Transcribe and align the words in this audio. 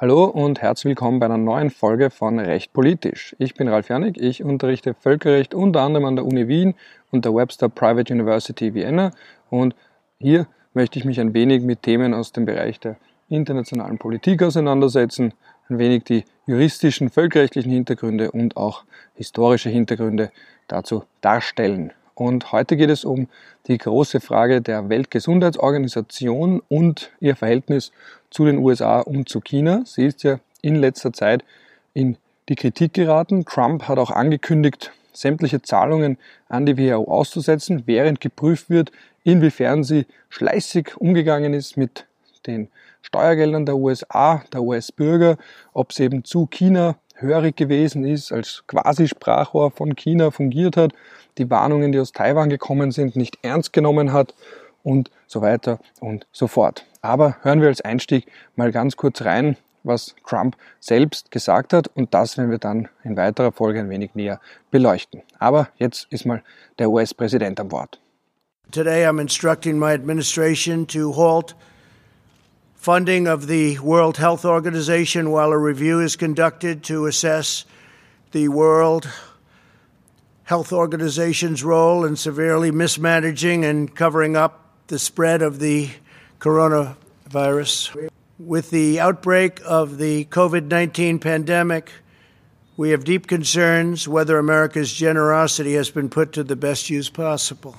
Hallo 0.00 0.26
und 0.26 0.62
herzlich 0.62 0.90
willkommen 0.90 1.18
bei 1.18 1.26
einer 1.26 1.38
neuen 1.38 1.70
Folge 1.70 2.10
von 2.10 2.38
Recht 2.38 2.72
Politisch. 2.72 3.34
Ich 3.40 3.54
bin 3.54 3.66
Ralf 3.66 3.88
Janik, 3.88 4.16
ich 4.16 4.44
unterrichte 4.44 4.94
Völkerrecht 4.94 5.54
unter 5.54 5.80
anderem 5.80 6.06
an 6.06 6.14
der 6.14 6.24
Uni 6.24 6.46
Wien 6.46 6.76
und 7.10 7.24
der 7.24 7.34
Webster 7.34 7.68
Private 7.68 8.14
University 8.14 8.74
Vienna 8.74 9.10
und 9.50 9.74
hier 10.20 10.46
möchte 10.72 11.00
ich 11.00 11.04
mich 11.04 11.18
ein 11.18 11.34
wenig 11.34 11.64
mit 11.64 11.82
Themen 11.82 12.14
aus 12.14 12.30
dem 12.30 12.44
Bereich 12.44 12.78
der 12.78 12.94
internationalen 13.28 13.98
Politik 13.98 14.40
auseinandersetzen, 14.40 15.34
ein 15.68 15.80
wenig 15.80 16.04
die 16.04 16.24
juristischen, 16.46 17.10
völkerrechtlichen 17.10 17.72
Hintergründe 17.72 18.30
und 18.30 18.56
auch 18.56 18.84
historische 19.14 19.68
Hintergründe 19.68 20.30
dazu 20.68 21.02
darstellen. 21.22 21.92
Und 22.14 22.50
heute 22.50 22.76
geht 22.76 22.90
es 22.90 23.04
um 23.04 23.28
die 23.66 23.78
große 23.78 24.20
Frage 24.20 24.60
der 24.60 24.88
Weltgesundheitsorganisation 24.88 26.62
und 26.68 27.10
ihr 27.18 27.34
Verhältnis 27.34 27.90
zu 28.30 28.44
den 28.44 28.58
USA 28.58 29.00
und 29.00 29.28
zu 29.28 29.40
China. 29.40 29.82
Sie 29.84 30.06
ist 30.06 30.22
ja 30.22 30.40
in 30.62 30.76
letzter 30.76 31.12
Zeit 31.12 31.44
in 31.94 32.16
die 32.48 32.56
Kritik 32.56 32.94
geraten. 32.94 33.44
Trump 33.44 33.88
hat 33.88 33.98
auch 33.98 34.10
angekündigt, 34.10 34.92
sämtliche 35.12 35.62
Zahlungen 35.62 36.18
an 36.48 36.66
die 36.66 36.78
WHO 36.78 37.04
auszusetzen, 37.10 37.82
während 37.86 38.20
geprüft 38.20 38.70
wird, 38.70 38.92
inwiefern 39.24 39.84
sie 39.84 40.06
schleißig 40.28 40.96
umgegangen 40.96 41.54
ist 41.54 41.76
mit 41.76 42.06
den 42.46 42.68
Steuergeldern 43.02 43.66
der 43.66 43.76
USA, 43.76 44.42
der 44.52 44.62
US-Bürger, 44.62 45.36
ob 45.72 45.92
sie 45.92 46.04
eben 46.04 46.24
zu 46.24 46.46
China 46.46 46.96
hörig 47.14 47.56
gewesen 47.56 48.04
ist, 48.04 48.32
als 48.32 48.64
quasi 48.66 49.08
Sprachrohr 49.08 49.70
von 49.70 49.96
China 49.96 50.30
fungiert 50.30 50.76
hat, 50.76 50.92
die 51.36 51.50
Warnungen, 51.50 51.92
die 51.92 51.98
aus 51.98 52.12
Taiwan 52.12 52.48
gekommen 52.48 52.90
sind, 52.90 53.16
nicht 53.16 53.38
ernst 53.42 53.72
genommen 53.72 54.12
hat 54.12 54.34
und 54.82 55.10
so 55.26 55.42
weiter 55.42 55.80
und 56.00 56.26
so 56.32 56.46
fort. 56.46 56.84
Aber 57.00 57.36
hören 57.42 57.60
wir 57.60 57.68
als 57.68 57.80
Einstieg 57.80 58.26
mal 58.56 58.72
ganz 58.72 58.96
kurz 58.96 59.22
rein, 59.22 59.56
was 59.84 60.14
Trump 60.26 60.56
selbst 60.80 61.30
gesagt 61.30 61.72
hat 61.72 61.88
und 61.88 62.12
das 62.14 62.36
werden 62.36 62.50
wir 62.50 62.58
dann 62.58 62.88
in 63.04 63.16
weiterer 63.16 63.52
Folge 63.52 63.80
ein 63.80 63.90
wenig 63.90 64.14
näher 64.14 64.40
beleuchten. 64.70 65.22
Aber 65.38 65.68
jetzt 65.76 66.06
ist 66.10 66.26
mal 66.26 66.42
der 66.78 66.90
US-Präsident 66.90 67.60
am 67.60 67.70
Wort. 67.70 68.00
Today 68.70 69.06
I'm 69.06 69.20
instructing 69.20 69.78
my 69.78 69.92
administration 69.94 70.86
to 70.88 71.16
halt 71.16 71.54
funding 72.74 73.26
of 73.26 73.48
the 73.48 73.78
World 73.80 74.18
Health 74.18 74.44
Organization 74.44 75.30
while 75.30 75.52
a 75.52 75.58
review 75.58 76.00
is 76.00 76.16
conducted 76.16 76.82
to 76.84 77.06
assess 77.06 77.64
the 78.32 78.48
World 78.48 79.08
Health 80.44 80.72
Organization's 80.72 81.64
role 81.64 82.06
in 82.06 82.16
severely 82.16 82.70
mismanaging 82.70 83.64
and 83.64 83.94
covering 83.94 84.36
up 84.36 84.66
the 84.88 84.98
spread 84.98 85.42
of 85.42 85.60
the 85.60 85.90
coronavirus. 86.38 88.10
With 88.38 88.70
the 88.70 89.00
outbreak 89.00 89.60
of 89.64 89.98
the 89.98 90.24
COVID 90.26 90.68
19 90.68 91.18
pandemic, 91.18 91.90
we 92.76 92.90
have 92.90 93.04
deep 93.04 93.26
concerns 93.26 94.06
whether 94.06 94.38
America's 94.38 94.92
generosity 94.92 95.74
has 95.74 95.90
been 95.90 96.08
put 96.08 96.32
to 96.34 96.44
the 96.44 96.54
best 96.54 96.88
use 96.90 97.10
possible. 97.10 97.76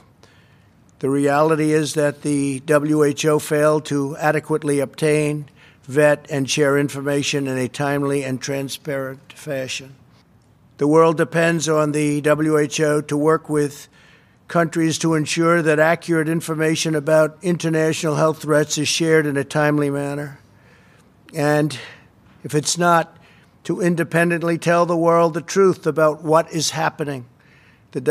The 1.00 1.10
reality 1.10 1.72
is 1.72 1.94
that 1.94 2.24
the 2.24 2.62
WHO 2.68 3.40
failed 3.40 3.86
to 3.86 4.18
adequately 4.18 4.82
obtain, 4.82 5.48
vet, 5.84 6.28
and 6.30 6.50
share 6.50 6.78
information 6.78 7.48
in 7.48 7.58
a 7.58 7.70
timely 7.70 8.26
and 8.26 8.42
transparent 8.42 9.32
fashion. 9.32 9.96
The 10.78 10.88
world 10.88 11.16
depends 11.16 11.70
on 11.70 11.94
the 11.94 12.20
WHO 12.20 13.04
to 13.04 13.18
work 13.18 13.50
with 13.50 13.88
countries 14.50 14.98
to 15.00 15.14
ensure 15.14 15.62
that 15.62 15.80
accurate 15.80 16.28
information 16.28 16.96
about 16.96 17.38
international 17.42 18.16
health 18.16 18.42
threats 18.42 18.78
is 18.78 18.88
shared 18.88 19.26
in 19.26 19.38
a 19.38 19.44
timely 19.44 19.90
manner. 19.90 20.40
And 21.34 21.78
if 22.44 22.54
it's 22.54 22.78
not, 22.78 23.16
to 23.64 23.82
independently 23.82 24.58
tell 24.58 24.86
the 24.86 24.98
world 24.98 25.34
the 25.34 25.42
truth 25.42 25.86
about 25.86 26.24
what 26.24 26.52
is 26.52 26.72
happening. 26.72 27.26
The 27.92 28.02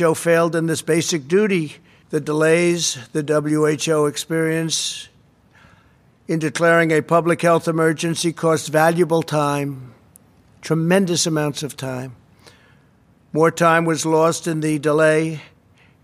WHO 0.00 0.14
failed 0.14 0.56
in 0.56 0.66
this 0.66 0.82
basic 0.82 1.28
duty 1.28 1.76
the 2.10 2.20
delays 2.20 2.98
the 3.12 3.22
WHO 3.22 4.06
experienced 4.06 5.08
in 6.26 6.38
declaring 6.38 6.90
a 6.90 7.02
public 7.02 7.42
health 7.42 7.66
emergency 7.66 8.32
cost 8.32 8.68
valuable 8.68 9.22
time, 9.22 9.94
tremendous 10.60 11.26
amounts 11.26 11.62
of 11.62 11.76
time. 11.76 12.14
More 13.32 13.50
time 13.50 13.84
was 13.84 14.04
lost 14.04 14.46
in 14.48 14.60
the 14.60 14.78
delay 14.78 15.40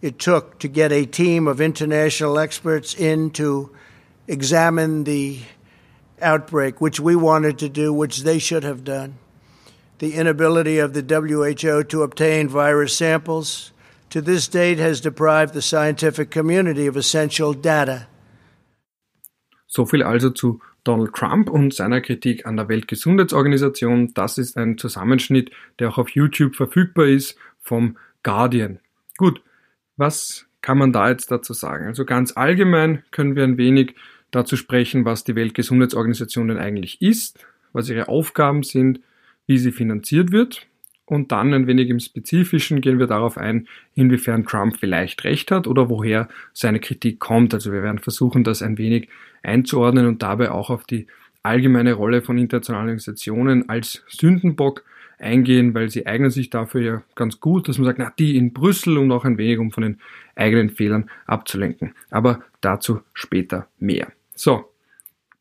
it 0.02 0.18
took 0.18 0.58
to 0.60 0.68
get 0.68 0.92
a 0.92 1.04
team 1.06 1.46
of 1.46 1.60
international 1.60 2.38
experts 2.38 2.94
in 2.94 3.30
to 3.30 3.70
examine 4.28 5.04
the 5.04 5.40
outbreak, 6.20 6.80
which 6.80 7.00
we 7.00 7.16
wanted 7.16 7.58
to 7.58 7.68
do, 7.68 7.92
which 7.92 8.22
they 8.22 8.38
should 8.38 8.64
have 8.64 8.84
done. 8.84 9.18
The 9.98 10.14
inability 10.14 10.78
of 10.78 10.92
the 10.92 11.02
WHO 11.02 11.82
to 11.84 12.02
obtain 12.02 12.48
virus 12.48 12.96
samples 12.96 13.72
to 14.10 14.20
this 14.20 14.48
date 14.48 14.78
has 14.78 15.00
deprived 15.00 15.54
the 15.54 15.62
scientific 15.62 16.30
community 16.30 16.86
of 16.86 16.96
essential 16.96 17.54
data. 17.54 18.06
So 19.66 19.84
viel 19.84 20.02
also 20.02 20.30
zu 20.30 20.60
Donald 20.84 21.14
Trump 21.14 21.50
und 21.50 21.74
seiner 21.74 22.00
Kritik 22.00 22.46
an 22.46 22.56
der 22.56 22.68
Weltgesundheitsorganisation. 22.68 24.14
Das 24.14 24.38
ist 24.38 24.56
ein 24.56 24.78
Zusammenschnitt, 24.78 25.50
der 25.78 25.88
auch 25.88 25.98
auf 25.98 26.10
YouTube 26.10 26.54
verfügbar 26.54 27.06
ist 27.06 27.36
vom 27.60 27.96
Guardian. 28.22 28.78
Gut, 29.18 29.40
was 29.96 30.46
kann 30.60 30.78
man 30.78 30.92
da 30.92 31.08
jetzt 31.08 31.30
dazu 31.30 31.52
sagen? 31.52 31.86
Also 31.86 32.04
ganz 32.04 32.36
allgemein 32.36 33.02
können 33.10 33.36
wir 33.36 33.44
ein 33.44 33.58
wenig 33.58 33.94
dazu 34.30 34.56
sprechen, 34.56 35.04
was 35.04 35.24
die 35.24 35.36
Weltgesundheitsorganisation 35.36 36.48
denn 36.48 36.58
eigentlich 36.58 37.00
ist, 37.00 37.46
was 37.72 37.88
ihre 37.88 38.08
Aufgaben 38.08 38.62
sind, 38.62 39.00
wie 39.46 39.58
sie 39.58 39.72
finanziert 39.72 40.32
wird. 40.32 40.66
Und 41.04 41.30
dann 41.30 41.54
ein 41.54 41.68
wenig 41.68 41.88
im 41.88 42.00
Spezifischen 42.00 42.80
gehen 42.80 42.98
wir 42.98 43.06
darauf 43.06 43.38
ein, 43.38 43.68
inwiefern 43.94 44.44
Trump 44.44 44.76
vielleicht 44.76 45.22
recht 45.22 45.52
hat 45.52 45.68
oder 45.68 45.88
woher 45.88 46.28
seine 46.52 46.80
Kritik 46.80 47.20
kommt. 47.20 47.54
Also 47.54 47.72
wir 47.72 47.84
werden 47.84 48.00
versuchen, 48.00 48.42
das 48.42 48.60
ein 48.60 48.76
wenig 48.76 49.08
einzuordnen 49.44 50.06
und 50.06 50.22
dabei 50.22 50.50
auch 50.50 50.68
auf 50.68 50.82
die 50.82 51.06
allgemeine 51.44 51.92
Rolle 51.92 52.22
von 52.22 52.38
internationalen 52.38 52.86
Organisationen 52.86 53.68
als 53.68 54.02
Sündenbock 54.08 54.82
eingehen, 55.18 55.74
weil 55.74 55.90
sie 55.90 56.06
eignen 56.06 56.30
sich 56.30 56.50
dafür 56.50 56.80
ja 56.80 57.02
ganz 57.14 57.40
gut, 57.40 57.68
dass 57.68 57.78
man 57.78 57.86
sagt, 57.86 57.98
na, 57.98 58.12
die 58.18 58.36
in 58.36 58.52
Brüssel 58.52 58.98
und 58.98 59.10
auch 59.12 59.24
ein 59.24 59.38
wenig, 59.38 59.58
um 59.58 59.70
von 59.70 59.82
den 59.82 59.98
eigenen 60.34 60.70
Fehlern 60.70 61.10
abzulenken. 61.26 61.94
Aber 62.10 62.42
dazu 62.60 63.00
später 63.14 63.68
mehr. 63.78 64.12
So, 64.34 64.70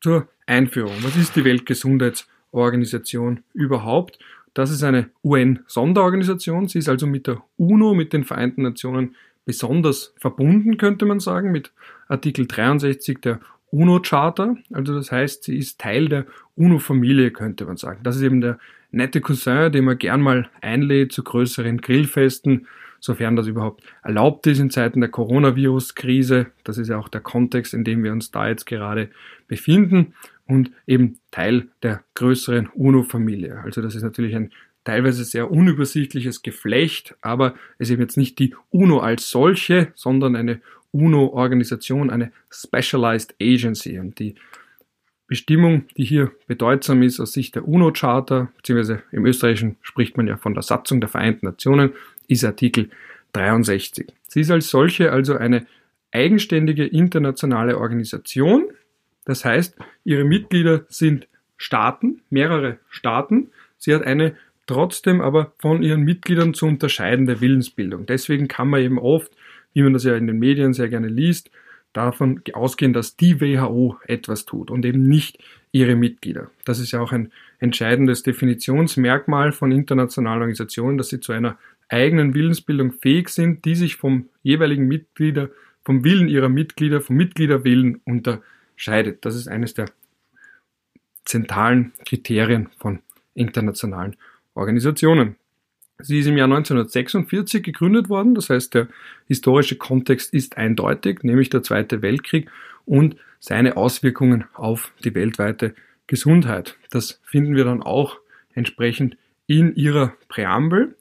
zur 0.00 0.28
Einführung. 0.46 0.94
Was 1.02 1.16
ist 1.16 1.36
die 1.36 1.44
Weltgesundheitsorganisation 1.44 3.42
überhaupt? 3.52 4.18
Das 4.54 4.70
ist 4.70 4.82
eine 4.82 5.10
UN-Sonderorganisation. 5.22 6.68
Sie 6.68 6.78
ist 6.78 6.88
also 6.88 7.06
mit 7.06 7.26
der 7.26 7.42
UNO, 7.58 7.92
mit 7.92 8.12
den 8.12 8.24
Vereinten 8.24 8.62
Nationen 8.62 9.16
besonders 9.44 10.14
verbunden, 10.16 10.78
könnte 10.78 11.04
man 11.04 11.20
sagen, 11.20 11.52
mit 11.52 11.72
Artikel 12.08 12.46
63 12.46 13.20
der 13.20 13.40
UNO-Charta. 13.76 14.56
Also 14.72 14.94
das 14.94 15.12
heißt, 15.12 15.44
sie 15.44 15.56
ist 15.56 15.80
Teil 15.80 16.08
der 16.08 16.26
UNO-Familie, 16.56 17.30
könnte 17.30 17.66
man 17.66 17.76
sagen. 17.76 18.00
Das 18.02 18.16
ist 18.16 18.22
eben 18.22 18.40
der 18.40 18.58
nette 18.90 19.20
Cousin, 19.20 19.70
den 19.70 19.84
man 19.84 19.98
gern 19.98 20.20
mal 20.20 20.48
einlädt 20.60 21.12
zu 21.12 21.22
größeren 21.22 21.80
Grillfesten, 21.80 22.66
sofern 23.00 23.36
das 23.36 23.46
überhaupt 23.46 23.84
erlaubt 24.02 24.46
ist 24.46 24.58
in 24.58 24.70
Zeiten 24.70 25.00
der 25.00 25.10
Coronavirus-Krise. 25.10 26.46
Das 26.64 26.78
ist 26.78 26.88
ja 26.88 26.98
auch 26.98 27.08
der 27.08 27.20
Kontext, 27.20 27.74
in 27.74 27.84
dem 27.84 28.02
wir 28.02 28.12
uns 28.12 28.30
da 28.30 28.48
jetzt 28.48 28.64
gerade 28.64 29.10
befinden 29.48 30.14
und 30.46 30.70
eben 30.86 31.18
Teil 31.30 31.68
der 31.82 32.02
größeren 32.14 32.68
UNO-Familie. 32.68 33.60
Also 33.62 33.82
das 33.82 33.94
ist 33.94 34.02
natürlich 34.02 34.34
ein 34.34 34.52
teilweise 34.84 35.24
sehr 35.24 35.50
unübersichtliches 35.50 36.42
Geflecht, 36.42 37.16
aber 37.20 37.54
es 37.78 37.88
ist 37.88 37.94
eben 37.94 38.02
jetzt 38.02 38.16
nicht 38.16 38.38
die 38.38 38.54
UNO 38.70 39.00
als 39.00 39.28
solche, 39.28 39.88
sondern 39.94 40.36
eine 40.36 40.60
UNO-Organisation, 40.96 42.10
eine 42.10 42.32
Specialized 42.50 43.34
Agency. 43.40 43.98
Und 43.98 44.18
die 44.18 44.34
Bestimmung, 45.26 45.84
die 45.96 46.04
hier 46.04 46.32
bedeutsam 46.46 47.02
ist 47.02 47.20
aus 47.20 47.32
Sicht 47.32 47.54
der 47.54 47.66
UNO-Charta, 47.66 48.52
beziehungsweise 48.56 49.02
im 49.12 49.26
Österreichischen 49.26 49.76
spricht 49.82 50.16
man 50.16 50.26
ja 50.26 50.36
von 50.36 50.54
der 50.54 50.62
Satzung 50.62 51.00
der 51.00 51.08
Vereinten 51.08 51.46
Nationen, 51.46 51.92
ist 52.28 52.44
Artikel 52.44 52.90
63. 53.32 54.06
Sie 54.28 54.40
ist 54.40 54.50
als 54.50 54.68
solche 54.68 55.12
also 55.12 55.36
eine 55.36 55.66
eigenständige 56.12 56.86
internationale 56.86 57.78
Organisation. 57.78 58.68
Das 59.24 59.44
heißt, 59.44 59.76
ihre 60.04 60.24
Mitglieder 60.24 60.84
sind 60.88 61.28
Staaten, 61.56 62.22
mehrere 62.30 62.78
Staaten. 62.88 63.50
Sie 63.78 63.94
hat 63.94 64.02
eine 64.02 64.36
trotzdem 64.66 65.20
aber 65.20 65.52
von 65.58 65.82
ihren 65.82 66.02
Mitgliedern 66.02 66.54
zu 66.54 66.66
unterscheidende 66.66 67.40
Willensbildung. 67.40 68.06
Deswegen 68.06 68.48
kann 68.48 68.68
man 68.68 68.80
eben 68.80 68.98
oft, 68.98 69.32
wie 69.76 69.82
man 69.82 69.92
das 69.92 70.04
ja 70.04 70.16
in 70.16 70.26
den 70.26 70.38
Medien 70.38 70.72
sehr 70.72 70.88
gerne 70.88 71.08
liest, 71.08 71.50
davon 71.92 72.40
ausgehen, 72.54 72.94
dass 72.94 73.18
die 73.18 73.42
WHO 73.42 73.98
etwas 74.06 74.46
tut 74.46 74.70
und 74.70 74.86
eben 74.86 75.06
nicht 75.06 75.38
ihre 75.70 75.96
Mitglieder. 75.96 76.50
Das 76.64 76.78
ist 76.78 76.92
ja 76.92 77.00
auch 77.00 77.12
ein 77.12 77.30
entscheidendes 77.58 78.22
Definitionsmerkmal 78.22 79.52
von 79.52 79.72
internationalen 79.72 80.40
Organisationen, 80.40 80.96
dass 80.96 81.10
sie 81.10 81.20
zu 81.20 81.32
einer 81.32 81.58
eigenen 81.90 82.32
Willensbildung 82.32 82.92
fähig 82.92 83.28
sind, 83.28 83.66
die 83.66 83.74
sich 83.74 83.96
vom 83.96 84.30
jeweiligen 84.42 84.88
Mitglieder, 84.88 85.50
vom 85.84 86.04
Willen 86.04 86.28
ihrer 86.28 86.48
Mitglieder, 86.48 87.02
vom 87.02 87.16
Mitgliederwillen 87.16 88.00
unterscheidet. 88.06 89.26
Das 89.26 89.36
ist 89.36 89.46
eines 89.46 89.74
der 89.74 89.90
zentralen 91.26 91.92
Kriterien 92.06 92.70
von 92.78 93.00
internationalen 93.34 94.16
Organisationen. 94.54 95.36
Sie 95.98 96.18
ist 96.18 96.26
im 96.26 96.36
Jahr 96.36 96.46
1946 96.46 97.62
gegründet 97.62 98.08
worden, 98.08 98.34
das 98.34 98.50
heißt 98.50 98.74
der 98.74 98.88
historische 99.28 99.76
Kontext 99.76 100.34
ist 100.34 100.58
eindeutig, 100.58 101.22
nämlich 101.22 101.48
der 101.48 101.62
Zweite 101.62 102.02
Weltkrieg 102.02 102.50
und 102.84 103.16
seine 103.40 103.76
Auswirkungen 103.76 104.44
auf 104.52 104.92
die 105.04 105.14
weltweite 105.14 105.74
Gesundheit. 106.06 106.76
Das 106.90 107.20
finden 107.24 107.56
wir 107.56 107.64
dann 107.64 107.82
auch 107.82 108.18
entsprechend 108.54 109.16
in 109.46 109.74
ihrer 109.74 110.12
Präambel, 110.28 110.94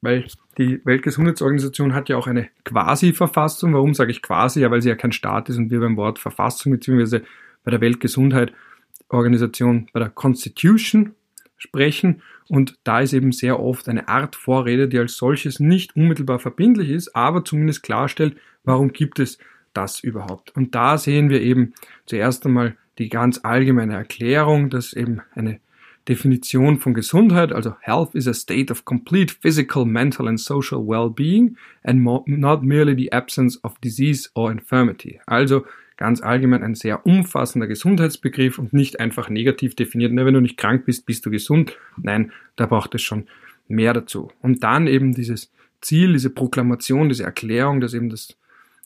weil 0.00 0.26
die 0.58 0.84
Weltgesundheitsorganisation 0.84 1.94
hat 1.94 2.08
ja 2.08 2.16
auch 2.16 2.26
eine 2.26 2.48
Quasi-Verfassung. 2.64 3.74
Warum 3.74 3.94
sage 3.94 4.10
ich 4.10 4.22
quasi? 4.22 4.60
Ja, 4.60 4.70
weil 4.70 4.82
sie 4.82 4.88
ja 4.88 4.94
kein 4.94 5.12
Staat 5.12 5.48
ist 5.48 5.58
und 5.58 5.70
wir 5.70 5.80
beim 5.80 5.96
Wort 5.96 6.18
Verfassung 6.18 6.72
bzw. 6.72 7.20
bei 7.64 7.70
der 7.70 7.80
Weltgesundheitsorganisation 7.80 9.88
bei 9.92 10.00
der 10.00 10.10
Constitution 10.10 11.14
sprechen. 11.62 12.22
Und 12.48 12.78
da 12.84 13.00
ist 13.00 13.12
eben 13.12 13.32
sehr 13.32 13.60
oft 13.60 13.88
eine 13.88 14.08
Art 14.08 14.34
Vorrede, 14.34 14.88
die 14.88 14.98
als 14.98 15.16
solches 15.16 15.60
nicht 15.60 15.94
unmittelbar 15.94 16.38
verbindlich 16.38 16.90
ist, 16.90 17.14
aber 17.14 17.44
zumindest 17.44 17.82
klarstellt, 17.82 18.36
warum 18.64 18.92
gibt 18.92 19.18
es 19.18 19.38
das 19.72 20.00
überhaupt. 20.00 20.56
Und 20.56 20.74
da 20.74 20.98
sehen 20.98 21.30
wir 21.30 21.40
eben 21.40 21.74
zuerst 22.06 22.44
einmal 22.44 22.76
die 22.98 23.08
ganz 23.08 23.40
allgemeine 23.44 23.94
Erklärung, 23.94 24.68
dass 24.68 24.92
eben 24.92 25.20
eine 25.34 25.60
Definition 26.08 26.80
von 26.80 26.94
Gesundheit, 26.94 27.52
also 27.52 27.74
Health 27.80 28.14
is 28.14 28.26
a 28.26 28.34
state 28.34 28.72
of 28.72 28.84
complete 28.84 29.32
physical, 29.40 29.84
mental 29.84 30.26
and 30.26 30.40
social 30.40 30.84
well-being 30.84 31.56
and 31.84 32.02
not 32.02 32.62
merely 32.62 32.96
the 32.96 33.12
absence 33.12 33.62
of 33.62 33.78
disease 33.80 34.28
or 34.34 34.50
infirmity. 34.50 35.20
Also 35.26 35.64
ganz 36.00 36.22
allgemein 36.22 36.64
ein 36.64 36.74
sehr 36.74 37.06
umfassender 37.06 37.68
Gesundheitsbegriff 37.68 38.58
und 38.58 38.72
nicht 38.72 38.98
einfach 38.98 39.28
negativ 39.28 39.76
definiert. 39.76 40.16
wenn 40.16 40.34
du 40.34 40.40
nicht 40.40 40.56
krank 40.56 40.86
bist, 40.86 41.04
bist 41.04 41.24
du 41.26 41.30
gesund. 41.30 41.76
Nein, 41.98 42.32
da 42.56 42.66
braucht 42.66 42.94
es 42.94 43.02
schon 43.02 43.26
mehr 43.68 43.92
dazu. 43.92 44.32
Und 44.40 44.64
dann 44.64 44.86
eben 44.86 45.14
dieses 45.14 45.52
Ziel, 45.82 46.14
diese 46.14 46.30
Proklamation, 46.30 47.10
diese 47.10 47.24
Erklärung, 47.24 47.82
dass 47.82 47.92
eben 47.92 48.08
das 48.08 48.34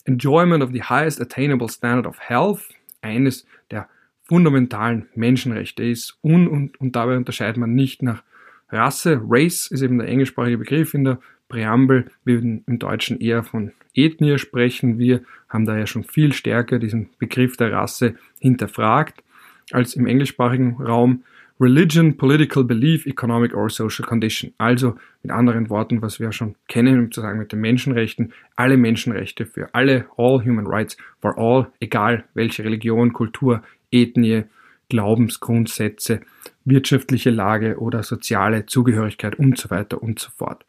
Enjoyment 0.05 0.63
of 0.63 0.73
the 0.73 0.83
highest 0.83 1.21
attainable 1.21 1.69
standard 1.69 2.07
of 2.07 2.19
health 2.21 2.69
eines 3.01 3.47
der 3.71 3.89
fundamentalen 4.25 5.07
Menschenrechte 5.15 5.85
ist. 5.85 6.19
Und, 6.21 6.49
und, 6.49 6.81
und 6.81 6.97
dabei 6.97 7.17
unterscheidet 7.17 7.59
man 7.59 7.75
nicht 7.75 8.03
nach 8.03 8.25
Rasse. 8.71 9.21
Race 9.25 9.69
ist 9.69 9.83
eben 9.83 9.99
der 9.99 10.09
englischsprachige 10.09 10.59
Begriff 10.59 10.95
in 10.95 11.05
der 11.05 11.21
Präambel. 11.55 12.07
Wir 12.25 12.35
würden 12.35 12.65
im 12.67 12.81
Deutschen 12.81 13.21
eher 13.21 13.45
von 13.45 13.71
Ethnie 13.95 14.39
sprechen. 14.39 14.99
Wir 14.99 15.23
haben 15.49 15.67
da 15.67 15.79
ja 15.79 15.87
schon 15.87 16.03
viel 16.03 16.33
stärker 16.33 16.81
diesen 16.81 17.11
Begriff 17.19 17.57
der 17.57 17.73
Rasse 17.73 18.17
hinterfragt 18.41 19.23
als 19.71 19.95
im 19.95 20.07
englischsprachigen 20.07 20.83
Raum. 20.83 21.23
Religion, 21.61 22.17
Political 22.17 22.65
Belief, 22.65 23.07
Economic 23.07 23.55
or 23.55 23.71
Social 23.71 24.05
Condition. 24.05 24.53
Also 24.59 24.97
mit 25.23 25.31
anderen 25.31 25.71
Worten, 25.71 26.03
was 26.03 26.19
wir 26.19 26.33
schon 26.33 26.57
kennen, 26.67 26.99
um 26.99 27.13
zu 27.13 27.21
sagen 27.21 27.39
mit 27.39 27.53
den 27.53 27.61
Menschenrechten, 27.61 28.33
alle 28.57 28.77
Menschenrechte 28.77 29.47
für 29.47 29.73
alle, 29.73 30.07
all 30.17 30.45
human 30.45 30.67
rights 30.67 30.97
for 31.21 31.39
all, 31.39 31.69
egal 31.79 32.25
welche 32.35 32.65
Religion, 32.65 33.13
Kultur, 33.13 33.63
Ethnie, 33.93 34.43
Glaubensgrundsätze, 34.89 36.21
wirtschaftliche 36.65 37.31
Lage 37.31 37.79
oder 37.79 38.03
soziale 38.03 38.67
Zugehörigkeit 38.67 39.39
und 39.39 39.57
so 39.57 39.71
weiter 39.71 40.03
und 40.03 40.19
so 40.19 40.31
fort. 40.37 40.65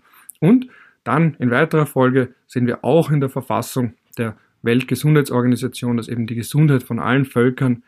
Und 0.46 0.68
dann 1.04 1.36
in 1.40 1.50
weiterer 1.50 1.86
Folge 1.86 2.34
sehen 2.46 2.68
wir 2.68 2.84
auch 2.84 3.10
in 3.10 3.20
der 3.20 3.30
Verfassung 3.30 3.94
der 4.18 4.38
Weltgesundheitsorganisation, 4.62 5.98
dass 5.98 6.08
eben 6.08 6.28
die 6.28 6.36
Gesundheit 6.36 6.84
von 6.84 7.00
allen 7.00 7.26
Völkern 7.26 7.84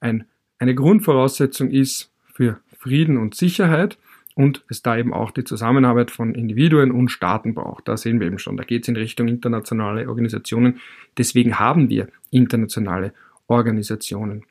ein, 0.00 0.24
eine 0.58 0.74
Grundvoraussetzung 0.74 1.70
ist 1.70 2.12
für 2.32 2.60
Frieden 2.78 3.16
und 3.16 3.34
Sicherheit 3.34 3.98
und 4.34 4.64
es 4.68 4.82
da 4.82 4.96
eben 4.96 5.12
auch 5.12 5.32
die 5.32 5.42
Zusammenarbeit 5.42 6.12
von 6.12 6.34
Individuen 6.34 6.92
und 6.92 7.08
Staaten 7.08 7.54
braucht. 7.54 7.88
Da 7.88 7.96
sehen 7.96 8.20
wir 8.20 8.28
eben 8.28 8.38
schon, 8.38 8.56
da 8.56 8.62
geht 8.62 8.82
es 8.82 8.88
in 8.88 8.96
Richtung 8.96 9.26
internationale 9.26 10.08
Organisationen. 10.08 10.80
Deswegen 11.16 11.58
haben 11.58 11.88
wir 11.88 12.08
internationale 12.30 13.12
Organisationen. 13.48 14.44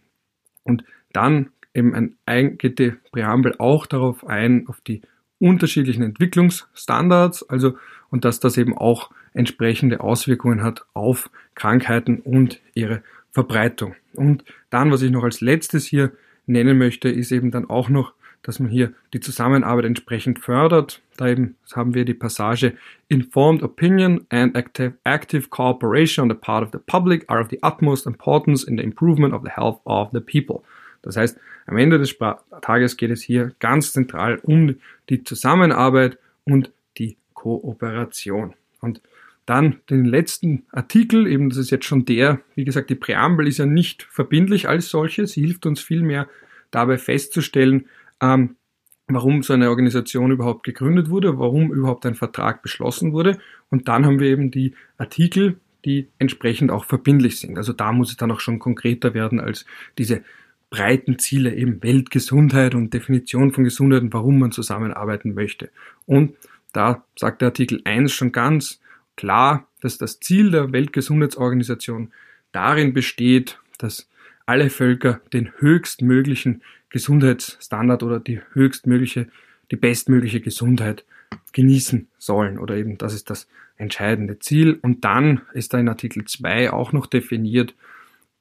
Und 0.64 0.84
dann 1.14 1.50
eben 1.74 2.18
ein, 2.26 2.58
die 2.58 2.94
Präambel 3.12 3.56
auch 3.60 3.86
darauf 3.86 4.28
ein, 4.28 4.68
auf 4.68 4.82
die 4.82 5.02
unterschiedlichen 5.40 6.04
Entwicklungsstandards, 6.04 7.48
also 7.50 7.78
und 8.10 8.26
dass 8.26 8.40
das 8.40 8.58
eben 8.58 8.78
auch 8.78 9.12
entsprechende 9.34 10.00
Auswirkungen 10.00 10.64
hat 10.64 10.86
auf 10.94 11.30
Krankheiten 11.56 12.20
und 12.20 12.60
ihre 12.74 13.04
Verbreitung. 13.32 13.96
Und 14.14 14.44
dann, 14.70 14.92
was 14.92 15.02
ich 15.02 15.12
noch 15.12 15.24
als 15.24 15.42
letztes 15.42 15.86
hier 15.86 16.12
nennen 16.48 16.78
möchte, 16.78 17.10
ist 17.10 17.32
eben 17.32 17.52
dann 17.52 17.70
auch 17.70 17.90
noch, 17.90 18.14
dass 18.42 18.60
man 18.60 18.70
hier 18.70 18.94
die 19.14 19.20
Zusammenarbeit 19.20 19.86
entsprechend 19.86 20.40
fördert. 20.40 21.02
Da 21.18 21.28
eben 21.28 21.56
haben 21.76 21.94
wir 21.94 22.06
die 22.06 22.14
Passage 22.14 22.74
Informed 23.10 23.62
opinion 23.62 24.26
and 24.30 24.56
active, 24.56 24.94
active 25.04 25.50
cooperation 25.50 26.24
on 26.24 26.30
the 26.30 26.40
part 26.40 26.64
of 26.64 26.72
the 26.72 26.80
public 26.80 27.26
are 27.28 27.42
of 27.42 27.50
the 27.50 27.60
utmost 27.62 28.08
importance 28.08 28.64
in 28.64 28.78
the 28.78 28.84
improvement 28.84 29.34
of 29.34 29.42
the 29.44 29.52
health 29.52 29.80
of 29.86 30.10
the 30.14 30.22
people. 30.22 30.64
Das 31.08 31.18
heißt, 31.18 31.40
am 31.66 31.78
Ende 31.78 31.98
des 31.98 32.18
Tages 32.62 32.98
geht 32.98 33.12
es 33.12 33.22
hier 33.22 33.54
ganz 33.60 33.94
zentral 33.94 34.40
um 34.44 34.76
die 35.10 35.24
Zusammenarbeit 35.24 36.18
und 36.44 36.72
die 36.98 37.18
Kooperation. 37.34 38.54
Und 38.82 39.02
dann 39.46 39.78
den 39.90 40.06
letzten 40.06 40.64
Artikel, 40.72 41.26
eben 41.26 41.50
das 41.50 41.58
ist 41.58 41.72
jetzt 41.72 41.86
schon 41.86 42.06
der, 42.06 42.42
wie 42.56 42.66
gesagt, 42.66 42.90
die 42.90 42.96
Präambel 42.96 43.48
ist 43.48 43.60
ja 43.60 43.66
nicht 43.66 44.04
verbindlich 44.04 44.68
als 44.68 44.90
solche, 44.90 45.26
sie 45.26 45.42
hilft 45.42 45.66
uns 45.66 45.80
vielmehr 45.80 46.28
dabei 46.70 46.98
festzustellen, 46.98 47.86
ähm, 48.22 48.58
warum 49.08 49.44
so 49.44 49.54
eine 49.54 49.70
Organisation 49.70 50.32
überhaupt 50.32 50.64
gegründet 50.64 51.10
wurde, 51.10 51.40
warum 51.40 51.72
überhaupt 51.72 52.06
ein 52.06 52.16
Vertrag 52.16 52.62
beschlossen 52.62 53.14
wurde. 53.14 53.40
Und 53.70 53.88
dann 53.88 54.06
haben 54.06 54.20
wir 54.20 54.28
eben 54.28 54.52
die 54.52 54.74
Artikel, 54.98 55.62
die 55.86 56.10
entsprechend 56.20 56.70
auch 56.70 56.84
verbindlich 56.84 57.40
sind. 57.40 57.58
Also 57.58 57.72
da 57.72 57.94
muss 57.94 58.10
es 58.10 58.18
dann 58.18 58.32
auch 58.32 58.42
schon 58.42 58.60
konkreter 58.60 59.14
werden 59.14 59.40
als 59.40 59.66
diese 59.98 60.24
breiten 60.70 61.18
Ziele, 61.20 61.56
eben 61.56 61.82
Weltgesundheit 61.82 62.76
und 62.76 62.94
Definition 62.94 63.54
von 63.54 63.64
Gesundheit 63.64 64.02
und 64.02 64.14
warum 64.14 64.40
man 64.40 64.52
zusammenarbeiten 64.52 65.34
möchte. 65.34 65.70
Und 66.06 66.36
da 66.74 67.06
sagt 67.18 67.42
der 67.42 67.50
Artikel 67.50 67.82
1 67.86 68.12
schon 68.12 68.32
ganz 68.32 68.82
klar, 69.16 69.68
dass 69.82 69.98
das 69.98 70.20
Ziel 70.20 70.52
der 70.52 70.72
Weltgesundheitsorganisation 70.72 72.12
darin 72.52 72.94
besteht, 72.94 73.60
dass 73.78 74.10
alle 74.46 74.70
Völker 74.70 75.22
den 75.34 75.52
höchstmöglichen 75.58 76.62
Gesundheitsstandard 76.90 78.04
oder 78.04 78.20
die 78.20 78.42
höchstmögliche, 78.54 79.28
die 79.72 79.76
bestmögliche 79.76 80.42
Gesundheit 80.42 81.06
genießen 81.54 82.08
sollen 82.18 82.58
oder 82.58 82.76
eben 82.76 82.98
das 82.98 83.14
ist 83.14 83.30
das 83.30 83.48
entscheidende 83.78 84.40
Ziel. 84.40 84.80
Und 84.82 85.06
dann 85.06 85.42
ist 85.54 85.74
da 85.74 85.80
in 85.80 85.90
Artikel 85.90 86.26
2 86.26 86.72
auch 86.72 86.94
noch 86.94 87.06
definiert, 87.08 87.76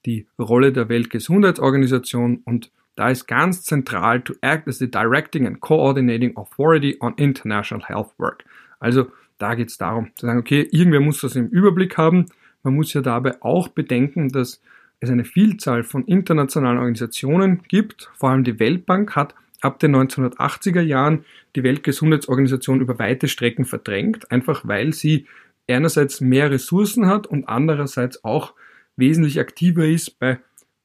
die 0.06 0.26
Rolle 0.38 0.72
der 0.72 0.88
Weltgesundheitsorganisation 0.88 2.40
und 2.44 2.70
da 2.94 3.10
ist 3.10 3.26
ganz 3.26 3.62
zentral 3.62 4.22
to 4.22 4.34
act 4.40 4.66
as 4.66 4.78
the 4.78 4.90
directing 4.90 5.46
and 5.46 5.60
coordinating 5.60 6.34
authority 6.36 6.96
on 7.00 7.12
international 7.16 7.86
health 7.86 8.14
work. 8.18 8.44
Also 8.80 9.08
da 9.38 9.54
geht 9.54 9.68
es 9.68 9.76
darum 9.76 10.10
zu 10.14 10.24
sagen, 10.24 10.38
okay, 10.38 10.66
irgendwer 10.70 11.00
muss 11.00 11.20
das 11.20 11.36
im 11.36 11.48
Überblick 11.48 11.98
haben. 11.98 12.26
Man 12.62 12.74
muss 12.74 12.94
ja 12.94 13.02
dabei 13.02 13.42
auch 13.42 13.68
bedenken, 13.68 14.30
dass 14.30 14.62
es 15.00 15.10
eine 15.10 15.24
Vielzahl 15.24 15.84
von 15.84 16.06
internationalen 16.06 16.78
Organisationen 16.78 17.62
gibt. 17.68 18.10
Vor 18.14 18.30
allem 18.30 18.44
die 18.44 18.58
Weltbank 18.58 19.14
hat 19.14 19.34
ab 19.60 19.78
den 19.78 19.94
1980er 19.94 20.80
Jahren 20.80 21.24
die 21.54 21.62
Weltgesundheitsorganisation 21.62 22.80
über 22.80 22.98
weite 22.98 23.28
Strecken 23.28 23.66
verdrängt, 23.66 24.30
einfach 24.30 24.66
weil 24.66 24.94
sie 24.94 25.26
einerseits 25.68 26.20
mehr 26.20 26.50
Ressourcen 26.50 27.06
hat 27.06 27.26
und 27.26 27.48
andererseits 27.48 28.24
auch 28.24 28.54
wesentlich 28.96 29.40
aktiver 29.40 29.86
ist 29.86 30.18
bei 30.18 30.38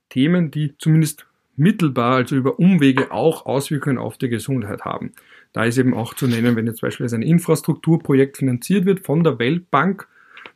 Themen, 0.10 0.52
die 0.52 0.76
zumindest 0.78 1.26
mittelbar, 1.56 2.16
also 2.16 2.36
über 2.36 2.60
Umwege 2.60 3.12
auch 3.12 3.46
Auswirkungen 3.46 3.98
auf 3.98 4.18
die 4.18 4.30
Gesundheit 4.30 4.82
haben. 4.82 5.12
Da 5.54 5.66
ist 5.66 5.78
eben 5.78 5.94
auch 5.94 6.14
zu 6.14 6.28
nennen, 6.28 6.56
wenn 6.56 6.68
jetzt 6.68 6.82
beispielsweise 6.82 7.18
ein 7.18 7.22
Infrastrukturprojekt 7.24 8.38
finanziert 8.38 8.86
wird 8.86 9.06
von 9.06 9.24
der 9.24 9.38
Weltbank, 9.38 10.08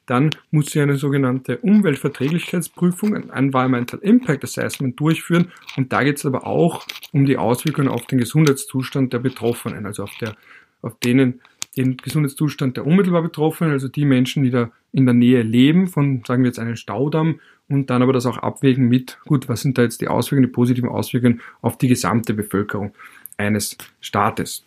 dann 0.06 0.30
muss 0.52 0.68
sie 0.68 0.82
eine 0.82 0.98
sogenannte 0.98 1.58
Umweltverträglichkeitsprüfung, 1.58 3.16
ein 3.16 3.30
Environmental 3.30 4.00
Impact 4.02 4.44
Assessment 4.44 5.00
durchführen. 5.00 5.52
Und 5.78 5.92
da 5.92 6.04
geht 6.04 6.18
es 6.18 6.26
aber 6.26 6.46
auch 6.46 6.86
um 7.12 7.26
die 7.26 7.38
Auswirkungen 7.38 7.88
auf 7.88 8.06
den 8.06 8.20
Gesundheitszustand 8.20 9.14
der 9.14 9.20
Betroffenen, 9.20 9.86
also 9.86 10.04
auf, 10.04 10.16
der, 10.22 10.36
auf 10.82 10.98
denen 11.00 11.42
den 11.78 11.98
Gesundheitszustand 11.98 12.78
der 12.78 12.86
unmittelbar 12.86 13.22
Betroffenen, 13.22 13.72
also 13.72 13.88
die 13.88 14.06
Menschen, 14.06 14.44
die 14.44 14.52
da 14.52 14.72
in 14.92 15.06
der 15.06 15.14
Nähe 15.14 15.42
leben, 15.42 15.88
von, 15.88 16.24
sagen 16.26 16.44
wir 16.44 16.48
jetzt, 16.48 16.60
einem 16.60 16.76
Staudamm 16.76 17.40
und 17.68 17.90
dann 17.90 18.02
aber 18.02 18.14
das 18.14 18.26
auch 18.26 18.38
abwägen 18.38 18.88
mit, 18.88 19.20
gut, 19.26 19.50
was 19.50 19.62
sind 19.62 19.78
da 19.78 19.82
jetzt 19.82 20.02
die 20.02 20.08
Auswirkungen, 20.08 20.48
die 20.48 20.54
positiven 20.54 20.90
Auswirkungen 20.90 21.42
auf 21.62 21.78
die 21.78 21.88
gesamte 21.88 22.34
Bevölkerung 22.34 22.94
eines 23.38 23.78
Staates. 24.00 24.64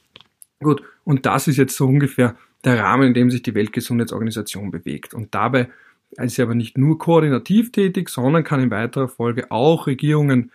Gut, 0.60 0.82
und 1.04 1.24
das 1.24 1.48
ist 1.48 1.56
jetzt 1.56 1.76
so 1.76 1.86
ungefähr 1.86 2.36
der 2.64 2.78
Rahmen, 2.80 3.08
in 3.08 3.14
dem 3.14 3.30
sich 3.30 3.42
die 3.42 3.54
Weltgesundheitsorganisation 3.54 4.70
bewegt. 4.70 5.14
Und 5.14 5.34
dabei 5.34 5.68
ist 6.16 6.34
sie 6.34 6.42
aber 6.42 6.54
nicht 6.54 6.76
nur 6.76 6.98
koordinativ 6.98 7.70
tätig, 7.70 8.08
sondern 8.08 8.44
kann 8.44 8.60
in 8.60 8.70
weiterer 8.70 9.08
Folge 9.08 9.50
auch 9.50 9.86
Regierungen 9.86 10.50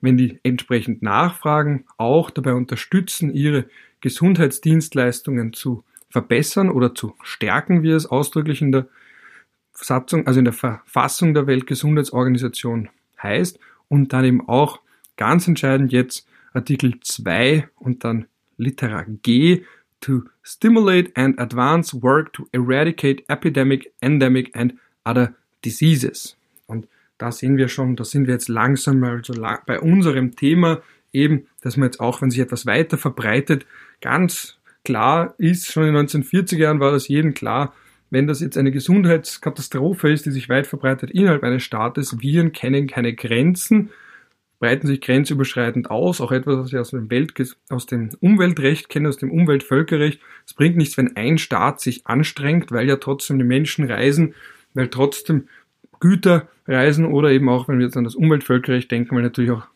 wenn 0.00 0.16
die 0.16 0.38
entsprechend 0.42 1.02
nachfragen, 1.02 1.84
auch 1.96 2.30
dabei 2.30 2.54
unterstützen, 2.54 3.32
ihre 3.32 3.66
Gesundheitsdienstleistungen 4.00 5.52
zu 5.52 5.84
verbessern 6.10 6.70
oder 6.70 6.94
zu 6.94 7.14
stärken, 7.22 7.82
wie 7.82 7.90
es 7.90 8.06
ausdrücklich 8.06 8.62
in 8.62 8.72
der 8.72 8.88
Satzung, 9.72 10.26
also 10.26 10.38
in 10.38 10.44
der 10.44 10.54
Verfassung 10.54 11.34
der 11.34 11.46
Weltgesundheitsorganisation 11.46 12.88
heißt 13.22 13.58
und 13.88 14.12
dann 14.12 14.24
eben 14.24 14.48
auch 14.48 14.80
ganz 15.16 15.46
entscheidend 15.46 15.92
jetzt 15.92 16.26
Artikel 16.52 16.98
2 17.00 17.68
und 17.76 18.04
dann 18.04 18.26
Litera 18.56 19.04
G 19.22 19.64
to 20.00 20.22
stimulate 20.42 21.10
and 21.14 21.38
advance 21.38 22.02
work 22.02 22.32
to 22.32 22.48
eradicate 22.52 23.24
epidemic, 23.28 23.92
endemic 24.00 24.54
and 24.56 24.74
other 25.04 25.34
diseases. 25.64 26.36
Und 26.66 26.86
da 27.18 27.32
sehen 27.32 27.56
wir 27.56 27.68
schon, 27.68 27.96
da 27.96 28.04
sind 28.04 28.26
wir 28.26 28.34
jetzt 28.34 28.48
langsam 28.48 29.00
bei 29.66 29.80
unserem 29.80 30.36
Thema 30.36 30.82
eben, 31.12 31.46
dass 31.62 31.76
man 31.76 31.86
jetzt 31.86 32.00
auch, 32.00 32.22
wenn 32.22 32.30
sich 32.30 32.40
etwas 32.40 32.66
weiter 32.66 32.98
verbreitet, 32.98 33.66
ganz 34.00 34.57
klar 34.88 35.34
ist, 35.36 35.70
schon 35.70 35.84
in 35.84 35.92
den 35.92 36.06
1940er 36.06 36.56
Jahren 36.56 36.80
war 36.80 36.92
das 36.92 37.08
jedem 37.08 37.34
klar, 37.34 37.74
wenn 38.08 38.26
das 38.26 38.40
jetzt 38.40 38.56
eine 38.56 38.72
Gesundheitskatastrophe 38.72 40.10
ist, 40.10 40.24
die 40.24 40.30
sich 40.30 40.48
weit 40.48 40.66
verbreitet 40.66 41.10
innerhalb 41.10 41.42
eines 41.42 41.62
Staates, 41.62 42.22
Viren 42.22 42.52
kennen 42.52 42.86
keine 42.86 43.14
Grenzen, 43.14 43.90
breiten 44.58 44.86
sich 44.86 45.02
grenzüberschreitend 45.02 45.90
aus, 45.90 46.22
auch 46.22 46.32
etwas, 46.32 46.56
was 46.56 46.72
wir 46.72 46.80
aus 46.80 46.90
dem, 46.92 47.10
Welt, 47.10 47.34
aus 47.68 47.84
dem 47.84 48.08
Umweltrecht 48.20 48.88
kennen, 48.88 49.06
aus 49.06 49.18
dem 49.18 49.30
Umweltvölkerrecht. 49.30 50.20
Es 50.46 50.54
bringt 50.54 50.78
nichts, 50.78 50.96
wenn 50.96 51.16
ein 51.16 51.36
Staat 51.36 51.82
sich 51.82 52.06
anstrengt, 52.06 52.72
weil 52.72 52.88
ja 52.88 52.96
trotzdem 52.96 53.38
die 53.38 53.44
Menschen 53.44 53.90
reisen, 53.90 54.34
weil 54.72 54.88
trotzdem 54.88 55.48
Güter 56.00 56.48
reisen 56.66 57.04
oder 57.04 57.30
eben 57.30 57.50
auch, 57.50 57.68
wenn 57.68 57.78
wir 57.78 57.84
jetzt 57.84 57.96
an 57.98 58.04
das 58.04 58.14
Umweltvölkerrecht 58.14 58.90
denken, 58.90 59.14
weil 59.14 59.22
natürlich 59.22 59.50
auch 59.50 59.66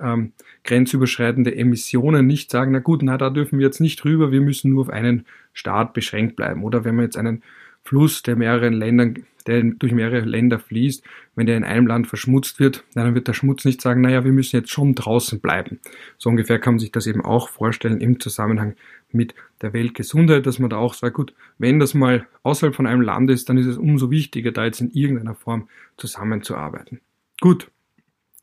ähm, 0.00 0.32
grenzüberschreitende 0.64 1.54
Emissionen 1.54 2.26
nicht 2.26 2.50
sagen, 2.50 2.72
na 2.72 2.78
gut, 2.78 3.02
na 3.02 3.16
da 3.18 3.30
dürfen 3.30 3.58
wir 3.58 3.66
jetzt 3.66 3.80
nicht 3.80 4.04
rüber, 4.04 4.32
wir 4.32 4.40
müssen 4.40 4.70
nur 4.70 4.82
auf 4.82 4.90
einen 4.90 5.26
Staat 5.52 5.92
beschränkt 5.92 6.36
bleiben. 6.36 6.64
Oder 6.64 6.84
wenn 6.84 6.96
wir 6.96 7.02
jetzt 7.02 7.16
einen 7.16 7.42
Fluss, 7.82 8.22
der 8.22 8.36
mehreren 8.36 8.72
Ländern, 8.72 9.24
der 9.46 9.62
durch 9.62 9.92
mehrere 9.92 10.20
Länder 10.20 10.58
fließt, 10.58 11.04
wenn 11.34 11.46
der 11.46 11.56
in 11.56 11.64
einem 11.64 11.86
Land 11.86 12.06
verschmutzt 12.06 12.58
wird, 12.58 12.82
dann 12.94 13.14
wird 13.14 13.28
der 13.28 13.34
Schmutz 13.34 13.64
nicht 13.66 13.82
sagen, 13.82 14.00
naja, 14.00 14.24
wir 14.24 14.32
müssen 14.32 14.56
jetzt 14.56 14.70
schon 14.70 14.94
draußen 14.94 15.40
bleiben. 15.40 15.80
So 16.16 16.30
ungefähr 16.30 16.58
kann 16.58 16.74
man 16.74 16.78
sich 16.78 16.92
das 16.92 17.06
eben 17.06 17.22
auch 17.22 17.50
vorstellen 17.50 18.00
im 18.00 18.20
Zusammenhang 18.20 18.74
mit 19.12 19.34
der 19.60 19.74
Weltgesundheit, 19.74 20.46
dass 20.46 20.58
man 20.58 20.70
da 20.70 20.76
auch 20.78 20.94
sagt, 20.94 21.14
gut, 21.14 21.34
wenn 21.58 21.78
das 21.78 21.92
mal 21.92 22.26
außerhalb 22.42 22.74
von 22.74 22.86
einem 22.86 23.02
Land 23.02 23.30
ist, 23.30 23.48
dann 23.48 23.58
ist 23.58 23.66
es 23.66 23.76
umso 23.76 24.10
wichtiger, 24.10 24.50
da 24.50 24.64
jetzt 24.64 24.80
in 24.80 24.90
irgendeiner 24.90 25.34
Form 25.34 25.68
zusammenzuarbeiten. 25.98 27.00
Gut, 27.40 27.70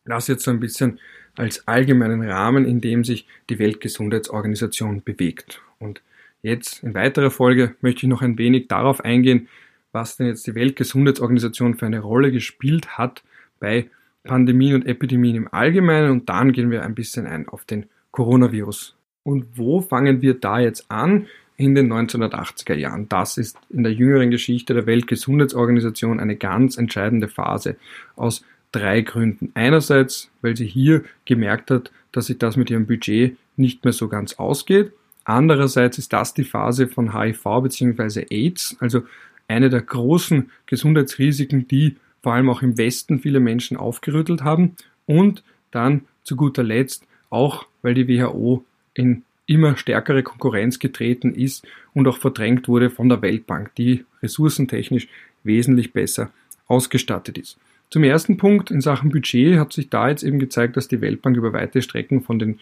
das 0.06 0.28
jetzt 0.28 0.44
so 0.44 0.52
ein 0.52 0.60
bisschen 0.60 1.00
als 1.38 1.68
allgemeinen 1.68 2.22
Rahmen, 2.24 2.66
in 2.66 2.82
dem 2.82 3.04
sich 3.04 3.28
die 3.50 3.60
Weltgesundheitsorganisation 3.60 5.04
bewegt. 5.04 5.62
Und 5.80 6.02
Jetzt 6.42 6.84
in 6.84 6.94
weiterer 6.94 7.30
Folge 7.30 7.76
möchte 7.82 8.06
ich 8.06 8.10
noch 8.10 8.22
ein 8.22 8.38
wenig 8.38 8.68
darauf 8.68 9.02
eingehen, 9.02 9.48
was 9.92 10.18
denn 10.18 10.28
jetzt 10.28 10.48
die 10.48 10.56
Weltgesundheitsorganisation 10.56 11.76
für 11.76 11.86
eine 11.86 12.00
Rolle 12.00 12.32
gespielt 12.32 12.98
hat 12.98 13.24
bei 13.60 13.90
Pandemien 14.24 14.76
und 14.76 14.88
Epidemien 14.88 15.36
im 15.36 15.54
Allgemeinen 15.54 16.12
und 16.12 16.30
dann 16.30 16.52
gehen 16.52 16.72
wir 16.72 16.84
ein 16.84 16.96
bisschen 16.96 17.28
ein 17.28 17.48
auf 17.48 17.66
den 17.66 17.88
Coronavirus. 18.12 18.96
Und 19.24 19.46
wo 19.56 19.82
fangen 19.82 20.22
wir 20.22 20.34
da 20.34 20.60
jetzt 20.60 20.90
an? 20.90 21.28
In 21.58 21.76
den 21.76 21.94
1980er 21.94 22.74
Jahren. 22.74 23.08
Das 23.08 23.38
ist 23.38 23.56
in 23.70 23.84
der 23.84 23.94
jüngeren 23.94 24.32
Geschichte 24.32 24.74
der 24.74 24.88
Weltgesundheitsorganisation 24.88 26.20
eine 26.20 26.36
ganz 26.36 26.76
entscheidende 26.76 27.28
Phase 27.28 27.76
aus 28.16 28.44
drei 28.72 29.02
Gründen. 29.02 29.52
Einerseits, 29.54 30.30
weil 30.42 30.56
sie 30.56 30.66
hier 30.66 31.04
gemerkt 31.26 31.72
hat, 31.72 31.92
dass 32.12 32.28
sich 32.28 32.38
das 32.38 32.58
mit 32.58 32.70
ihrem 32.70 32.88
Budget 32.88 33.38
nicht 33.58 33.84
mehr 33.84 33.94
so 33.94 34.08
ganz 34.08 34.34
ausgeht. 34.34 34.92
Andererseits 35.24 35.98
ist 35.98 36.14
das 36.14 36.34
die 36.34 36.44
Phase 36.44 36.88
von 36.88 37.18
HIV 37.18 37.44
bzw. 37.44 38.26
AIDS, 38.30 38.76
also 38.80 39.04
eine 39.48 39.70
der 39.70 39.82
großen 39.82 40.50
Gesundheitsrisiken, 40.66 41.68
die 41.68 41.98
vor 42.24 42.34
allem 42.34 42.50
auch 42.50 42.62
im 42.62 42.78
Westen 42.78 43.20
viele 43.20 43.40
Menschen 43.40 43.78
aufgerüttelt 43.78 44.44
haben. 44.44 44.76
Und 45.06 45.44
dann 45.72 46.06
zu 46.24 46.36
guter 46.36 46.64
Letzt 46.64 47.06
auch, 47.30 47.66
weil 47.82 47.94
die 47.94 48.08
WHO 48.08 48.64
in 48.94 49.24
immer 49.46 49.76
stärkere 49.76 50.24
Konkurrenz 50.24 50.80
getreten 50.80 51.34
ist 51.34 51.68
und 51.94 52.08
auch 52.08 52.18
verdrängt 52.18 52.68
wurde 52.68 52.90
von 52.90 53.10
der 53.10 53.22
Weltbank, 53.22 53.76
die 53.76 54.06
ressourcentechnisch 54.24 55.08
wesentlich 55.44 55.92
besser 55.94 56.32
ausgestattet 56.68 57.38
ist. 57.38 57.58
Zum 57.92 58.04
ersten 58.06 58.38
Punkt 58.38 58.72
in 58.72 58.80
Sachen 58.80 59.12
Budget 59.12 59.60
hat 59.60 59.74
sich 59.74 59.90
da 59.90 60.08
jetzt 60.08 60.24
eben 60.24 60.40
gezeigt, 60.40 60.78
dass 60.78 60.88
die 60.88 61.02
Weltbank 61.02 61.36
über 61.36 61.52
weite 61.52 61.82
Strecken 61.82 62.22
von 62.22 62.40
den 62.40 62.60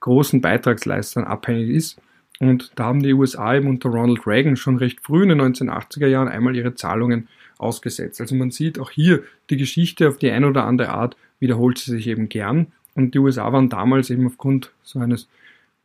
großen 0.00 0.40
Beitragsleistern 0.40 1.24
abhängig 1.24 1.68
ist. 1.68 2.00
Und 2.40 2.72
da 2.74 2.84
haben 2.84 3.02
die 3.02 3.12
USA 3.12 3.54
eben 3.54 3.68
unter 3.68 3.90
Ronald 3.90 4.26
Reagan 4.26 4.56
schon 4.56 4.78
recht 4.78 5.00
früh 5.02 5.22
in 5.22 5.28
den 5.28 5.42
1980er 5.42 6.06
Jahren 6.06 6.28
einmal 6.28 6.56
ihre 6.56 6.74
Zahlungen 6.74 7.28
ausgesetzt. 7.58 8.22
Also 8.22 8.34
man 8.34 8.50
sieht 8.50 8.78
auch 8.78 8.90
hier 8.90 9.22
die 9.50 9.58
Geschichte 9.58 10.08
auf 10.08 10.16
die 10.16 10.30
eine 10.30 10.48
oder 10.48 10.64
andere 10.64 10.88
Art 10.88 11.14
wiederholt 11.40 11.76
sie 11.76 11.90
sich 11.90 12.06
eben 12.06 12.30
gern. 12.30 12.68
Und 12.94 13.14
die 13.14 13.18
USA 13.18 13.52
waren 13.52 13.68
damals 13.68 14.08
eben 14.08 14.26
aufgrund 14.26 14.72
so 14.82 14.98
eines 14.98 15.28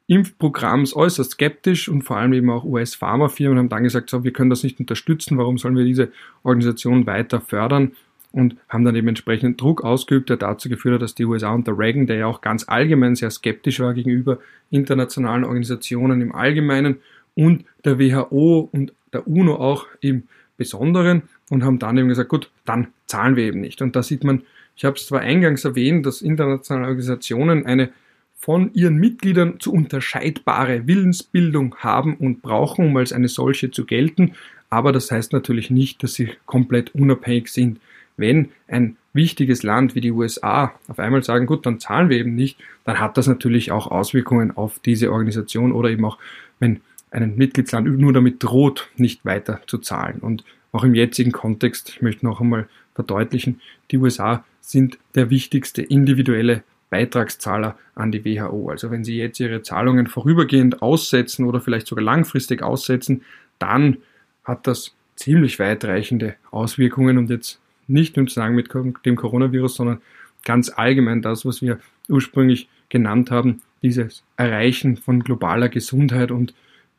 Impfprogramms 0.08 0.96
äußerst 0.96 1.32
skeptisch 1.32 1.90
und 1.90 2.04
vor 2.04 2.18
allem 2.18 2.32
eben 2.32 2.50
auch 2.50 2.64
US-Pharmafirmen 2.64 3.60
haben 3.60 3.70
dann 3.70 3.84
gesagt, 3.84 4.10
so, 4.10 4.24
wir 4.24 4.32
können 4.32 4.50
das 4.50 4.64
nicht 4.64 4.80
unterstützen, 4.80 5.38
warum 5.38 5.58
sollen 5.58 5.76
wir 5.76 5.84
diese 5.84 6.12
Organisation 6.44 7.06
weiter 7.06 7.42
fördern? 7.42 7.92
Und 8.32 8.56
haben 8.68 8.86
dann 8.86 8.96
eben 8.96 9.08
entsprechenden 9.08 9.58
Druck 9.58 9.84
ausgeübt, 9.84 10.30
der 10.30 10.38
dazu 10.38 10.70
geführt 10.70 10.96
hat, 10.96 11.02
dass 11.02 11.16
die 11.16 11.26
USA 11.26 11.52
unter 11.54 11.78
Reagan, 11.78 12.08
der 12.08 12.18
ja 12.18 12.26
auch 12.28 12.42
ganz 12.42 12.68
allgemein 12.68 13.16
sehr 13.16 13.32
skeptisch 13.32 13.80
war 13.80 13.94
gegenüber 13.94 14.40
internationalen 14.70 15.44
Organisationen 15.44 16.22
im 16.22 16.34
Allgemeinen 16.34 16.98
und 17.36 17.66
der 17.86 18.00
WHO 18.00 18.70
und 18.72 18.94
der 19.14 19.28
UNO 19.28 19.56
auch 19.56 19.88
im 20.02 20.24
Besonderen 20.58 21.24
und 21.50 21.64
haben 21.64 21.80
dann 21.80 21.98
eben 21.98 22.10
gesagt, 22.10 22.30
gut, 22.30 22.52
dann 22.66 22.88
zahlen 23.08 23.36
wir 23.36 23.46
eben 23.46 23.62
nicht. 23.62 23.82
Und 23.82 23.96
da 23.96 24.04
sieht 24.04 24.24
man, 24.24 24.44
ich 24.76 24.86
habe 24.86 24.96
es 24.96 25.08
zwar 25.08 25.22
eingangs 25.22 25.66
erwähnt, 25.66 26.06
dass 26.06 26.22
internationale 26.22 26.88
Organisationen 26.88 27.66
eine 27.66 27.90
von 28.36 28.74
ihren 28.74 28.96
Mitgliedern 28.96 29.60
zu 29.60 29.74
unterscheidbare 29.74 30.88
Willensbildung 30.88 31.76
haben 31.78 32.16
und 32.16 32.42
brauchen, 32.42 32.86
um 32.86 32.98
als 32.98 33.12
eine 33.12 33.28
solche 33.28 33.72
zu 33.72 33.86
gelten, 33.86 34.34
aber 34.70 34.92
das 34.92 35.12
heißt 35.12 35.34
natürlich 35.34 35.70
nicht, 35.70 36.04
dass 36.04 36.14
sie 36.14 36.30
komplett 36.46 36.94
unabhängig 36.94 37.50
sind 37.50 37.80
wenn 38.20 38.50
ein 38.68 38.98
wichtiges 39.14 39.64
Land 39.64 39.96
wie 39.96 40.02
die 40.02 40.12
USA 40.12 40.74
auf 40.88 41.00
einmal 41.00 41.24
sagen, 41.24 41.46
gut, 41.46 41.66
dann 41.66 41.80
zahlen 41.80 42.10
wir 42.10 42.18
eben 42.18 42.36
nicht, 42.36 42.60
dann 42.84 43.00
hat 43.00 43.18
das 43.18 43.28
natürlich 43.28 43.72
auch 43.72 43.88
Auswirkungen 43.88 44.56
auf 44.56 44.80
diese 44.80 45.12
Organisation 45.12 45.72
oder 45.72 45.90
eben 45.90 46.06
auch, 46.06 46.18
wenn 46.60 46.82
ein 47.12 47.36
Mitgliedsland 47.36 47.88
nur 48.00 48.14
damit 48.14 48.44
droht, 48.44 48.90
nicht 48.98 49.26
weiter 49.26 49.62
zu 49.66 49.80
zahlen. 49.80 50.20
Und 50.20 50.44
auch 50.72 50.84
im 50.84 50.94
jetzigen 50.94 51.32
Kontext, 51.32 51.90
ich 51.90 52.02
möchte 52.02 52.26
noch 52.26 52.40
einmal 52.40 52.68
verdeutlichen, 52.94 53.62
die 53.92 53.98
USA 53.98 54.44
sind 54.62 55.00
der 55.16 55.30
wichtigste 55.30 55.82
individuelle 55.82 56.64
Beitragszahler 56.90 57.78
an 57.96 58.12
die 58.12 58.26
WHO. 58.26 58.70
Also 58.70 58.92
wenn 58.92 59.04
sie 59.04 59.18
jetzt 59.18 59.40
ihre 59.40 59.64
Zahlungen 59.64 60.08
vorübergehend 60.08 60.82
aussetzen 60.82 61.46
oder 61.46 61.62
vielleicht 61.62 61.88
sogar 61.88 62.04
langfristig 62.04 62.62
aussetzen, 62.62 63.24
dann 63.58 63.98
hat 64.44 64.68
das 64.68 64.94
ziemlich 65.16 65.60
weitreichende 65.60 66.36
Auswirkungen 66.52 67.18
und 67.18 67.30
jetzt 67.30 67.60
nicht 67.90 68.18
im 68.18 68.28
Zusammenhang 68.28 68.56
mit 68.56 69.06
dem 69.06 69.16
Coronavirus, 69.16 69.76
sondern 69.76 70.02
ganz 70.46 70.70
allgemein 70.70 71.22
das, 71.22 71.46
was 71.46 71.62
wir 71.62 71.80
ursprünglich 72.08 72.70
genannt 72.90 73.32
haben, 73.32 73.62
dieses 73.82 74.24
Erreichen 74.38 74.98
von 74.98 75.24
globaler 75.24 75.70
Gesundheit 75.70 76.32
und 76.32 76.54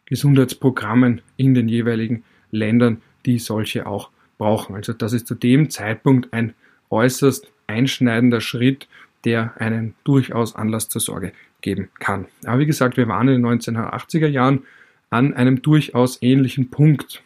Gesundheitsprogrammen 0.07 1.23
in 1.37 1.55
den 1.55 1.69
jeweiligen 1.69 2.25
Ländern, 2.51 3.01
die 3.27 3.39
solche 3.39 3.87
auch 3.87 4.11
brauchen. 4.39 4.75
Also 4.75 4.93
das 4.93 5.13
ist 5.13 5.27
zu 5.27 5.35
dem 5.35 5.71
Zeitpunkt 5.71 6.33
ein 6.33 6.55
äußerst 6.91 7.51
einschneidender 7.67 8.41
Schritt, 8.41 8.89
der 9.25 9.55
einen 9.61 9.95
durchaus 10.05 10.57
Anlass 10.57 10.89
zur 10.89 11.01
Sorge 11.01 11.33
geben 11.61 11.91
kann. 11.99 12.27
Aber 12.45 12.59
wie 12.59 12.67
gesagt, 12.67 12.97
wir 12.97 13.07
waren 13.07 13.29
in 13.29 13.43
den 13.43 13.61
1980er 13.61 14.27
Jahren 14.27 14.65
an 15.11 15.35
einem 15.35 15.63
durchaus 15.63 16.23
ähnlichen 16.23 16.71
Punkt. 16.71 17.23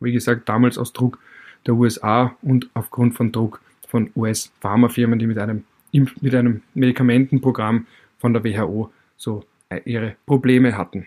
Wie 0.00 0.12
gesagt, 0.12 0.48
damals 0.48 0.76
aus 0.76 0.92
Druck 0.92 1.18
der 1.66 1.74
USA 1.74 2.36
und 2.42 2.68
aufgrund 2.74 3.14
von 3.14 3.32
Druck 3.32 3.60
von 3.86 4.10
US-Pharmafirmen, 4.16 5.18
die 5.18 5.26
mit 5.26 5.38
einem, 5.38 5.64
mit 5.92 6.34
einem 6.34 6.62
Medikamentenprogramm 6.74 7.86
von 8.18 8.32
der 8.32 8.44
WHO 8.44 8.90
so 9.16 9.44
äh, 9.68 9.80
ihre 9.84 10.16
Probleme 10.26 10.76
hatten. 10.76 11.06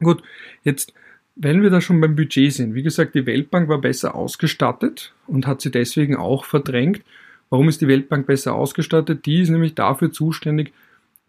Gut, 0.00 0.22
jetzt, 0.62 0.92
wenn 1.36 1.62
wir 1.62 1.70
da 1.70 1.80
schon 1.80 2.00
beim 2.00 2.16
Budget 2.16 2.52
sind, 2.52 2.74
wie 2.74 2.82
gesagt, 2.82 3.14
die 3.14 3.26
Weltbank 3.26 3.68
war 3.68 3.80
besser 3.80 4.14
ausgestattet 4.14 5.12
und 5.26 5.46
hat 5.46 5.60
sie 5.60 5.70
deswegen 5.70 6.16
auch 6.16 6.44
verdrängt. 6.44 7.02
Warum 7.50 7.68
ist 7.68 7.80
die 7.80 7.88
Weltbank 7.88 8.26
besser 8.26 8.54
ausgestattet? 8.54 9.26
Die 9.26 9.40
ist 9.40 9.50
nämlich 9.50 9.74
dafür 9.74 10.12
zuständig, 10.12 10.72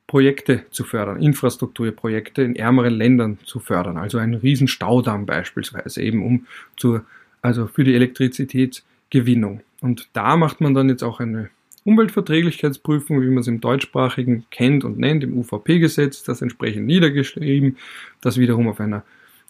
Projekte 0.08 0.66
zu 0.70 0.84
fördern, 0.84 1.22
Infrastrukturprojekte 1.22 2.44
in 2.44 2.56
ärmeren 2.56 2.94
Ländern 2.94 3.40
zu 3.44 3.60
fördern, 3.60 3.98
also 3.98 4.20
einen 4.20 4.36
riesen 4.36 4.68
Staudamm 4.68 5.26
beispielsweise, 5.26 6.02
eben 6.02 6.24
um 6.24 6.46
zur 6.78 7.06
also 7.46 7.68
für 7.68 7.84
die 7.84 7.94
Elektrizitätsgewinnung. 7.94 9.62
Und 9.82 10.10
da 10.14 10.36
macht 10.36 10.62
man 10.62 10.74
dann 10.74 10.90
jetzt 10.90 11.04
auch 11.04 11.20
eine 11.20 11.52
Umweltverträglichkeitsprüfung, 11.84 13.22
wie 13.22 13.28
man 13.28 13.38
es 13.38 13.48
im 13.48 13.62
deutschsprachigen 13.62 14.46
kennt 14.50 14.84
und 14.84 14.98
nennt, 14.98 15.24
im 15.24 15.38
UVP-Gesetz, 15.38 16.24
das 16.24 16.42
entsprechend 16.42 16.88
niedergeschrieben, 16.88 17.78
das 18.22 18.38
wiederum 18.38 18.68
auf 18.68 18.80
einer 18.80 19.04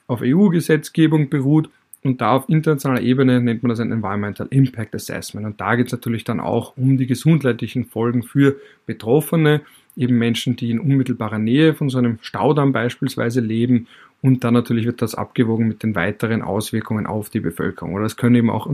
auf 0.08 0.22
EU-Gesetzgebung 0.22 1.30
beruht 1.30 1.70
und 2.04 2.22
da 2.22 2.34
auf 2.34 2.50
internationaler 2.50 3.02
Ebene 3.02 3.42
nennt 3.42 3.64
man 3.64 3.70
das 3.70 3.80
ein 3.80 3.92
Environmental 3.92 4.48
Impact 4.52 4.94
Assessment. 4.94 5.48
Und 5.48 5.62
da 5.62 5.75
geht 5.75 5.88
es 5.88 5.94
natürlich 5.94 6.25
dann 6.25 6.40
auch 6.40 6.78
um 6.78 6.98
die 6.98 7.08
gesundheitlichen 7.08 7.86
Folgen 7.86 8.22
für 8.22 8.58
Betroffene, 8.86 9.62
eben 9.96 10.18
Menschen, 10.18 10.56
die 10.56 10.72
in 10.72 10.80
unmittelbarer 10.80 11.40
Nähe 11.40 11.74
von 11.74 11.90
so 11.90 11.98
einem 11.98 12.20
Staudamm 12.22 12.74
beispielsweise 12.74 13.40
leben. 13.40 13.88
Und 14.22 14.44
dann 14.44 14.54
natürlich 14.54 14.86
wird 14.86 15.02
das 15.02 15.16
abgewogen 15.16 15.68
mit 15.68 15.84
den 15.84 15.96
weiteren 15.96 16.42
Auswirkungen 16.42 17.06
auf 17.06 17.30
die 17.30 17.40
Bevölkerung. 17.40 17.94
Oder 17.94 18.06
es 18.06 18.18
können 18.18 18.36
eben 18.36 18.50
auch, 18.50 18.68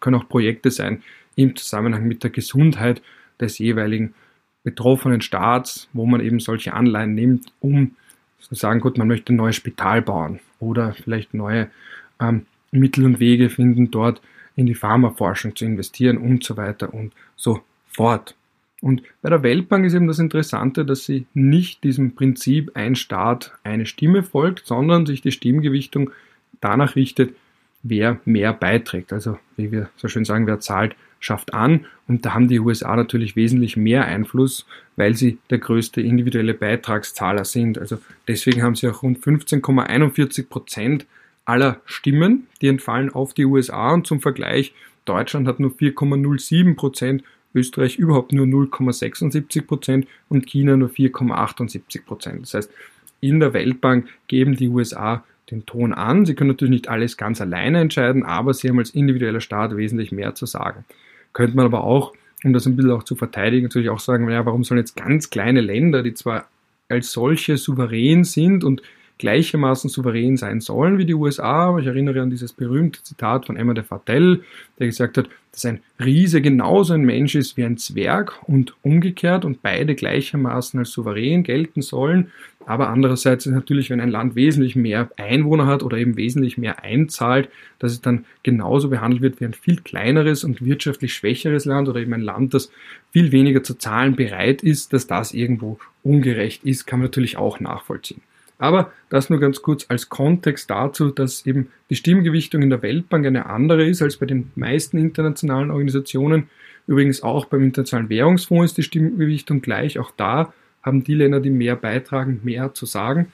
können 0.00 0.16
auch 0.16 0.28
Projekte 0.28 0.70
sein 0.70 1.02
im 1.36 1.54
Zusammenhang 1.56 2.06
mit 2.06 2.22
der 2.24 2.30
Gesundheit 2.30 3.02
des 3.40 3.58
jeweiligen 3.58 4.14
betroffenen 4.64 5.20
Staats, 5.20 5.88
wo 5.92 6.06
man 6.06 6.20
eben 6.20 6.40
solche 6.40 6.74
Anleihen 6.74 7.14
nimmt, 7.14 7.52
um 7.60 7.92
zu 8.40 8.54
sagen, 8.54 8.80
gut, 8.80 8.98
man 8.98 9.08
möchte 9.08 9.32
ein 9.32 9.36
neues 9.36 9.56
Spital 9.56 10.02
bauen 10.02 10.40
oder 10.58 10.92
vielleicht 10.92 11.34
neue 11.34 11.68
ähm, 12.20 12.46
Mittel 12.70 13.04
und 13.04 13.20
Wege 13.20 13.48
finden, 13.48 13.90
dort 13.90 14.20
in 14.56 14.66
die 14.66 14.74
Pharmaforschung 14.74 15.54
zu 15.54 15.64
investieren 15.64 16.18
und 16.18 16.42
so 16.42 16.56
weiter 16.56 16.92
und 16.92 17.12
so 17.36 17.60
fort. 17.88 18.34
Und 18.86 19.02
bei 19.20 19.30
der 19.30 19.42
Weltbank 19.42 19.84
ist 19.84 19.94
eben 19.94 20.06
das 20.06 20.20
Interessante, 20.20 20.84
dass 20.84 21.04
sie 21.04 21.26
nicht 21.34 21.82
diesem 21.82 22.14
Prinzip 22.14 22.70
ein 22.74 22.94
Staat, 22.94 23.50
eine 23.64 23.84
Stimme 23.84 24.22
folgt, 24.22 24.64
sondern 24.64 25.06
sich 25.06 25.20
die 25.20 25.32
Stimmgewichtung 25.32 26.12
danach 26.60 26.94
richtet, 26.94 27.34
wer 27.82 28.20
mehr 28.24 28.52
beiträgt. 28.52 29.12
Also 29.12 29.40
wie 29.56 29.72
wir 29.72 29.90
so 29.96 30.06
schön 30.06 30.24
sagen, 30.24 30.46
wer 30.46 30.60
zahlt, 30.60 30.94
schafft 31.18 31.52
an. 31.52 31.86
Und 32.06 32.24
da 32.24 32.34
haben 32.34 32.46
die 32.46 32.60
USA 32.60 32.94
natürlich 32.94 33.34
wesentlich 33.34 33.76
mehr 33.76 34.04
Einfluss, 34.04 34.66
weil 34.94 35.16
sie 35.16 35.38
der 35.50 35.58
größte 35.58 36.00
individuelle 36.00 36.54
Beitragszahler 36.54 37.44
sind. 37.44 37.78
Also 37.78 37.98
deswegen 38.28 38.62
haben 38.62 38.76
sie 38.76 38.86
auch 38.86 39.02
rund 39.02 39.18
15,41 39.18 40.48
Prozent 40.48 41.06
aller 41.44 41.80
Stimmen, 41.86 42.46
die 42.62 42.68
entfallen 42.68 43.10
auf 43.10 43.34
die 43.34 43.46
USA 43.46 43.92
und 43.92 44.06
zum 44.06 44.20
Vergleich, 44.20 44.74
Deutschland 45.06 45.48
hat 45.48 45.58
nur 45.58 45.72
4,07 45.72 46.76
Prozent, 46.76 47.24
Österreich 47.56 47.96
überhaupt 47.96 48.32
nur 48.32 48.46
0,76 48.46 49.62
Prozent 49.62 50.06
und 50.28 50.46
China 50.46 50.76
nur 50.76 50.90
4,78 50.90 52.04
Prozent. 52.04 52.42
Das 52.42 52.54
heißt, 52.54 52.70
in 53.20 53.40
der 53.40 53.52
Weltbank 53.54 54.08
geben 54.28 54.56
die 54.56 54.68
USA 54.68 55.24
den 55.50 55.64
Ton 55.64 55.92
an. 55.92 56.26
Sie 56.26 56.34
können 56.34 56.50
natürlich 56.50 56.70
nicht 56.70 56.88
alles 56.88 57.16
ganz 57.16 57.40
alleine 57.40 57.80
entscheiden, 57.80 58.24
aber 58.24 58.52
sie 58.52 58.68
haben 58.68 58.78
als 58.78 58.90
individueller 58.90 59.40
Staat 59.40 59.76
wesentlich 59.76 60.12
mehr 60.12 60.34
zu 60.34 60.46
sagen. 60.46 60.84
Könnte 61.32 61.56
man 61.56 61.66
aber 61.66 61.84
auch, 61.84 62.12
um 62.44 62.52
das 62.52 62.66
ein 62.66 62.76
bisschen 62.76 62.90
auch 62.90 63.04
zu 63.04 63.16
verteidigen, 63.16 63.64
natürlich 63.64 63.90
auch 63.90 64.00
sagen, 64.00 64.28
ja, 64.28 64.44
warum 64.44 64.64
sollen 64.64 64.78
jetzt 64.78 64.96
ganz 64.96 65.30
kleine 65.30 65.60
Länder, 65.60 66.02
die 66.02 66.14
zwar 66.14 66.48
als 66.88 67.12
solche 67.12 67.56
souverän 67.56 68.24
sind 68.24 68.64
und 68.64 68.82
gleichermaßen 69.18 69.88
souverän 69.88 70.36
sein 70.36 70.60
sollen 70.60 70.98
wie 70.98 71.06
die 71.06 71.14
USA. 71.14 71.76
Ich 71.78 71.86
erinnere 71.86 72.20
an 72.22 72.30
dieses 72.30 72.52
berühmte 72.52 73.02
Zitat 73.02 73.46
von 73.46 73.56
Emma 73.56 73.74
de 73.74 73.84
Fattel, 73.84 74.42
der 74.78 74.86
gesagt 74.86 75.16
hat, 75.16 75.28
dass 75.52 75.64
ein 75.64 75.80
Riese 75.98 76.42
genauso 76.42 76.92
ein 76.92 77.04
Mensch 77.04 77.34
ist 77.34 77.56
wie 77.56 77.64
ein 77.64 77.78
Zwerg 77.78 78.42
und 78.46 78.74
umgekehrt 78.82 79.46
und 79.46 79.62
beide 79.62 79.94
gleichermaßen 79.94 80.78
als 80.78 80.90
souverän 80.90 81.44
gelten 81.44 81.80
sollen. 81.80 82.30
Aber 82.66 82.90
andererseits 82.90 83.46
ist 83.46 83.52
natürlich, 83.52 83.88
wenn 83.88 84.00
ein 84.00 84.10
Land 84.10 84.34
wesentlich 84.34 84.76
mehr 84.76 85.08
Einwohner 85.16 85.66
hat 85.66 85.82
oder 85.82 85.96
eben 85.96 86.16
wesentlich 86.16 86.58
mehr 86.58 86.82
einzahlt, 86.84 87.48
dass 87.78 87.92
es 87.92 88.02
dann 88.02 88.26
genauso 88.42 88.90
behandelt 88.90 89.22
wird 89.22 89.40
wie 89.40 89.46
ein 89.46 89.54
viel 89.54 89.76
kleineres 89.76 90.44
und 90.44 90.62
wirtschaftlich 90.62 91.14
schwächeres 91.14 91.64
Land 91.64 91.88
oder 91.88 92.00
eben 92.00 92.12
ein 92.12 92.20
Land, 92.20 92.52
das 92.52 92.70
viel 93.12 93.32
weniger 93.32 93.62
zu 93.62 93.78
zahlen 93.78 94.14
bereit 94.14 94.62
ist, 94.62 94.92
dass 94.92 95.06
das 95.06 95.32
irgendwo 95.32 95.78
ungerecht 96.02 96.64
ist, 96.64 96.86
kann 96.86 96.98
man 96.98 97.06
natürlich 97.06 97.38
auch 97.38 97.60
nachvollziehen. 97.60 98.20
Aber 98.58 98.92
das 99.10 99.28
nur 99.28 99.38
ganz 99.38 99.60
kurz 99.60 99.86
als 99.88 100.08
Kontext 100.08 100.70
dazu, 100.70 101.10
dass 101.10 101.44
eben 101.44 101.68
die 101.90 101.96
Stimmgewichtung 101.96 102.62
in 102.62 102.70
der 102.70 102.82
Weltbank 102.82 103.26
eine 103.26 103.46
andere 103.46 103.86
ist 103.86 104.02
als 104.02 104.16
bei 104.16 104.26
den 104.26 104.50
meisten 104.54 104.96
internationalen 104.96 105.70
Organisationen. 105.70 106.48
Übrigens 106.86 107.22
auch 107.22 107.44
beim 107.46 107.62
Internationalen 107.62 108.08
Währungsfonds 108.08 108.72
ist 108.72 108.78
die 108.78 108.82
Stimmgewichtung 108.82 109.60
gleich. 109.60 109.98
Auch 109.98 110.10
da 110.16 110.52
haben 110.82 111.04
die 111.04 111.14
Länder, 111.14 111.40
die 111.40 111.50
mehr 111.50 111.76
beitragen, 111.76 112.40
mehr 112.44 112.72
zu 112.72 112.86
sagen. 112.86 113.32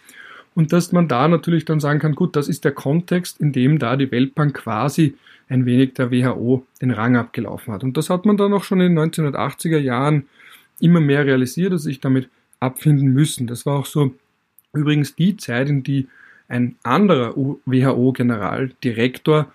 Und 0.54 0.72
dass 0.72 0.92
man 0.92 1.08
da 1.08 1.28
natürlich 1.28 1.64
dann 1.64 1.80
sagen 1.80 2.00
kann, 2.00 2.14
gut, 2.14 2.36
das 2.36 2.48
ist 2.48 2.64
der 2.64 2.72
Kontext, 2.72 3.40
in 3.40 3.52
dem 3.52 3.78
da 3.78 3.96
die 3.96 4.10
Weltbank 4.10 4.54
quasi 4.54 5.16
ein 5.48 5.66
wenig 5.66 5.94
der 5.94 6.10
WHO 6.10 6.66
den 6.80 6.90
Rang 6.90 7.16
abgelaufen 7.16 7.72
hat. 7.72 7.84
Und 7.84 7.96
das 7.96 8.10
hat 8.10 8.26
man 8.26 8.36
dann 8.36 8.52
auch 8.52 8.64
schon 8.64 8.80
in 8.80 8.94
den 8.94 9.10
1980er 9.10 9.78
Jahren 9.78 10.26
immer 10.80 11.00
mehr 11.00 11.24
realisiert, 11.26 11.72
dass 11.72 11.82
sich 11.82 12.00
damit 12.00 12.28
abfinden 12.60 13.12
müssen. 13.12 13.46
Das 13.46 13.66
war 13.66 13.78
auch 13.78 13.86
so 13.86 14.14
Übrigens 14.72 15.14
die 15.14 15.36
Zeit, 15.36 15.68
in 15.68 15.82
die 15.82 16.08
ein 16.48 16.76
anderer 16.82 17.36
WHO-Generaldirektor 17.36 19.52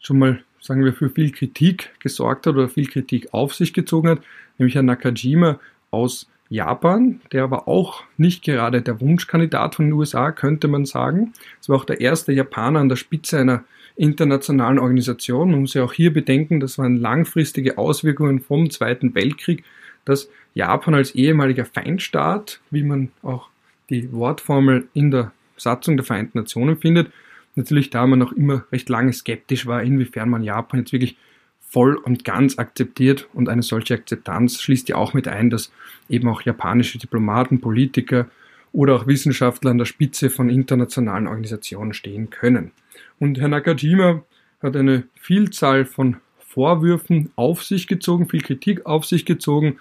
schon 0.00 0.18
mal, 0.18 0.42
sagen 0.60 0.84
wir, 0.84 0.92
für 0.92 1.10
viel 1.10 1.32
Kritik 1.32 1.90
gesorgt 2.00 2.46
hat 2.46 2.54
oder 2.54 2.68
viel 2.68 2.86
Kritik 2.86 3.32
auf 3.32 3.54
sich 3.54 3.72
gezogen 3.72 4.08
hat, 4.08 4.20
nämlich 4.58 4.74
Herr 4.74 4.82
Nakajima 4.82 5.60
aus 5.90 6.28
Japan, 6.48 7.20
der 7.30 7.50
war 7.50 7.68
auch 7.68 8.02
nicht 8.16 8.42
gerade 8.42 8.82
der 8.82 9.00
Wunschkandidat 9.00 9.76
von 9.76 9.86
den 9.86 9.92
USA, 9.92 10.32
könnte 10.32 10.66
man 10.66 10.84
sagen. 10.84 11.32
Es 11.60 11.68
war 11.68 11.76
auch 11.76 11.84
der 11.84 12.00
erste 12.00 12.32
Japaner 12.32 12.80
an 12.80 12.88
der 12.88 12.96
Spitze 12.96 13.38
einer 13.38 13.64
internationalen 13.96 14.80
Organisation. 14.80 15.52
Man 15.52 15.60
muss 15.60 15.74
ja 15.74 15.84
auch 15.84 15.92
hier 15.92 16.12
bedenken, 16.12 16.58
das 16.58 16.78
waren 16.78 16.96
langfristige 16.96 17.78
Auswirkungen 17.78 18.40
vom 18.40 18.70
Zweiten 18.70 19.14
Weltkrieg, 19.14 19.62
dass 20.04 20.28
Japan 20.54 20.94
als 20.94 21.14
ehemaliger 21.14 21.64
Feindstaat, 21.64 22.60
wie 22.70 22.82
man 22.82 23.10
auch 23.22 23.49
die 23.90 24.12
Wortformel 24.12 24.88
in 24.94 25.10
der 25.10 25.32
Satzung 25.56 25.96
der 25.96 26.06
Vereinten 26.06 26.38
Nationen 26.38 26.76
findet. 26.78 27.10
Natürlich 27.56 27.90
da 27.90 28.06
man 28.06 28.18
noch 28.18 28.32
immer 28.32 28.64
recht 28.72 28.88
lange 28.88 29.12
skeptisch 29.12 29.66
war, 29.66 29.82
inwiefern 29.82 30.30
man 30.30 30.42
Japan 30.42 30.80
jetzt 30.80 30.92
wirklich 30.92 31.16
voll 31.60 31.96
und 31.96 32.24
ganz 32.24 32.58
akzeptiert 32.58 33.28
und 33.32 33.48
eine 33.48 33.62
solche 33.62 33.94
Akzeptanz 33.94 34.60
schließt 34.60 34.88
ja 34.88 34.96
auch 34.96 35.14
mit 35.14 35.28
ein, 35.28 35.50
dass 35.50 35.72
eben 36.08 36.28
auch 36.28 36.42
japanische 36.42 36.98
Diplomaten, 36.98 37.60
Politiker 37.60 38.28
oder 38.72 38.94
auch 38.94 39.06
Wissenschaftler 39.06 39.70
an 39.70 39.78
der 39.78 39.84
Spitze 39.84 40.30
von 40.30 40.48
internationalen 40.48 41.26
Organisationen 41.26 41.92
stehen 41.92 42.30
können. 42.30 42.72
Und 43.18 43.38
Herr 43.38 43.48
Nakajima 43.48 44.22
hat 44.62 44.76
eine 44.76 45.04
Vielzahl 45.14 45.84
von 45.84 46.16
Vorwürfen 46.38 47.30
auf 47.36 47.62
sich 47.62 47.86
gezogen, 47.86 48.28
viel 48.28 48.42
Kritik 48.42 48.86
auf 48.86 49.06
sich 49.06 49.24
gezogen 49.24 49.78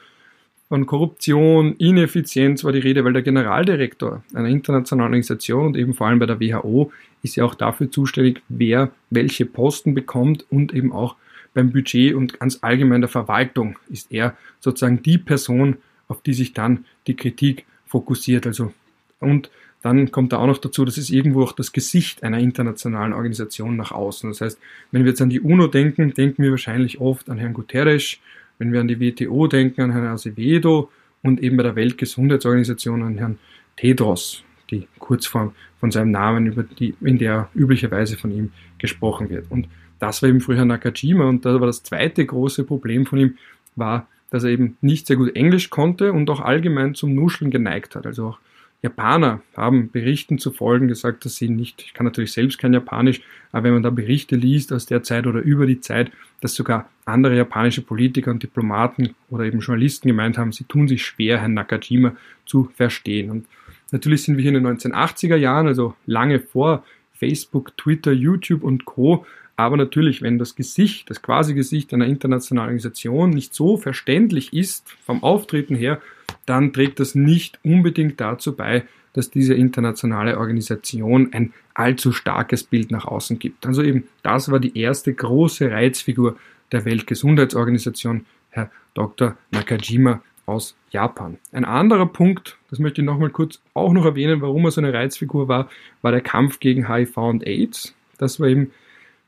von 0.69 0.86
Korruption, 0.86 1.75
Ineffizienz 1.77 2.63
war 2.63 2.71
die 2.71 2.79
Rede, 2.79 3.03
weil 3.03 3.13
der 3.13 3.23
Generaldirektor 3.23 4.23
einer 4.36 4.47
internationalen 4.47 5.10
Organisation 5.10 5.65
und 5.65 5.77
eben 5.77 5.95
vor 5.95 6.08
allem 6.08 6.19
bei 6.19 6.27
der 6.27 6.39
WHO 6.39 6.91
ist 7.23 7.36
ja 7.36 7.43
auch 7.43 7.55
dafür 7.55 7.91
zuständig, 7.91 8.43
wer 8.49 8.91
welche 9.10 9.47
Posten 9.47 9.95
bekommt 9.95 10.45
und 10.51 10.73
eben 10.73 10.93
auch 10.93 11.15
beim 11.55 11.71
Budget 11.71 12.13
und 12.13 12.39
ganz 12.39 12.60
allgemein 12.62 13.01
der 13.01 13.10
Verwaltung 13.10 13.79
ist 13.89 14.12
er 14.12 14.38
sozusagen 14.60 15.01
die 15.01 15.17
Person, 15.17 15.77
auf 16.08 16.21
die 16.21 16.34
sich 16.34 16.53
dann 16.53 16.86
die 17.08 17.15
Kritik 17.15 17.65
fokussiert. 17.88 18.45
Also 18.45 18.71
und 19.19 19.49
dann 19.82 20.12
kommt 20.12 20.34
da 20.34 20.38
auch 20.38 20.47
noch 20.47 20.60
dazu, 20.60 20.86
das 20.86 20.99
ist 20.99 21.10
irgendwo 21.10 21.43
auch 21.43 21.53
das 21.53 21.71
Gesicht 21.71 22.21
einer 22.23 22.38
internationalen 22.38 23.13
Organisation 23.13 23.75
nach 23.75 23.91
außen. 23.91 24.29
Das 24.29 24.41
heißt, 24.41 24.60
wenn 24.91 25.03
wir 25.03 25.12
jetzt 25.12 25.21
an 25.21 25.29
die 25.29 25.39
UNO 25.39 25.67
denken, 25.67 26.13
denken 26.13 26.43
wir 26.43 26.51
wahrscheinlich 26.51 26.99
oft 26.99 27.29
an 27.29 27.39
Herrn 27.39 27.53
Guterres, 27.53 28.17
wenn 28.60 28.72
wir 28.72 28.82
an 28.82 28.88
die 28.88 29.00
WTO 29.00 29.48
denken, 29.48 29.82
an 29.82 29.91
Herrn 29.91 30.06
Azevedo 30.06 30.91
und 31.24 31.41
eben 31.41 31.58
bei 31.58 31.63
der 31.63 31.76
Weltgesundheitsorganisation 31.76 33.02
an 33.02 33.17
Herrn 33.17 33.39
Tedros, 33.78 34.43
die 34.69 34.88
Kurzform 35.00 35.54
von 35.80 35.91
seinem 35.91 36.12
Namen, 36.12 36.45
über 36.45 36.63
die, 36.63 36.93
in 37.02 37.17
der 37.17 37.50
üblicherweise 37.56 38.17
von 38.17 38.32
ihm 38.32 38.52
gesprochen 38.78 39.30
wird. 39.30 39.50
Und 39.50 39.67
das 39.98 40.22
war 40.22 40.30
eben 40.30 40.41
früher 40.41 40.63
Nakajima 40.65 41.26
und 41.26 41.45
da 41.45 41.60
war 41.60 41.67
das 41.67 41.84
zweite 41.84 42.26
große 42.26 42.63
Problem 42.63 43.06
von 43.06 43.19
ihm, 43.19 43.38
war, 43.76 44.08
dass 44.30 44.43
er 44.43 44.52
eben 44.52 44.78
nicht 44.82 45.08
sehr 45.08 45.15
gut 45.15 45.36
Englisch 45.36 45.69
konnte 45.69 46.13
und 46.13 46.30
auch 46.30 46.41
allgemein 46.41 46.95
zum 46.95 47.15
Nuscheln 47.15 47.52
geneigt 47.52 47.95
hat. 47.95 48.06
Also 48.06 48.28
auch 48.28 48.39
Japaner 48.82 49.42
haben 49.58 49.92
Berichten 49.92 50.38
zu 50.38 50.52
folgen 50.52 50.88
gesagt, 50.88 51.26
dass 51.26 51.36
sie 51.36 51.50
nicht, 51.50 51.82
ich 51.82 51.94
kann 51.94 52.06
natürlich 52.06 52.32
selbst 52.32 52.58
kein 52.60 52.74
Japanisch, 52.74 53.22
aber 53.52 53.65
wenn 53.65 53.74
man 53.74 53.84
da 53.84 53.89
Berichte 53.89 54.38
liest 54.38 54.72
aus 54.72 54.86
der 54.86 55.04
Zeit 55.04 55.28
oder 55.28 55.42
über 55.42 55.65
die 55.65 55.82
Zeit, 55.82 56.12
dass 56.39 56.56
sogar 56.56 56.89
andere 57.04 57.36
japanische 57.36 57.82
Politiker 57.82 58.32
und 58.32 58.42
Diplomaten 58.42 59.15
oder 59.30 59.44
eben 59.44 59.60
Journalisten 59.60 60.08
gemeint 60.08 60.38
haben, 60.38 60.54
sie 60.54 60.63
tun 60.63 60.88
sich 60.88 61.04
schwer, 61.04 61.39
Herrn 61.39 61.56
Nakajima 61.56 62.15
zu 62.46 62.70
verstehen. 62.76 63.30
Und 63.30 63.48
natürlich 63.92 64.24
sind 64.24 64.38
wir 64.38 64.44
hier 64.44 64.56
in 64.56 64.63
den 64.63 64.78
1980er 64.78 65.36
Jahren, 65.36 65.68
also 65.68 65.96
lange 66.06 66.39
vor 66.39 66.86
Facebook, 67.13 67.76
Twitter, 67.76 68.13
YouTube 68.13 68.63
und 68.63 68.86
Co. 68.86 69.26
Aber 69.58 69.76
natürlich, 69.76 70.22
wenn 70.22 70.39
das 70.39 70.56
Gesicht, 70.56 71.10
das 71.10 71.22
quasi 71.22 71.54
Gesicht 71.54 71.94
einer 71.94 72.06
internationalen 72.06 72.70
Organisation 72.70 73.32
nicht 73.32 73.54
so 73.54 73.76
verständlich 73.76 74.54
ist 74.54 74.88
vom 75.06 75.22
Auftreten 75.22 75.76
her, 75.76 76.02
dann 76.50 76.74
trägt 76.74 77.00
das 77.00 77.16
nicht 77.16 77.60
unbedingt 77.64 78.20
dazu 78.20 78.56
bei, 78.56 78.86
dass 79.14 79.30
diese 79.30 79.54
internationale 79.54 80.38
Organisation 80.38 81.34
ein 81.34 81.54
allzu 81.74 82.12
starkes 82.12 82.64
Bild 82.64 82.92
nach 82.92 83.06
außen 83.06 83.40
gibt. 83.40 83.66
Also 83.66 83.84
eben, 83.84 84.06
das 84.24 84.52
war 84.52 84.60
die 84.60 84.78
erste 84.78 85.14
große 85.14 85.72
Reizfigur 85.72 86.38
der 86.72 86.86
Weltgesundheitsorganisation, 86.86 88.26
Herr 88.50 88.72
Dr. 88.94 89.36
Nakajima 89.52 90.22
aus 90.46 90.76
Japan. 90.92 91.38
Ein 91.52 91.66
anderer 91.66 92.08
Punkt, 92.08 92.58
das 92.70 92.80
möchte 92.80 93.02
ich 93.02 93.06
nochmal 93.06 93.30
kurz 93.30 93.62
auch 93.74 93.94
noch 93.94 94.06
erwähnen, 94.06 94.42
warum 94.42 94.66
er 94.66 94.72
so 94.72 94.82
eine 94.82 94.94
Reizfigur 94.94 95.48
war, 95.48 95.70
war 96.02 96.12
der 96.12 96.22
Kampf 96.22 96.60
gegen 96.60 96.88
HIV 96.88 97.18
und 97.18 97.46
AIDS. 97.46 97.94
Das 98.18 98.40
war 98.40 98.48
eben, 98.48 98.72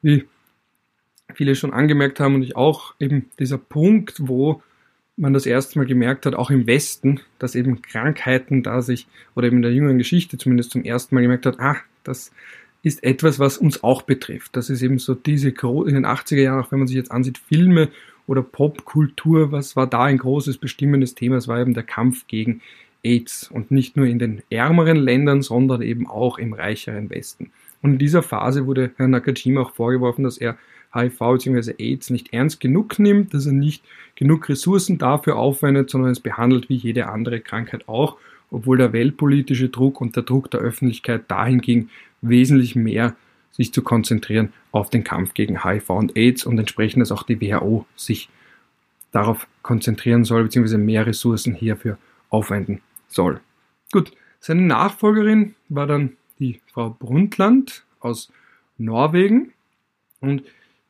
wie 0.02 0.26
viele 1.34 1.56
schon 1.56 1.74
angemerkt 1.74 2.20
haben 2.20 2.36
und 2.36 2.44
ich 2.44 2.56
auch, 2.56 2.96
eben 3.00 3.30
dieser 3.40 3.58
Punkt, 3.58 4.28
wo 4.28 4.62
man 5.22 5.34
das 5.34 5.46
erste 5.46 5.80
Mal 5.80 5.86
gemerkt 5.86 6.26
hat, 6.26 6.36
auch 6.36 6.50
im 6.50 6.68
Westen, 6.68 7.22
dass 7.40 7.56
eben 7.56 7.82
Krankheiten 7.82 8.64
da 8.64 8.82
sich, 8.82 9.08
oder 9.36 9.48
eben 9.48 9.58
in 9.58 9.62
der 9.62 9.74
jüngeren 9.74 9.98
Geschichte 9.98 10.38
zumindest 10.38 10.72
zum 10.72 10.84
ersten 10.84 11.16
Mal 11.16 11.22
gemerkt 11.22 11.46
hat, 11.46 11.60
ah, 11.60 11.78
das 12.04 12.32
ist 12.84 13.04
etwas, 13.04 13.38
was 13.38 13.58
uns 13.58 13.84
auch 13.84 14.02
betrifft. 14.02 14.56
Das 14.56 14.70
ist 14.70 14.82
eben 14.82 14.98
so 14.98 15.14
diese, 15.14 15.50
in 15.50 15.94
den 15.94 16.06
80er 16.06 16.42
Jahren, 16.42 16.64
auch 16.64 16.72
wenn 16.72 16.80
man 16.80 16.88
sich 16.88 16.98
jetzt 16.98 17.12
ansieht, 17.12 17.38
Filme 17.38 17.90
oder 18.26 18.42
Popkultur, 18.42 19.52
was 19.52 19.76
war 19.76 19.88
da 19.88 20.04
ein 20.04 20.18
großes 20.18 20.58
bestimmendes 20.58 21.14
Thema? 21.14 21.38
Es 21.38 21.48
war 21.48 21.60
eben 21.60 21.76
der 21.76 21.84
Kampf 21.84 22.26
gegen 22.28 22.62
AIDS 23.04 23.50
und 23.52 23.70
nicht 23.70 23.98
nur 23.98 24.08
in 24.08 24.20
den 24.20 24.42
ärmeren 24.50 24.98
Ländern, 24.98 25.42
sondern 25.44 25.82
eben 25.82 26.08
auch 26.08 26.40
im 26.40 26.54
reicheren 26.54 27.10
Westen. 27.10 27.52
Und 27.82 27.94
in 27.94 27.98
dieser 28.00 28.24
Phase 28.24 28.66
wurde 28.66 28.92
Herrn 28.98 29.12
Nakajima 29.12 29.62
auch 29.62 29.72
vorgeworfen, 29.72 30.24
dass 30.24 30.38
er 30.38 30.58
HIV 30.94 31.20
bzw. 31.20 31.74
AIDS 31.78 32.10
nicht 32.10 32.34
ernst 32.34 32.60
genug 32.60 33.00
nimmt, 33.00 33.34
dass 33.34 33.46
er 33.46 33.54
nicht 33.54 33.84
genug 34.16 34.50
Ressourcen 34.50 34.98
dafür 34.98 35.38
aufwendet, 35.38 35.90
sondern 35.90 36.12
es 36.12 36.20
behandelt 36.20 36.70
wie 36.70 36.76
jede 36.76 37.08
andere 37.08 37.40
Krankheit 37.40 37.88
auch, 37.88 38.18
obwohl 38.50 38.78
der 38.78 38.94
weltpolitische 38.94 39.70
Druck 39.70 40.02
und 40.02 40.16
der 40.16 40.24
Druck 40.24 40.52
der 40.52 40.60
Öffentlichkeit 40.60 41.30
dahin 41.30 41.62
ging, 41.62 41.90
wesentlich 42.22 42.76
mehr 42.76 43.16
sich 43.52 43.74
zu 43.74 43.82
konzentrieren 43.82 44.54
auf 44.72 44.90
den 44.90 45.04
Kampf 45.04 45.34
gegen 45.34 45.64
HIV 45.64 45.90
und 45.90 46.18
AIDS 46.18 46.46
und 46.46 46.58
entsprechend, 46.58 47.02
dass 47.02 47.12
auch 47.12 47.24
die 47.24 47.42
WHO 47.42 47.86
sich 47.96 48.30
darauf 49.12 49.48
konzentrieren 49.62 50.24
soll, 50.24 50.44
beziehungsweise 50.44 50.78
mehr 50.78 51.06
Ressourcen 51.06 51.54
hierfür 51.54 51.98
aufwenden 52.30 52.82
soll. 53.08 53.42
Gut, 53.92 54.12
seine 54.40 54.62
Nachfolgerin 54.62 55.56
war 55.70 55.86
dann 55.86 56.18
die 56.40 56.62
Frau 56.74 56.90
Brundtland 56.90 57.84
aus 58.00 58.32
Norwegen 58.78 59.52
und 60.22 60.44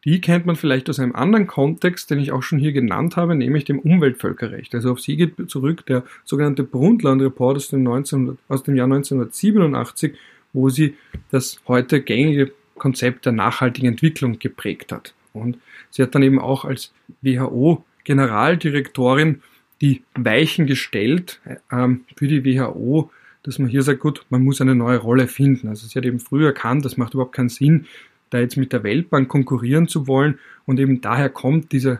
die 0.03 0.19
kennt 0.19 0.47
man 0.47 0.55
vielleicht 0.55 0.89
aus 0.89 0.99
einem 0.99 1.15
anderen 1.15 1.47
Kontext, 1.47 2.09
den 2.09 2.19
ich 2.19 2.31
auch 2.31 2.41
schon 2.41 2.57
hier 2.57 2.71
genannt 2.71 3.17
habe, 3.17 3.35
nämlich 3.35 3.65
dem 3.65 3.77
Umweltvölkerrecht. 3.79 4.73
Also 4.73 4.91
auf 4.91 4.99
sie 4.99 5.15
geht 5.15 5.35
zurück 5.49 5.85
der 5.85 6.03
sogenannte 6.23 6.63
Brundtland-Report 6.63 7.57
aus, 7.57 7.71
aus 7.73 8.63
dem 8.63 8.75
Jahr 8.75 8.85
1987, 8.85 10.15
wo 10.53 10.69
sie 10.69 10.95
das 11.29 11.61
heute 11.67 12.01
gängige 12.01 12.51
Konzept 12.75 13.27
der 13.27 13.33
nachhaltigen 13.33 13.89
Entwicklung 13.89 14.39
geprägt 14.39 14.91
hat. 14.91 15.13
Und 15.33 15.59
sie 15.91 16.01
hat 16.01 16.15
dann 16.15 16.23
eben 16.23 16.39
auch 16.39 16.65
als 16.65 16.91
WHO-Generaldirektorin 17.21 19.43
die 19.81 20.01
Weichen 20.15 20.65
gestellt 20.65 21.39
ähm, 21.71 22.05
für 22.15 22.27
die 22.27 22.43
WHO, 22.43 23.11
dass 23.43 23.59
man 23.59 23.69
hier 23.69 23.83
sagt, 23.83 23.99
gut, 23.99 24.25
man 24.29 24.43
muss 24.43 24.61
eine 24.61 24.75
neue 24.75 24.97
Rolle 24.97 25.27
finden. 25.27 25.67
Also 25.67 25.87
sie 25.87 25.97
hat 25.97 26.05
eben 26.05 26.19
früher 26.19 26.47
erkannt, 26.47 26.85
das 26.85 26.97
macht 26.97 27.13
überhaupt 27.13 27.35
keinen 27.35 27.49
Sinn, 27.49 27.85
da 28.31 28.39
jetzt 28.39 28.57
mit 28.57 28.73
der 28.73 28.83
Weltbank 28.83 29.29
konkurrieren 29.29 29.87
zu 29.87 30.07
wollen. 30.07 30.39
Und 30.65 30.79
eben 30.79 31.01
daher 31.01 31.29
kommt 31.29 31.71
diese, 31.71 31.99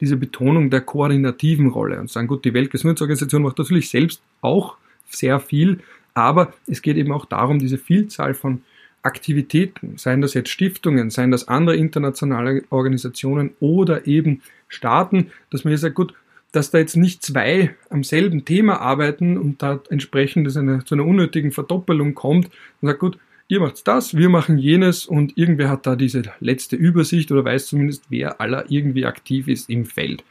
diese 0.00 0.16
Betonung 0.16 0.70
der 0.70 0.82
koordinativen 0.82 1.68
Rolle 1.68 1.98
und 1.98 2.10
sagen, 2.10 2.28
gut, 2.28 2.44
die 2.44 2.52
Weltgesundheitsorganisation 2.52 3.42
macht 3.42 3.58
natürlich 3.58 3.88
selbst 3.88 4.20
auch 4.42 4.76
sehr 5.08 5.40
viel, 5.40 5.80
aber 6.14 6.52
es 6.66 6.82
geht 6.82 6.96
eben 6.96 7.12
auch 7.12 7.24
darum, 7.24 7.58
diese 7.58 7.78
Vielzahl 7.78 8.34
von 8.34 8.62
Aktivitäten, 9.02 9.96
seien 9.96 10.20
das 10.20 10.34
jetzt 10.34 10.50
Stiftungen, 10.50 11.10
seien 11.10 11.30
das 11.30 11.46
andere 11.46 11.76
internationale 11.76 12.64
Organisationen 12.70 13.52
oder 13.60 14.06
eben 14.06 14.42
Staaten, 14.66 15.30
dass 15.50 15.64
man 15.64 15.70
hier 15.70 15.78
sagt, 15.78 15.94
gut, 15.94 16.14
dass 16.50 16.70
da 16.70 16.78
jetzt 16.78 16.96
nicht 16.96 17.22
zwei 17.22 17.74
am 17.90 18.02
selben 18.02 18.44
Thema 18.44 18.80
arbeiten 18.80 19.38
und 19.38 19.62
da 19.62 19.80
entsprechend 19.90 20.54
eine, 20.56 20.84
zu 20.84 20.94
einer 20.94 21.04
unnötigen 21.04 21.52
Verdoppelung 21.52 22.14
kommt 22.14 22.46
und 22.80 22.88
sagt, 22.88 22.98
gut, 22.98 23.18
ihr 23.48 23.60
macht 23.60 23.88
das, 23.88 24.16
wir 24.16 24.28
machen 24.28 24.58
jenes 24.58 25.06
und 25.06 25.36
irgendwer 25.36 25.70
hat 25.70 25.86
da 25.86 25.96
diese 25.96 26.22
letzte 26.40 26.76
Übersicht 26.76 27.32
oder 27.32 27.44
weiß 27.44 27.66
zumindest, 27.66 28.04
wer 28.10 28.40
aller 28.40 28.70
irgendwie 28.70 29.06
aktiv 29.06 29.48
ist 29.48 29.68
im 29.70 29.86
Feld. 29.86 30.22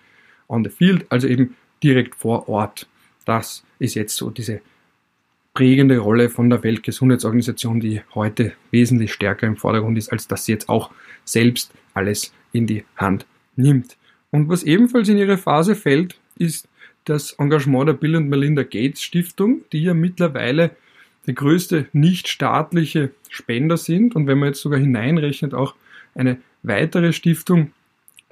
On 0.48 0.64
the 0.64 0.70
field, 0.70 1.06
also 1.10 1.28
eben 1.28 1.56
direkt 1.84 2.16
vor 2.16 2.48
Ort. 2.48 2.88
Das 3.26 3.64
ist 3.80 3.96
jetzt 3.96 4.16
so 4.16 4.30
diese 4.30 4.62
prägende 5.54 5.98
Rolle 5.98 6.30
von 6.30 6.50
der 6.50 6.64
Weltgesundheitsorganisation, 6.64 7.80
die 7.80 8.02
heute 8.14 8.54
wesentlich 8.72 9.12
stärker 9.12 9.48
im 9.48 9.58
Vordergrund 9.58 9.98
ist, 9.98 10.10
als 10.12 10.28
dass 10.28 10.46
sie 10.46 10.52
jetzt 10.52 10.70
auch 10.70 10.92
selbst 11.26 11.74
alles 11.96 12.32
in 12.54 12.68
die 12.68 12.86
Hand 12.96 13.26
nimmt. 13.56 13.98
Und 14.30 14.50
was 14.50 14.64
ebenfalls 14.64 15.10
in 15.10 15.18
ihre 15.18 15.38
Phase 15.38 15.76
fällt, 15.76 16.20
ist 16.38 16.70
das 17.06 17.34
Engagement 17.34 17.90
der 17.90 17.94
Bill 17.94 18.16
und 18.16 18.30
Melinda 18.30 18.64
Gates 18.64 19.02
Stiftung, 19.02 19.62
die 19.72 19.82
ja 19.84 19.94
mittlerweile 19.94 20.72
der 21.28 21.34
größte 21.34 21.88
nichtstaatliche 21.94 23.12
Spender 23.30 23.78
sind 23.78 24.16
und 24.16 24.28
wenn 24.28 24.40
man 24.40 24.50
jetzt 24.50 24.62
sogar 24.62 24.80
hineinrechnet, 24.80 25.54
auch 25.54 25.76
eine 26.16 26.38
weitere 26.64 27.14
Stiftung, 27.14 27.72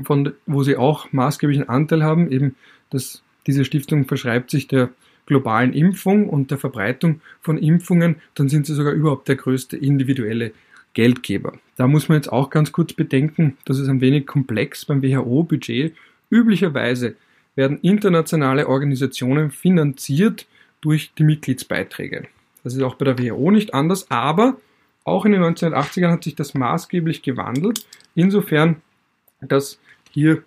von, 0.04 0.34
wo 0.46 0.64
sie 0.64 0.76
auch 0.76 1.12
maßgeblichen 1.12 1.70
Anteil 1.70 2.04
haben, 2.04 2.32
eben 2.32 2.56
dass 2.90 3.22
diese 3.48 3.66
Stiftung 3.66 4.06
verschreibt 4.06 4.50
sich 4.50 4.68
der 4.68 4.90
globalen 5.26 5.74
Impfung 5.74 6.30
und 6.30 6.52
der 6.52 6.58
Verbreitung 6.58 7.22
von 7.42 7.58
Impfungen, 7.58 8.18
dann 8.36 8.50
sind 8.50 8.66
sie 8.66 8.76
sogar 8.76 8.94
überhaupt 8.94 9.28
der 9.28 9.36
größte 9.36 9.78
individuelle 9.78 10.52
Geldgeber. 10.94 11.54
Da 11.76 11.88
muss 11.88 12.08
man 12.10 12.18
jetzt 12.18 12.32
auch 12.32 12.50
ganz 12.50 12.72
kurz 12.72 12.94
bedenken, 12.94 13.58
das 13.66 13.80
ist 13.80 13.88
ein 13.88 14.02
wenig 14.02 14.28
komplex 14.28 14.86
beim 14.86 15.02
WHO-Budget. 15.02 15.94
Üblicherweise 16.30 17.16
werden 17.56 17.80
internationale 17.82 18.68
Organisationen 18.68 19.52
finanziert 19.52 20.46
durch 20.82 21.12
die 21.18 21.24
Mitgliedsbeiträge. 21.24 22.28
Das 22.66 22.74
ist 22.74 22.82
auch 22.82 22.96
bei 22.96 23.06
der 23.06 23.20
WHO 23.20 23.52
nicht 23.52 23.76
anders, 23.76 24.10
aber 24.10 24.58
auch 25.04 25.24
in 25.24 25.34
den 25.34 25.44
1980ern 25.44 26.10
hat 26.10 26.24
sich 26.24 26.34
das 26.34 26.56
maßgeblich 26.56 27.22
gewandelt, 27.22 27.86
insofern, 28.16 28.78
dass 29.40 29.80
hier 30.10 30.42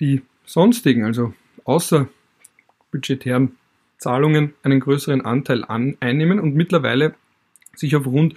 die 0.00 0.22
sonstigen, 0.46 1.04
also 1.04 1.34
außerbudgetären 1.64 3.56
Zahlungen 3.98 4.54
einen 4.62 4.80
größeren 4.80 5.20
Anteil 5.20 5.62
an, 5.62 5.98
einnehmen 6.00 6.40
und 6.40 6.54
mittlerweile 6.54 7.14
sich 7.76 7.94
auf 7.94 8.06
rund 8.06 8.36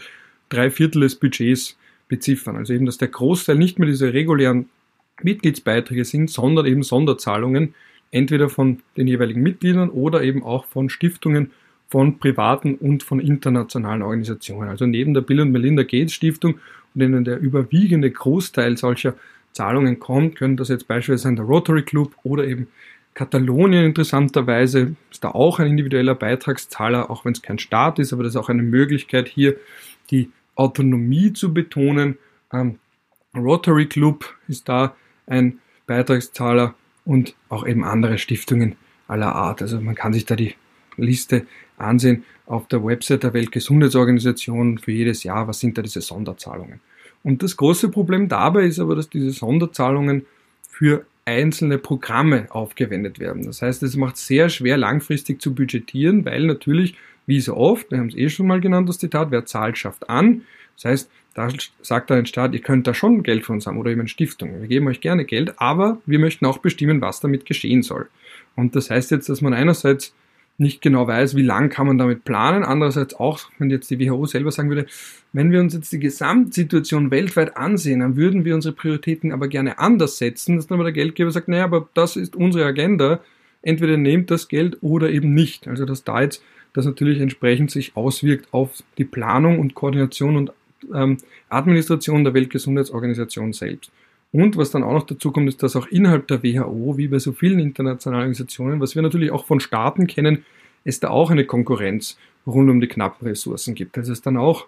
drei 0.50 0.70
Viertel 0.70 1.04
des 1.04 1.16
Budgets 1.16 1.78
beziffern. 2.10 2.58
Also 2.58 2.74
eben, 2.74 2.86
dass 2.86 2.98
der 2.98 3.08
Großteil 3.08 3.56
nicht 3.56 3.80
mehr 3.80 3.88
diese 3.88 4.12
regulären 4.12 4.68
Mitgliedsbeiträge 5.22 6.04
sind, 6.04 6.30
sondern 6.30 6.66
eben 6.66 6.84
Sonderzahlungen, 6.84 7.74
entweder 8.12 8.50
von 8.50 8.82
den 8.98 9.08
jeweiligen 9.08 9.42
Mitgliedern 9.42 9.90
oder 9.90 10.24
eben 10.24 10.44
auch 10.44 10.66
von 10.66 10.90
Stiftungen, 10.90 11.52
von 11.94 12.18
privaten 12.18 12.74
und 12.74 13.04
von 13.04 13.20
internationalen 13.20 14.02
Organisationen. 14.02 14.68
Also 14.68 14.88
neben 14.88 15.14
der 15.14 15.22
Bill 15.22 15.42
und 15.42 15.52
Melinda 15.52 15.84
Gates 15.84 16.14
Stiftung, 16.14 16.56
und 16.56 17.00
denen 17.00 17.24
der 17.24 17.40
überwiegende 17.40 18.10
Großteil 18.10 18.78
solcher 18.78 19.14
Zahlungen 19.52 20.00
kommt, 20.00 20.36
können 20.36 20.58
das 20.58 20.70
jetzt 20.70 20.88
beispielsweise 20.88 21.36
der 21.36 21.46
Rotary 21.46 21.84
Club 21.84 22.16
oder 22.24 22.48
eben 22.48 22.66
Katalonien 23.14 23.86
interessanterweise 23.86 24.96
ist 25.12 25.24
da 25.24 25.30
auch 25.30 25.60
ein 25.60 25.68
individueller 25.68 26.16
Beitragszahler, 26.16 27.12
auch 27.12 27.26
wenn 27.26 27.34
es 27.34 27.44
kein 27.44 27.60
Staat 27.60 28.00
ist, 28.00 28.12
aber 28.12 28.24
das 28.24 28.34
ist 28.34 28.42
auch 28.42 28.50
eine 28.50 28.64
Möglichkeit 28.64 29.28
hier, 29.28 29.56
die 30.10 30.32
Autonomie 30.56 31.32
zu 31.32 31.54
betonen. 31.54 32.18
Ähm, 32.52 32.80
Rotary 33.38 33.86
Club 33.86 34.34
ist 34.48 34.68
da 34.68 34.96
ein 35.28 35.60
Beitragszahler 35.86 36.74
und 37.06 37.36
auch 37.50 37.68
eben 37.68 37.84
andere 37.84 38.18
Stiftungen 38.18 38.78
aller 39.08 39.36
Art. 39.36 39.62
Also 39.62 39.80
man 39.80 39.94
kann 39.94 40.12
sich 40.12 40.26
da 40.26 40.36
die 40.36 40.56
Liste 40.98 41.46
ansehen 41.84 42.24
auf 42.46 42.68
der 42.68 42.84
Website 42.84 43.24
der 43.24 43.34
Weltgesundheitsorganisation 43.34 44.78
für 44.78 44.92
jedes 44.92 45.24
Jahr, 45.24 45.48
was 45.48 45.60
sind 45.60 45.78
da 45.78 45.82
diese 45.82 46.02
Sonderzahlungen. 46.02 46.80
Und 47.24 47.42
das 47.42 47.56
große 47.56 47.90
Problem 47.90 48.28
dabei 48.28 48.66
ist 48.66 48.80
aber, 48.80 48.96
dass 48.96 49.10
diese 49.10 49.32
Sonderzahlungen 49.32 50.26
für 50.70 51.06
einzelne 51.26 51.78
Programme 51.78 52.48
aufgewendet 52.50 53.20
werden. 53.20 53.46
Das 53.46 53.62
heißt, 53.62 53.82
es 53.84 53.96
macht 53.96 54.18
sehr 54.18 54.50
schwer, 54.50 54.78
langfristig 54.78 55.42
zu 55.42 55.56
budgetieren, 55.56 56.26
weil 56.26 56.46
natürlich, 56.46 56.96
wie 57.26 57.40
so 57.40 57.56
oft, 57.56 57.90
wir 57.92 58.00
haben 58.00 58.10
es 58.10 58.16
eh 58.16 58.30
schon 58.30 58.48
mal 58.48 58.60
genannt, 58.60 58.90
das 58.90 59.00
Zitat, 59.00 59.32
wer 59.32 59.46
zahlt, 59.46 59.78
schafft 59.78 60.10
an. 60.10 60.42
Das 60.76 60.86
heißt, 60.86 61.12
da 61.34 61.50
sagt 61.82 62.12
ein 62.12 62.26
Staat, 62.26 62.54
ihr 62.54 62.62
könnt 62.62 62.86
da 62.88 62.94
schon 62.94 63.24
Geld 63.24 63.46
von 63.46 63.56
uns 63.56 63.66
haben 63.66 63.78
oder 63.78 63.92
eben 63.92 64.02
eine 64.02 64.10
Stiftung. 64.10 64.60
Wir 64.60 64.68
geben 64.68 64.88
euch 64.88 65.02
gerne 65.02 65.26
Geld, 65.26 65.54
aber 65.58 66.00
wir 66.06 66.20
möchten 66.20 66.46
auch 66.46 66.60
bestimmen, 66.60 67.02
was 67.02 67.22
damit 67.22 67.46
geschehen 67.46 67.82
soll. 67.82 68.08
Und 68.56 68.76
das 68.76 68.90
heißt 68.90 69.12
jetzt, 69.12 69.30
dass 69.30 69.42
man 69.42 69.54
einerseits 69.54 70.14
nicht 70.58 70.82
genau 70.82 71.08
weiß, 71.08 71.36
wie 71.36 71.42
lang 71.42 71.70
kann 71.70 71.88
man 71.88 71.98
damit 71.98 72.24
planen. 72.24 72.64
Andererseits 72.64 73.16
auch, 73.16 73.40
wenn 73.58 73.70
jetzt 73.70 73.90
die 73.90 74.00
WHO 74.00 74.26
selber 74.26 74.52
sagen 74.52 74.70
würde, 74.70 74.86
wenn 75.32 75.52
wir 75.52 75.60
uns 75.60 75.74
jetzt 75.74 75.92
die 75.92 76.00
Gesamtsituation 76.00 77.12
weltweit 77.12 77.58
ansehen, 77.58 78.02
dann 78.02 78.16
würden 78.16 78.46
wir 78.46 78.54
unsere 78.56 78.76
Prioritäten 78.76 79.32
aber 79.32 79.48
gerne 79.48 79.80
anders 79.80 80.18
setzen, 80.18 80.56
dass 80.56 80.68
dann 80.68 80.76
aber 80.76 80.86
der 80.86 80.94
Geldgeber 80.94 81.32
sagt, 81.32 81.48
naja, 81.48 81.64
aber 81.64 81.90
das 81.94 82.16
ist 82.16 82.36
unsere 82.36 82.66
Agenda. 82.66 83.20
Entweder 83.64 83.98
nehmt 83.98 84.30
das 84.30 84.48
Geld 84.48 84.78
oder 84.82 85.10
eben 85.10 85.34
nicht. 85.34 85.68
Also 85.68 85.86
dass 85.86 86.04
da 86.04 86.22
jetzt 86.22 86.44
das 86.74 86.86
natürlich 86.86 87.20
entsprechend 87.20 87.72
sich 87.72 87.96
auswirkt 87.96 88.48
auf 88.52 88.84
die 88.98 89.06
Planung 89.06 89.60
und 89.60 89.74
Koordination 89.74 90.36
und 90.36 90.52
ähm, 90.94 91.18
Administration 91.50 92.24
der 92.24 92.34
Weltgesundheitsorganisation 92.34 93.54
selbst. 93.54 93.92
Und 94.34 94.58
was 94.58 94.72
dann 94.72 94.84
auch 94.84 94.94
noch 94.94 95.06
dazu 95.06 95.32
kommt, 95.32 95.48
ist, 95.48 95.62
dass 95.62 95.76
auch 95.76 95.86
innerhalb 95.88 96.28
der 96.28 96.42
WHO, 96.42 96.98
wie 96.98 97.08
bei 97.08 97.20
so 97.20 97.34
vielen 97.34 97.60
internationalen 97.60 98.22
Organisationen, 98.22 98.82
was 98.82 98.96
wir 98.96 99.04
natürlich 99.04 99.32
auch 99.32 99.46
von 99.46 99.60
Staaten 99.60 100.08
kennen, 100.08 100.44
es 100.84 101.00
da 101.00 101.10
auch 101.10 101.30
eine 101.30 101.46
Konkurrenz 101.46 102.18
rund 102.48 102.70
um 102.70 102.82
die 102.82 102.88
knappen 102.88 103.28
Ressourcen 103.28 103.76
gibt. 103.76 103.96
Das 103.96 104.10
ist 104.10 104.26
dann 104.26 104.36
auch 104.36 104.66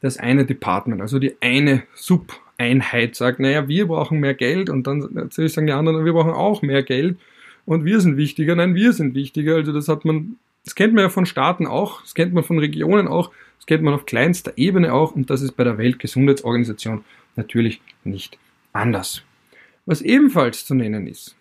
das 0.00 0.16
eine 0.16 0.46
Department, 0.46 1.00
also 1.00 1.18
die 1.18 1.36
eine 1.40 1.84
Sub-Einheit 1.94 3.14
sagt, 3.14 3.38
naja, 3.38 3.68
wir 3.68 3.86
brauchen 3.86 4.18
mehr 4.18 4.34
Geld 4.34 4.68
und 4.70 4.86
dann 4.86 5.06
natürlich 5.12 5.52
sagen 5.52 5.68
die 5.68 5.74
anderen, 5.74 6.04
wir 6.04 6.12
brauchen 6.14 6.32
auch 6.32 6.62
mehr 6.62 6.82
Geld 6.82 7.18
und 7.66 7.84
wir 7.84 8.00
sind 8.00 8.16
wichtiger, 8.16 8.56
nein, 8.56 8.74
wir 8.74 8.94
sind 8.94 9.14
wichtiger. 9.14 9.56
Also 9.56 9.72
das 9.72 9.88
hat 9.88 10.04
man, 10.04 10.38
das 10.64 10.74
kennt 10.74 10.94
man 10.94 11.04
ja 11.04 11.08
von 11.10 11.26
Staaten 11.26 11.66
auch, 11.66 12.00
das 12.00 12.14
kennt 12.14 12.32
man 12.32 12.42
von 12.42 12.58
Regionen 12.58 13.06
auch, 13.06 13.30
das 13.58 13.66
kennt 13.66 13.84
man 13.84 13.94
auf 13.94 14.06
kleinster 14.06 14.54
Ebene 14.56 14.92
auch 14.92 15.14
und 15.14 15.28
das 15.28 15.42
ist 15.42 15.52
bei 15.52 15.64
der 15.64 15.78
Weltgesundheitsorganisation 15.78 17.04
natürlich 17.36 17.80
nicht 18.02 18.38
anders. 18.72 19.22
Was 19.86 20.00
ebenfalls 20.00 20.64
zu 20.64 20.74
nennen 20.74 21.06
ist 21.06 21.36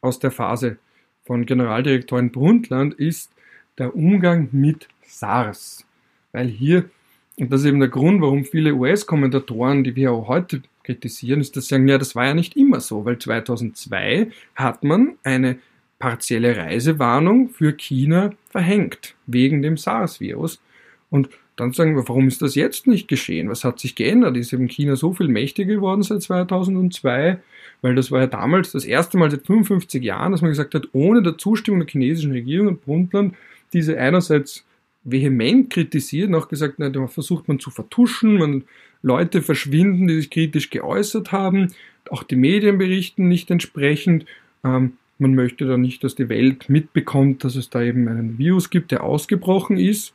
aus 0.00 0.18
der 0.18 0.30
Phase 0.30 0.78
von 1.24 1.46
Generaldirektorin 1.46 2.30
Brundtland 2.30 2.94
ist 2.94 3.32
der 3.78 3.96
Umgang 3.96 4.48
mit 4.52 4.88
SARS. 5.06 5.86
Weil 6.32 6.48
hier, 6.48 6.90
und 7.38 7.52
das 7.52 7.62
ist 7.62 7.68
eben 7.68 7.80
der 7.80 7.88
Grund, 7.88 8.20
warum 8.20 8.44
viele 8.44 8.74
US-Kommentatoren 8.74 9.84
die 9.84 9.96
WHO 9.96 10.28
heute 10.28 10.62
kritisieren, 10.82 11.40
ist, 11.40 11.56
dass 11.56 11.64
sie 11.64 11.74
sagen, 11.74 11.88
ja, 11.88 11.96
das 11.96 12.14
war 12.14 12.26
ja 12.26 12.34
nicht 12.34 12.56
immer 12.56 12.80
so, 12.80 13.04
weil 13.04 13.18
2002 13.18 14.30
hat 14.54 14.84
man 14.84 15.14
eine 15.24 15.58
partielle 15.98 16.56
Reisewarnung 16.56 17.48
für 17.48 17.72
China 17.72 18.30
verhängt, 18.50 19.14
wegen 19.26 19.62
dem 19.62 19.78
SARS-Virus. 19.78 20.60
Und 21.08 21.30
dann 21.56 21.72
sagen 21.72 21.94
wir, 21.94 22.08
warum 22.08 22.26
ist 22.26 22.42
das 22.42 22.54
jetzt 22.54 22.86
nicht 22.86 23.06
geschehen? 23.06 23.48
Was 23.48 23.64
hat 23.64 23.78
sich 23.78 23.94
geändert? 23.94 24.36
Ist 24.36 24.52
eben 24.52 24.68
China 24.68 24.96
so 24.96 25.12
viel 25.12 25.28
mächtiger 25.28 25.74
geworden 25.74 26.02
seit 26.02 26.22
2002? 26.22 27.38
Weil 27.80 27.94
das 27.94 28.10
war 28.10 28.20
ja 28.20 28.26
damals 28.26 28.72
das 28.72 28.84
erste 28.84 29.18
Mal 29.18 29.30
seit 29.30 29.46
55 29.46 30.02
Jahren, 30.02 30.32
dass 30.32 30.42
man 30.42 30.50
gesagt 30.50 30.74
hat, 30.74 30.88
ohne 30.92 31.22
der 31.22 31.38
Zustimmung 31.38 31.80
der 31.80 31.88
chinesischen 31.88 32.32
Regierung 32.32 32.68
und 32.68 32.84
Brundtland 32.84 33.34
diese 33.72 33.98
einerseits 33.98 34.64
vehement 35.04 35.70
kritisiert 35.70 36.34
auch 36.34 36.48
gesagt, 36.48 36.76
na, 36.78 36.88
da 36.88 37.06
versucht 37.06 37.46
man 37.46 37.60
zu 37.60 37.70
vertuschen, 37.70 38.38
man, 38.38 38.64
Leute 39.02 39.42
verschwinden, 39.42 40.06
die 40.06 40.16
sich 40.16 40.30
kritisch 40.30 40.70
geäußert 40.70 41.30
haben, 41.30 41.74
auch 42.08 42.22
die 42.22 42.36
Medien 42.36 42.78
berichten 42.78 43.28
nicht 43.28 43.50
entsprechend. 43.50 44.24
Ähm, 44.64 44.94
man 45.18 45.34
möchte 45.34 45.66
da 45.66 45.76
nicht, 45.76 46.02
dass 46.02 46.14
die 46.14 46.30
Welt 46.30 46.70
mitbekommt, 46.70 47.44
dass 47.44 47.54
es 47.54 47.68
da 47.68 47.82
eben 47.82 48.08
einen 48.08 48.38
Virus 48.38 48.70
gibt, 48.70 48.90
der 48.90 49.04
ausgebrochen 49.04 49.76
ist 49.76 50.14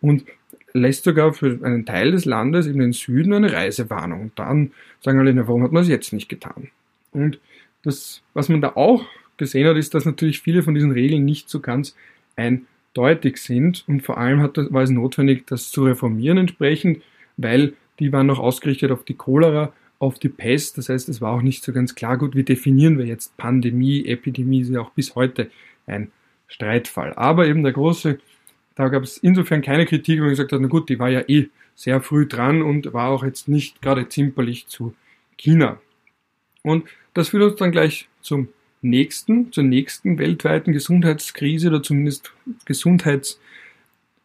und 0.00 0.24
lässt 0.72 1.04
sogar 1.04 1.32
für 1.32 1.58
einen 1.62 1.86
Teil 1.86 2.12
des 2.12 2.24
Landes, 2.24 2.66
eben 2.66 2.80
den 2.80 2.92
Süden, 2.92 3.32
eine 3.32 3.52
Reisewarnung. 3.52 4.32
Dann 4.34 4.72
sagen 5.00 5.18
alle, 5.18 5.36
warum 5.36 5.62
hat 5.62 5.72
man 5.72 5.82
es 5.82 5.88
jetzt 5.88 6.12
nicht 6.12 6.28
getan? 6.28 6.68
Und 7.12 7.40
das, 7.82 8.22
was 8.34 8.48
man 8.48 8.60
da 8.60 8.72
auch 8.74 9.04
gesehen 9.36 9.66
hat, 9.66 9.76
ist, 9.76 9.94
dass 9.94 10.04
natürlich 10.04 10.40
viele 10.40 10.62
von 10.62 10.74
diesen 10.74 10.92
Regeln 10.92 11.24
nicht 11.24 11.48
so 11.48 11.60
ganz 11.60 11.96
eindeutig 12.36 13.38
sind 13.38 13.84
und 13.88 14.02
vor 14.02 14.18
allem 14.18 14.40
hat, 14.40 14.56
war 14.72 14.82
es 14.82 14.90
notwendig, 14.90 15.46
das 15.46 15.70
zu 15.70 15.84
reformieren 15.84 16.38
entsprechend, 16.38 17.02
weil 17.36 17.72
die 17.98 18.12
waren 18.12 18.26
noch 18.26 18.38
ausgerichtet 18.38 18.90
auf 18.90 19.04
die 19.04 19.14
Cholera, 19.14 19.72
auf 19.98 20.18
die 20.18 20.28
Pest. 20.28 20.78
Das 20.78 20.88
heißt, 20.88 21.08
es 21.08 21.20
war 21.20 21.32
auch 21.32 21.42
nicht 21.42 21.62
so 21.64 21.72
ganz 21.72 21.94
klar, 21.94 22.18
gut, 22.18 22.34
wie 22.34 22.42
definieren 22.42 22.98
wir 22.98 23.06
jetzt 23.06 23.36
Pandemie, 23.36 24.04
Epidemie, 24.06 24.60
ist 24.60 24.70
ja 24.70 24.80
auch 24.80 24.90
bis 24.90 25.14
heute 25.14 25.50
ein 25.86 26.10
Streitfall. 26.48 27.14
Aber 27.14 27.46
eben 27.46 27.62
der 27.62 27.72
große, 27.72 28.18
da 28.80 28.88
gab 28.88 29.02
es 29.02 29.18
insofern 29.18 29.62
keine 29.62 29.86
Kritik, 29.86 30.16
wenn 30.16 30.24
man 30.24 30.30
gesagt 30.30 30.52
hat, 30.52 30.60
na 30.60 30.68
gut, 30.68 30.88
die 30.88 30.98
war 30.98 31.10
ja 31.10 31.22
eh 31.28 31.48
sehr 31.74 32.00
früh 32.00 32.26
dran 32.26 32.62
und 32.62 32.92
war 32.92 33.10
auch 33.10 33.24
jetzt 33.24 33.48
nicht 33.48 33.80
gerade 33.82 34.08
zimperlich 34.08 34.66
zu 34.68 34.94
China. 35.36 35.80
Und 36.62 36.84
das 37.14 37.28
führt 37.28 37.42
uns 37.42 37.56
dann 37.56 37.72
gleich 37.72 38.08
zum 38.20 38.48
nächsten, 38.82 39.52
zur 39.52 39.64
nächsten 39.64 40.18
weltweiten 40.18 40.72
Gesundheitskrise 40.72 41.68
oder 41.68 41.82
zumindest 41.82 42.32
Gesundheits, 42.64 43.40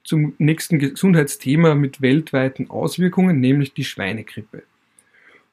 zum 0.03 0.33
nächsten 0.37 0.79
Gesundheitsthema 0.79 1.75
mit 1.75 2.01
weltweiten 2.01 2.69
Auswirkungen, 2.69 3.39
nämlich 3.39 3.73
die 3.73 3.83
Schweinegrippe. 3.83 4.63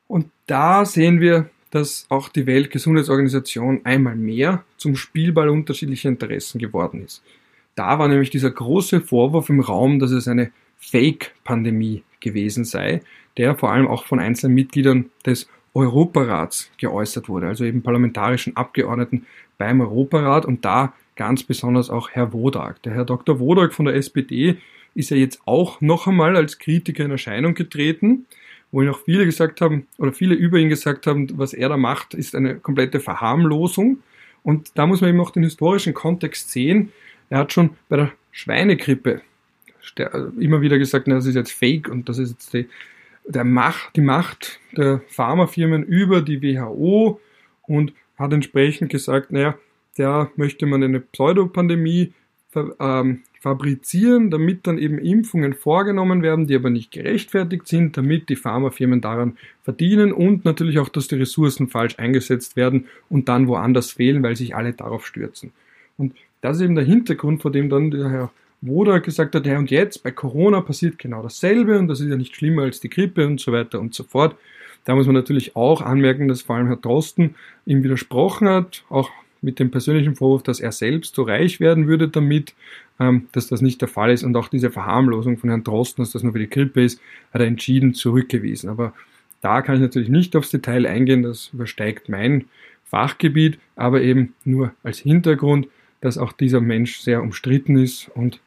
Und 0.09 0.27
da 0.47 0.85
sehen 0.85 1.21
wir, 1.21 1.49
dass 1.71 2.05
auch 2.11 2.29
die 2.29 2.47
Weltgesundheitsorganisation 2.47 3.81
einmal 3.85 4.15
mehr 4.15 4.65
zum 4.77 4.95
Spielball 4.95 5.49
unterschiedlicher 5.49 6.11
Interessen 6.11 6.59
geworden 6.59 7.03
ist. 7.03 7.23
Da 7.75 7.99
war 7.99 8.09
nämlich 8.09 8.31
dieser 8.31 8.51
große 8.51 9.01
Vorwurf 9.01 9.49
im 9.49 9.61
Raum, 9.61 9.99
dass 9.99 10.11
es 10.11 10.29
eine 10.29 10.51
Fake-Pandemie 10.79 12.03
gewesen 12.21 12.65
sei, 12.65 13.01
der 13.37 13.57
vor 13.57 13.73
allem 13.73 13.89
auch 13.89 14.05
von 14.05 14.19
einzelnen 14.19 14.55
Mitgliedern 14.55 15.11
des 15.25 15.49
Europarats 15.75 16.71
geäußert 16.77 17.29
wurde, 17.29 17.47
also 17.47 17.65
eben 17.65 17.83
parlamentarischen 17.83 18.57
Abgeordneten 18.57 19.27
beim 19.57 19.81
Europarat 19.81 20.45
und 20.45 20.65
da 20.65 20.93
ganz 21.17 21.43
besonders 21.43 21.89
auch 21.89 22.11
Herr 22.11 22.33
Wodak. 22.33 22.83
Der 22.83 22.93
Herr 22.95 23.05
Dr. 23.05 23.41
Wodak 23.41 23.73
von 23.73 23.87
der 23.87 23.95
SPD 23.95 24.59
ist 24.95 25.11
ja 25.11 25.17
jetzt 25.17 25.41
auch 25.47 25.81
noch 25.81 26.07
einmal 26.07 26.37
als 26.37 26.59
Kritiker 26.59 27.05
in 27.05 27.11
Erscheinung 27.11 27.55
getreten, 27.55 28.27
wo 28.71 28.83
ihn 28.83 28.89
auch 28.89 29.01
viele 29.01 29.25
gesagt 29.25 29.61
haben, 29.61 29.87
oder 29.99 30.13
viele 30.13 30.35
über 30.35 30.59
ihn 30.59 30.69
gesagt 30.69 31.07
haben, 31.07 31.29
was 31.39 31.53
er 31.55 31.69
da 31.69 31.77
macht, 31.77 32.15
ist 32.15 32.35
eine 32.35 32.57
komplette 32.57 33.01
Verharmlosung. 33.01 33.99
Und 34.43 34.73
da 34.75 34.87
muss 34.87 35.01
man 35.01 35.11
eben 35.11 35.21
auch 35.21 35.31
den 35.31 35.45
historischen 35.45 35.95
Kontext 35.95 36.51
sehen. 36.51 36.91
Er 37.33 37.39
hat 37.39 37.53
schon 37.55 37.71
bei 37.89 37.97
der 37.97 38.13
Schweinegrippe 38.31 39.23
immer 40.39 40.61
wieder 40.61 40.79
gesagt, 40.79 41.07
na, 41.07 41.15
das 41.15 41.25
ist 41.25 41.35
jetzt 41.35 41.51
Fake 41.51 41.89
und 41.89 42.07
das 42.11 42.19
ist 42.19 42.31
jetzt 42.33 42.53
die 42.53 42.69
der 43.25 43.45
Macht, 43.45 43.97
die 43.97 44.03
Macht 44.03 44.61
der 44.77 45.01
Pharmafirmen 45.09 45.83
über 45.83 46.21
die 46.21 46.43
WHO 46.43 47.21
und 47.63 47.95
hat 48.19 48.35
entsprechend 48.35 48.91
gesagt, 48.91 49.33
naja, 49.33 49.57
da 49.97 50.31
möchte 50.37 50.67
man 50.67 50.83
eine 50.83 51.01
Pseudopandemie 51.01 52.13
ähm, 52.79 53.23
fabrizieren, 53.41 54.31
damit 54.31 54.67
dann 54.67 54.77
eben 54.77 54.99
Impfungen 54.99 55.55
vorgenommen 55.55 56.23
werden, 56.23 56.47
die 56.47 56.55
aber 56.55 56.69
nicht 56.69 56.91
gerechtfertigt 56.91 57.67
sind, 57.67 57.97
damit 57.97 58.29
die 58.29 58.37
Pharmafirmen 58.37 59.01
daran 59.01 59.39
verdienen 59.63 60.13
und 60.13 60.45
natürlich 60.45 60.79
auch, 60.79 60.91
dass 60.91 61.09
die 61.09 61.15
Ressourcen 61.15 61.69
falsch 61.69 61.99
eingesetzt 61.99 62.57
werden 62.57 62.89
und 63.09 63.31
dann 63.31 63.49
woanders 63.49 63.93
fehlen, 63.93 64.23
weil 64.23 64.37
sich 64.37 64.55
alle 64.55 64.75
darauf 64.75 65.07
stürzen. 65.07 65.53
Und 65.97 66.15
das 66.43 66.59
ist 66.59 66.63
eben 66.63 66.75
der 66.75 66.85
Hintergrund, 66.85 67.41
vor 67.41 67.51
dem 67.51 67.71
dann 67.71 67.91
der 67.91 68.11
Herr 68.11 68.31
wo 68.63 68.85
er 68.85 69.01
gesagt 69.01 69.35
hat, 69.35 69.45
ja 69.45 69.59
und 69.59 69.71
jetzt 69.71 70.03
bei 70.05 70.13
Corona 70.13 70.61
passiert 70.61 70.99
genau 70.99 71.23
dasselbe 71.23 71.79
und 71.79 71.89
das 71.89 72.01
ist 72.01 72.09
ja 72.09 72.17
nicht 72.17 72.37
schlimmer 72.37 72.63
als 72.63 72.81
die 72.81 72.89
Grippe 72.89 73.27
und 73.27 73.41
so 73.41 73.53
weiter 73.53 73.81
und 73.81 73.93
so 73.93 74.05
fort. 74.05 74.37
Da 74.85 74.95
muss 74.95 75.07
man 75.07 75.17
natürlich 75.17 75.57
auch 75.57 75.83
anmerken, 75.83 76.29
dass 76.29 76.43
vor 76.43 76.57
allem 76.57 76.69
Herr 76.69 76.77
Drosten 76.77 77.35
ihm 77.67 77.83
widersprochen 77.83 78.49
hat, 78.49 78.85
auch 78.89 79.11
mit 79.41 79.59
dem 79.59 79.73
persönlichen 79.73 80.15
Vorwurf, 80.15 80.45
dass 80.45 80.61
er 80.61 80.71
selbst 80.71 81.17
so 81.17 81.25
reich 81.25 81.59
werden 81.59 81.89
würde 81.89 82.09
damit, 82.09 82.55
ähm, 83.01 83.27
dass 83.33 83.49
das 83.49 83.63
nicht 83.63 83.81
der 83.81 83.89
Fall 83.89 84.13
ist 84.13 84.23
und 84.23 84.37
auch 84.37 84.47
diese 84.47 84.71
Verharmlosung 84.71 85.39
von 85.39 85.51
Herrn 85.51 85.65
Drosten, 85.65 86.05
dass 86.05 86.13
das 86.13 86.23
nur 86.23 86.33
für 86.33 86.39
die 86.39 86.51
Grippe 86.51 86.83
ist, 86.83 87.01
hat 87.33 87.41
er 87.41 87.49
entschieden 87.49 87.95
zurückgewiesen. 87.95 88.71
Aber 88.71 88.95
da 89.41 89.63
kann 89.63 89.75
ich 89.75 89.81
natürlich 89.81 90.09
nicht 90.09 90.37
aufs 90.37 90.51
Detail 90.51 90.87
eingehen, 90.87 91.25
das 91.25 91.51
übersteigt 91.53 92.09
mein 92.09 92.45
Fachgebiet, 92.85 93.59
aber 93.75 94.03
eben 94.03 94.35
nur 94.45 94.73
als 94.85 95.01
Hintergrund, 95.01 95.67
dass 96.03 96.19
auch 96.19 96.33
dieser 96.33 96.61
Mensch 96.61 96.99
sehr 96.99 97.23
umstritten 97.23 97.79
ist 97.79 98.11
und 98.15 98.41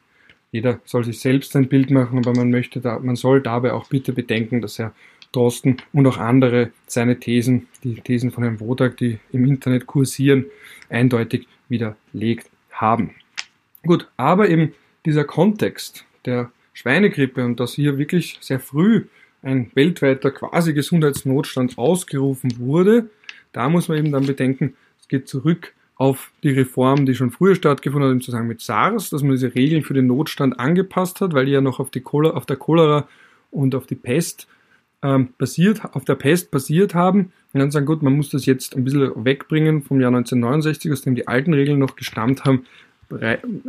jeder 0.52 0.78
soll 0.84 1.04
sich 1.04 1.18
selbst 1.18 1.56
ein 1.56 1.68
Bild 1.68 1.90
machen, 1.90 2.18
aber 2.18 2.32
man 2.32 2.50
möchte 2.50 2.80
da, 2.80 3.00
man 3.00 3.16
soll 3.16 3.40
dabei 3.40 3.72
auch 3.72 3.88
bitte 3.88 4.12
bedenken, 4.12 4.60
dass 4.60 4.78
Herr 4.78 4.94
Drosten 5.32 5.78
und 5.92 6.06
auch 6.06 6.18
andere 6.18 6.70
seine 6.86 7.18
Thesen, 7.18 7.66
die 7.82 7.96
Thesen 7.96 8.30
von 8.30 8.44
Herrn 8.44 8.60
Wodak, 8.60 8.96
die 8.96 9.18
im 9.32 9.44
Internet 9.44 9.86
kursieren, 9.86 10.46
eindeutig 10.88 11.48
widerlegt 11.68 12.48
haben. 12.70 13.14
Gut, 13.84 14.08
aber 14.16 14.48
eben 14.48 14.72
dieser 15.04 15.24
Kontext 15.24 16.04
der 16.24 16.50
Schweinegrippe 16.74 17.44
und 17.44 17.58
dass 17.58 17.74
hier 17.74 17.98
wirklich 17.98 18.38
sehr 18.40 18.60
früh 18.60 19.06
ein 19.42 19.70
weltweiter 19.74 20.30
quasi 20.30 20.74
Gesundheitsnotstand 20.74 21.78
ausgerufen 21.78 22.58
wurde, 22.58 23.10
da 23.52 23.68
muss 23.68 23.88
man 23.88 23.98
eben 23.98 24.12
dann 24.12 24.26
bedenken, 24.26 24.74
es 25.00 25.08
geht 25.08 25.28
zurück 25.28 25.72
auf 25.96 26.30
die 26.42 26.50
Reform, 26.50 27.06
die 27.06 27.14
schon 27.14 27.30
früher 27.30 27.54
stattgefunden 27.54 28.08
hat, 28.08 28.14
im 28.14 28.20
Zusammenhang 28.20 28.48
mit 28.48 28.60
SARS, 28.60 29.10
dass 29.10 29.22
man 29.22 29.32
diese 29.32 29.54
Regeln 29.54 29.82
für 29.82 29.94
den 29.94 30.06
Notstand 30.06 30.60
angepasst 30.60 31.20
hat, 31.20 31.32
weil 31.32 31.46
die 31.46 31.52
ja 31.52 31.62
noch 31.62 31.80
auf, 31.80 31.90
die 31.90 32.00
Cholera, 32.00 32.36
auf 32.36 32.46
der 32.46 32.56
Cholera 32.56 33.08
und 33.50 33.74
auf 33.74 33.86
die 33.86 33.94
Pest 33.94 34.46
ähm, 35.02 35.30
basiert, 35.38 35.80
auf 35.94 36.04
der 36.04 36.14
Pest 36.14 36.50
basiert 36.50 36.94
haben. 36.94 37.32
Und 37.52 37.60
dann 37.60 37.70
sagen, 37.70 37.86
gut, 37.86 38.02
man 38.02 38.14
muss 38.14 38.28
das 38.28 38.44
jetzt 38.44 38.76
ein 38.76 38.84
bisschen 38.84 39.24
wegbringen 39.24 39.82
vom 39.82 40.00
Jahr 40.00 40.08
1969, 40.08 40.92
aus 40.92 41.00
dem 41.00 41.14
die 41.14 41.28
alten 41.28 41.54
Regeln 41.54 41.78
noch 41.78 41.96
gestammt 41.96 42.44
haben, 42.44 42.66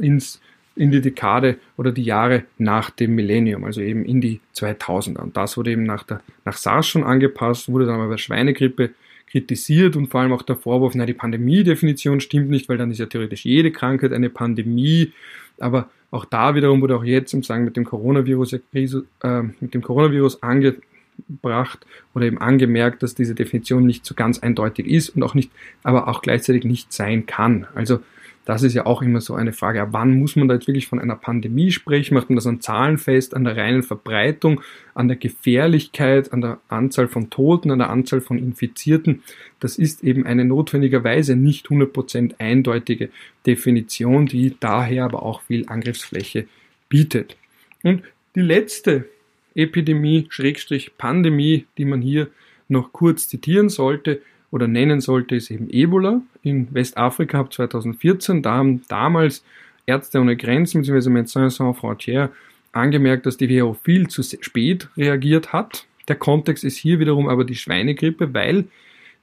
ins, 0.01 0.41
in 0.75 0.91
die 0.91 0.99
Dekade 0.99 1.57
oder 1.77 1.93
die 1.93 2.03
Jahre 2.03 2.43
nach 2.57 2.89
dem 2.89 3.15
Millennium, 3.15 3.63
also 3.63 3.79
eben 3.79 4.03
in 4.03 4.19
die 4.19 4.41
2000er. 4.53 5.19
Und 5.19 5.37
das 5.37 5.55
wurde 5.55 5.71
eben 5.71 5.83
nach, 5.83 6.03
der, 6.03 6.21
nach 6.43 6.57
SARS 6.57 6.87
schon 6.87 7.05
angepasst, 7.05 7.71
wurde 7.71 7.85
dann 7.85 7.95
aber 7.95 8.09
bei 8.09 8.17
Schweinegrippe 8.17 8.91
kritisiert 9.29 9.95
und 9.95 10.07
vor 10.07 10.21
allem 10.21 10.31
auch 10.31 10.41
der 10.41 10.55
Vorwurf, 10.55 10.95
na, 10.95 11.05
die 11.05 11.13
Pandemie-Definition 11.13 12.19
stimmt 12.19 12.49
nicht, 12.49 12.69
weil 12.69 12.77
dann 12.77 12.91
ist 12.91 12.99
ja 12.99 13.05
theoretisch 13.05 13.45
jede 13.45 13.71
Krankheit 13.71 14.13
eine 14.13 14.29
Pandemie. 14.29 15.11
Aber 15.59 15.89
auch 16.11 16.25
da 16.25 16.55
wiederum 16.55 16.81
wurde 16.81 16.95
auch 16.95 17.03
jetzt 17.03 17.33
im 17.33 17.43
Sagen 17.43 17.65
mit 17.65 17.75
dem 17.75 17.83
Coronavirus, 17.83 18.53
äh, 18.53 19.41
mit 19.59 19.73
dem 19.73 19.81
Coronavirus 19.81 20.41
ange, 20.43 20.77
angebracht 21.17 21.85
oder 22.13 22.25
eben 22.25 22.39
angemerkt, 22.39 23.03
dass 23.03 23.15
diese 23.15 23.35
Definition 23.35 23.85
nicht 23.85 24.05
so 24.05 24.15
ganz 24.15 24.39
eindeutig 24.39 24.87
ist 24.87 25.09
und 25.09 25.23
auch 25.23 25.33
nicht, 25.33 25.51
aber 25.83 26.07
auch 26.07 26.21
gleichzeitig 26.21 26.63
nicht 26.63 26.93
sein 26.93 27.25
kann. 27.25 27.67
Also 27.75 27.99
das 28.47 28.63
ist 28.63 28.73
ja 28.73 28.85
auch 28.85 29.01
immer 29.01 29.19
so 29.19 29.33
eine 29.33 29.51
Frage, 29.51 29.89
wann 29.91 30.17
muss 30.17 30.37
man 30.37 30.47
da 30.47 30.53
jetzt 30.53 30.67
wirklich 30.67 30.87
von 30.87 30.99
einer 30.99 31.17
Pandemie 31.17 31.69
sprechen? 31.69 32.13
Macht 32.13 32.29
man 32.29 32.37
das 32.37 32.47
an 32.47 32.61
Zahlen 32.61 32.97
fest, 32.97 33.35
an 33.35 33.43
der 33.43 33.57
reinen 33.57 33.83
Verbreitung, 33.83 34.61
an 34.93 35.09
der 35.09 35.17
Gefährlichkeit, 35.17 36.31
an 36.31 36.39
der 36.39 36.57
Anzahl 36.69 37.09
von 37.09 37.29
Toten, 37.29 37.71
an 37.71 37.79
der 37.79 37.89
Anzahl 37.89 38.21
von 38.21 38.37
Infizierten? 38.37 39.21
Das 39.59 39.77
ist 39.77 40.01
eben 40.01 40.25
eine 40.25 40.45
notwendigerweise 40.45 41.35
nicht 41.35 41.67
100% 41.67 42.35
eindeutige 42.39 43.09
Definition, 43.45 44.27
die 44.27 44.55
daher 44.57 45.03
aber 45.03 45.23
auch 45.23 45.41
viel 45.41 45.67
Angriffsfläche 45.67 46.47
bietet. 46.87 47.35
Und 47.83 48.03
die 48.33 48.39
letzte 48.39 49.09
Epidemie, 49.55 50.27
Schrägstrich 50.29 50.97
Pandemie, 50.97 51.65
die 51.77 51.83
man 51.83 52.01
hier 52.01 52.29
noch 52.69 52.93
kurz 52.93 53.27
zitieren 53.27 53.67
sollte, 53.67 54.21
oder 54.51 54.67
nennen 54.67 55.01
sollte, 55.01 55.35
ist 55.35 55.51
eben 55.51 55.69
Ebola 55.69 56.21
in 56.41 56.73
Westafrika 56.73 57.39
ab 57.39 57.53
2014. 57.53 58.41
Da 58.41 58.55
haben 58.55 58.81
damals 58.87 59.43
Ärzte 59.85 60.19
ohne 60.19 60.37
Grenzen 60.37 60.81
bzw. 60.81 61.09
Médecins 61.09 61.55
Sans 61.55 61.77
Frontières 61.77 62.29
angemerkt, 62.71 63.25
dass 63.25 63.37
die 63.37 63.49
WHO 63.49 63.73
viel 63.73 64.07
zu 64.07 64.23
spät 64.23 64.89
reagiert 64.97 65.53
hat. 65.53 65.85
Der 66.07 66.15
Kontext 66.15 66.63
ist 66.63 66.77
hier 66.77 66.99
wiederum 66.99 67.27
aber 67.27 67.43
die 67.43 67.55
Schweinegrippe, 67.55 68.33
weil 68.33 68.65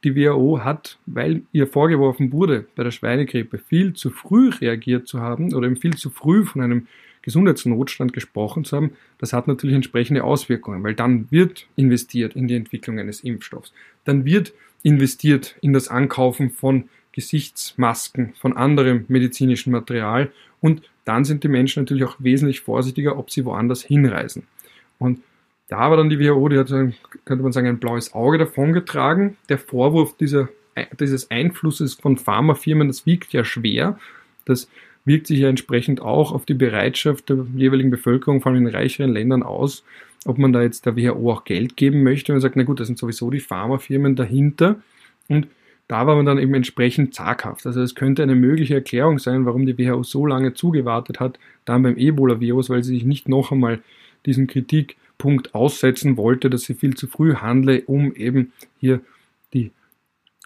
die 0.03 0.15
WHO 0.17 0.61
hat, 0.63 0.99
weil 1.07 1.43
ihr 1.53 1.67
vorgeworfen 1.67 2.33
wurde, 2.33 2.67
bei 2.77 2.85
der 2.85 2.91
Schweinegrippe 2.91 3.59
viel 3.59 3.95
zu 3.95 4.11
früh 4.11 4.51
reagiert 4.51 5.09
zu 5.09 5.21
haben 5.21 5.55
oder 5.55 5.67
eben 5.67 5.77
viel 5.77 5.97
zu 5.97 6.11
früh 6.11 6.45
von 6.45 6.61
einem 6.61 6.87
Gesundheitsnotstand 7.25 8.13
gesprochen 8.13 8.65
zu 8.65 8.77
haben, 8.77 8.93
das 9.19 9.33
hat 9.33 9.49
natürlich 9.49 9.75
entsprechende 9.75 10.25
Auswirkungen, 10.25 10.85
weil 10.85 10.95
dann 10.95 11.31
wird 11.31 11.67
investiert 11.75 12.37
in 12.37 12.49
die 12.49 12.55
Entwicklung 12.55 12.99
eines 12.99 13.21
Impfstoffs. 13.21 13.73
Dann 14.05 14.27
wird 14.27 14.53
investiert 14.83 15.57
in 15.63 15.73
das 15.73 15.89
Ankaufen 15.89 16.51
von 16.51 16.85
Gesichtsmasken, 17.13 18.35
von 18.35 18.57
anderem 18.57 19.07
medizinischem 19.09 19.73
Material 19.73 20.31
und 20.61 20.83
dann 21.05 21.25
sind 21.25 21.45
die 21.45 21.49
Menschen 21.49 21.83
natürlich 21.83 22.05
auch 22.05 22.17
wesentlich 22.19 22.61
vorsichtiger, 22.61 23.19
ob 23.19 23.31
sie 23.31 23.45
woanders 23.45 23.83
hinreisen. 23.83 24.47
Und 24.99 25.21
da 25.69 25.91
war 25.91 25.97
dann 25.97 26.11
die 26.11 26.21
WHO, 26.21 26.49
die 26.49 26.59
hat, 26.59 26.69
könnte 26.69 27.43
man 27.43 27.53
sagen, 27.53 27.69
ein 27.69 27.79
blaues 27.79 28.13
Auge 28.13 28.37
davongetragen. 28.37 29.37
Der 29.49 29.59
Vorwurf 29.59 30.17
dieser, 30.19 30.51
dieses 31.01 31.31
Einflusses 31.31 31.95
von 31.95 32.19
Pharmafirmen, 32.19 32.89
das 32.89 33.07
wiegt 33.07 33.33
ja 33.33 33.45
schwer. 33.45 33.99
Das 34.45 34.69
wirkt 35.05 35.27
sich 35.27 35.41
ja 35.41 35.49
entsprechend 35.49 36.01
auch 36.01 36.33
auf 36.33 36.47
die 36.47 36.55
Bereitschaft 36.55 37.29
der 37.29 37.47
jeweiligen 37.55 37.91
Bevölkerung, 37.91 38.41
vor 38.41 38.53
allem 38.53 38.67
in 38.67 38.75
reicheren 38.75 39.13
Ländern 39.13 39.43
aus, 39.43 39.85
ob 40.25 40.39
man 40.39 40.53
da 40.53 40.63
jetzt 40.63 40.87
der 40.87 40.97
WHO 40.97 41.33
auch 41.33 41.45
Geld 41.45 41.77
geben 41.77 42.03
möchte 42.03 42.33
und 42.33 42.41
sagt, 42.41 42.57
na 42.57 42.63
gut, 42.63 42.81
das 42.81 42.87
sind 42.87 42.99
sowieso 42.99 43.31
die 43.31 43.41
Pharmafirmen 43.41 44.17
dahinter 44.17 44.77
und 45.29 45.49
da 45.87 46.07
war 46.07 46.17
man 46.17 46.25
dann 46.25 46.39
eben 46.39 46.55
entsprechend 46.55 47.15
zaghaft. 47.15 47.67
Also 47.67 47.83
es 47.83 47.95
könnte 47.95 48.23
eine 48.23 48.35
mögliche 48.35 48.75
Erklärung 48.75 49.19
sein, 49.19 49.45
warum 49.45 49.67
die 49.67 49.79
WHO 49.79 50.03
so 50.03 50.25
lange 50.25 50.55
zugewartet 50.55 51.21
hat, 51.21 51.39
dann 51.67 51.83
beim 51.83 51.99
Ebola-Virus, 51.99 52.71
weil 52.71 52.83
sie 52.83 52.95
sich 52.95 53.05
nicht 53.05 53.29
noch 53.29 53.53
einmal 53.53 53.81
diesen 54.25 54.47
Kritikpunkt 54.47 55.55
aussetzen 55.55 56.17
wollte, 56.17 56.49
dass 56.49 56.63
sie 56.63 56.75
viel 56.75 56.95
zu 56.95 57.07
früh 57.07 57.35
handle, 57.35 57.83
um 57.83 58.15
eben 58.15 58.53
hier 58.81 59.01
die, 59.53 59.73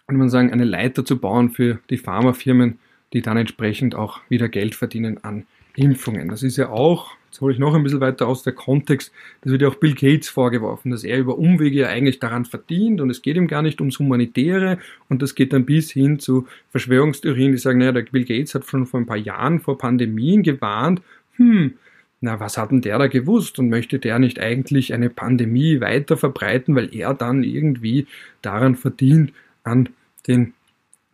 kann 0.09 0.17
man 0.17 0.29
sagen, 0.29 0.53
eine 0.53 0.65
Leiter 0.65 1.05
zu 1.05 1.19
bauen 1.19 1.51
für 1.51 1.79
die 1.89 1.99
Pharmafirmen, 1.99 2.81
die 3.13 3.23
dann 3.23 3.37
entsprechend 3.37 3.95
auch 3.95 4.21
wieder 4.29 4.49
Geld 4.49 4.75
verdienen 4.75 5.23
an 5.25 5.47
Impfungen. 5.77 6.29
Das 6.29 6.43
ist 6.43 6.57
ja 6.57 6.71
auch, 6.71 7.13
jetzt 7.31 7.41
hole 7.41 7.53
ich 7.53 7.61
noch 7.61 7.75
ein 7.75 7.83
bisschen 7.83 8.01
weiter 8.01 8.27
aus 8.27 8.43
der 8.43 8.53
Kontext, 8.53 9.13
das 9.43 9.53
wird 9.53 9.63
ja 9.63 9.69
auch 9.69 9.77
Bill 9.77 9.95
Gates 9.95 10.29
vorgeworfen, 10.29 10.91
dass 10.91 11.05
er 11.05 11.19
über 11.19 11.39
Umwege 11.39 11.79
ja 11.81 11.89
eigentlich 11.89 12.19
daran 12.19 12.45
verdient 12.45 13.01
und 13.01 13.11
es 13.11 13.23
geht 13.23 13.37
ihm 13.37 13.47
gar 13.47 13.63
nicht 13.63 13.81
ums 13.81 13.99
Humanitäre 13.99 14.79
und 15.09 15.23
das 15.23 15.35
geht 15.35 15.53
dann 15.53 15.65
bis 15.65 15.91
hin 15.91 16.19
zu 16.19 16.49
Verschwörungstheorien, 16.71 17.53
die 17.53 17.59
sagen, 17.59 17.79
naja, 17.79 17.93
der 17.93 18.03
Bill 18.03 18.25
Gates 18.25 18.55
hat 18.55 18.67
schon 18.67 18.87
vor 18.87 19.01
ein 19.01 19.07
paar 19.07 19.17
Jahren 19.17 19.61
vor 19.61 19.79
Pandemien 19.79 20.43
gewarnt, 20.43 21.01
hm, 21.37 21.75
na, 22.21 22.41
was 22.41 22.59
hat 22.59 22.73
denn 22.73 22.81
der 22.81 22.99
da 22.99 23.07
gewusst 23.07 23.61
und 23.61 23.69
möchte 23.69 24.01
der 24.01 24.19
nicht 24.19 24.41
eigentlich 24.41 24.93
eine 24.93 25.09
Pandemie 25.09 25.81
weiter 25.81 26.17
verbreiten, 26.17 26.75
weil 26.75 26.93
er 26.93 27.15
dann 27.15 27.45
irgendwie 27.45 28.09
daran 28.43 28.75
verdient 28.75 29.33
an 29.63 29.89
den 30.27 30.55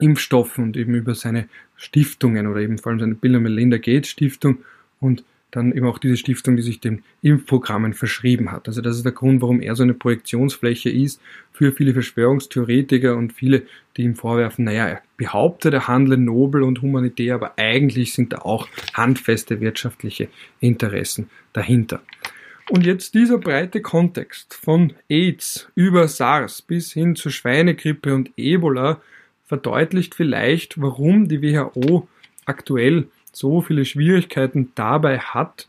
Impfstoffen 0.05 0.65
und 0.65 0.77
eben 0.77 0.95
über 0.95 1.15
seine 1.15 1.49
Stiftungen 1.77 2.47
oder 2.47 2.61
eben 2.61 2.79
vor 2.79 2.91
allem 2.91 3.01
seine 3.01 3.15
Bill 3.15 3.37
und 3.37 3.43
Melinda 3.43 3.79
Gates 3.79 4.11
Stiftung 4.11 4.59
und 5.01 5.25
dann 5.51 5.73
eben 5.73 5.87
auch 5.87 5.99
diese 5.99 6.17
Stiftung, 6.17 6.57
die 6.57 6.63
sich 6.63 6.81
den 6.81 7.05
Impfprogrammen 7.23 7.95
verschrieben 7.95 8.51
hat. 8.51 8.67
Also 8.67 8.81
das 8.81 8.97
ist 8.97 9.05
der 9.05 9.13
Grund, 9.13 9.41
warum 9.41 9.61
er 9.61 9.77
so 9.77 9.85
eine 9.85 9.95
Projektionsfläche 9.95 10.91
ist 10.91 11.21
für 11.53 11.71
viele 11.71 11.93
Verschwörungstheoretiker 11.93 13.17
und 13.17 13.33
viele, 13.33 13.63
die 13.97 14.03
ihm 14.03 14.17
vorwerfen, 14.17 14.65
naja, 14.65 14.89
er 14.89 15.03
behauptet, 15.17 15.73
er 15.73 15.87
handle 15.87 16.17
nobel 16.17 16.65
und 16.65 16.83
humanitär, 16.83 17.37
aber 17.37 17.57
eigentlich 17.57 18.15
sind 18.15 18.33
da 18.33 18.39
auch 18.39 18.69
handfeste 18.95 19.61
wirtschaftliche 19.61 20.29
Interessen 20.59 21.31
dahinter. 21.53 22.03
Und 22.71 22.85
jetzt 22.85 23.15
dieser 23.15 23.39
breite 23.39 23.81
Kontext 23.81 24.55
von 24.55 24.95
AIDS 25.09 25.69
über 25.77 26.09
SARS 26.09 26.63
bis 26.63 26.93
hin 26.93 27.15
zur 27.15 27.31
Schweinegrippe 27.31 28.13
und 28.15 28.33
Ebola 28.37 29.01
verdeutlicht 29.45 30.15
vielleicht, 30.15 30.81
warum 30.81 31.29
die 31.29 31.43
WHO 31.43 32.09
aktuell 32.45 33.09
so 33.33 33.61
viele 33.61 33.85
Schwierigkeiten 33.85 34.73
dabei 34.75 35.19
hat, 35.19 35.69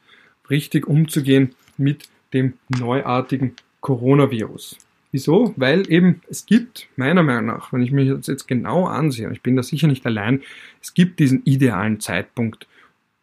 richtig 0.50 0.88
umzugehen 0.88 1.56
mit 1.78 2.08
dem 2.34 2.54
neuartigen 2.70 3.56
Coronavirus. 3.82 4.78
Wieso? 5.12 5.54
Weil 5.56 5.90
eben 5.90 6.22
es 6.30 6.46
gibt, 6.46 6.90
meiner 6.98 7.24
Meinung 7.24 7.46
nach, 7.46 7.72
wenn 7.72 7.82
ich 7.82 7.92
mich 7.92 8.10
das 8.10 8.28
jetzt 8.28 8.48
genau 8.48 8.86
ansehe, 8.86 9.28
und 9.28 9.34
ich 9.34 9.42
bin 9.42 9.56
da 9.56 9.64
sicher 9.64 9.88
nicht 9.88 10.06
allein, 10.06 10.42
es 10.82 10.94
gibt 10.94 11.20
diesen 11.20 11.44
idealen 11.46 12.00
Zeitpunkt 12.00 12.68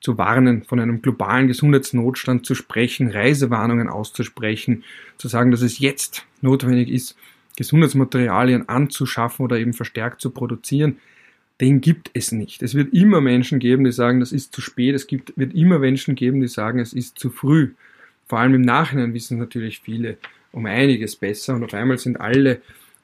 zu 0.00 0.18
warnen, 0.18 0.64
von 0.64 0.80
einem 0.80 1.02
globalen 1.02 1.48
Gesundheitsnotstand 1.48 2.44
zu 2.44 2.54
sprechen, 2.54 3.08
Reisewarnungen 3.08 3.88
auszusprechen, 3.88 4.84
zu 5.16 5.28
sagen, 5.28 5.50
dass 5.50 5.62
es 5.62 5.78
jetzt 5.78 6.26
notwendig 6.40 6.88
ist, 6.88 7.16
Gesundheitsmaterialien 7.56 8.68
anzuschaffen 8.68 9.44
oder 9.44 9.58
eben 9.58 9.72
verstärkt 9.72 10.20
zu 10.20 10.30
produzieren, 10.30 10.96
den 11.60 11.80
gibt 11.80 12.10
es 12.14 12.32
nicht. 12.32 12.62
Es 12.62 12.74
wird 12.74 12.92
immer 12.92 13.20
Menschen 13.20 13.58
geben, 13.58 13.84
die 13.84 13.92
sagen, 13.92 14.20
das 14.20 14.32
ist 14.32 14.54
zu 14.54 14.60
spät. 14.60 14.94
Es 14.94 15.06
gibt, 15.06 15.32
wird 15.36 15.54
immer 15.54 15.78
Menschen 15.78 16.14
geben, 16.14 16.40
die 16.40 16.48
sagen, 16.48 16.80
es 16.80 16.92
ist 16.92 17.18
zu 17.18 17.30
früh. 17.30 17.70
Vor 18.26 18.38
allem 18.38 18.54
im 18.54 18.62
Nachhinein 18.62 19.14
wissen 19.14 19.38
natürlich 19.38 19.80
viele 19.80 20.16
um 20.50 20.66
einiges 20.66 21.16
besser 21.16 21.54
und 21.54 21.64
auf 21.64 21.74
einmal 21.74 21.98
sind 21.98 22.20
alle 22.20 22.60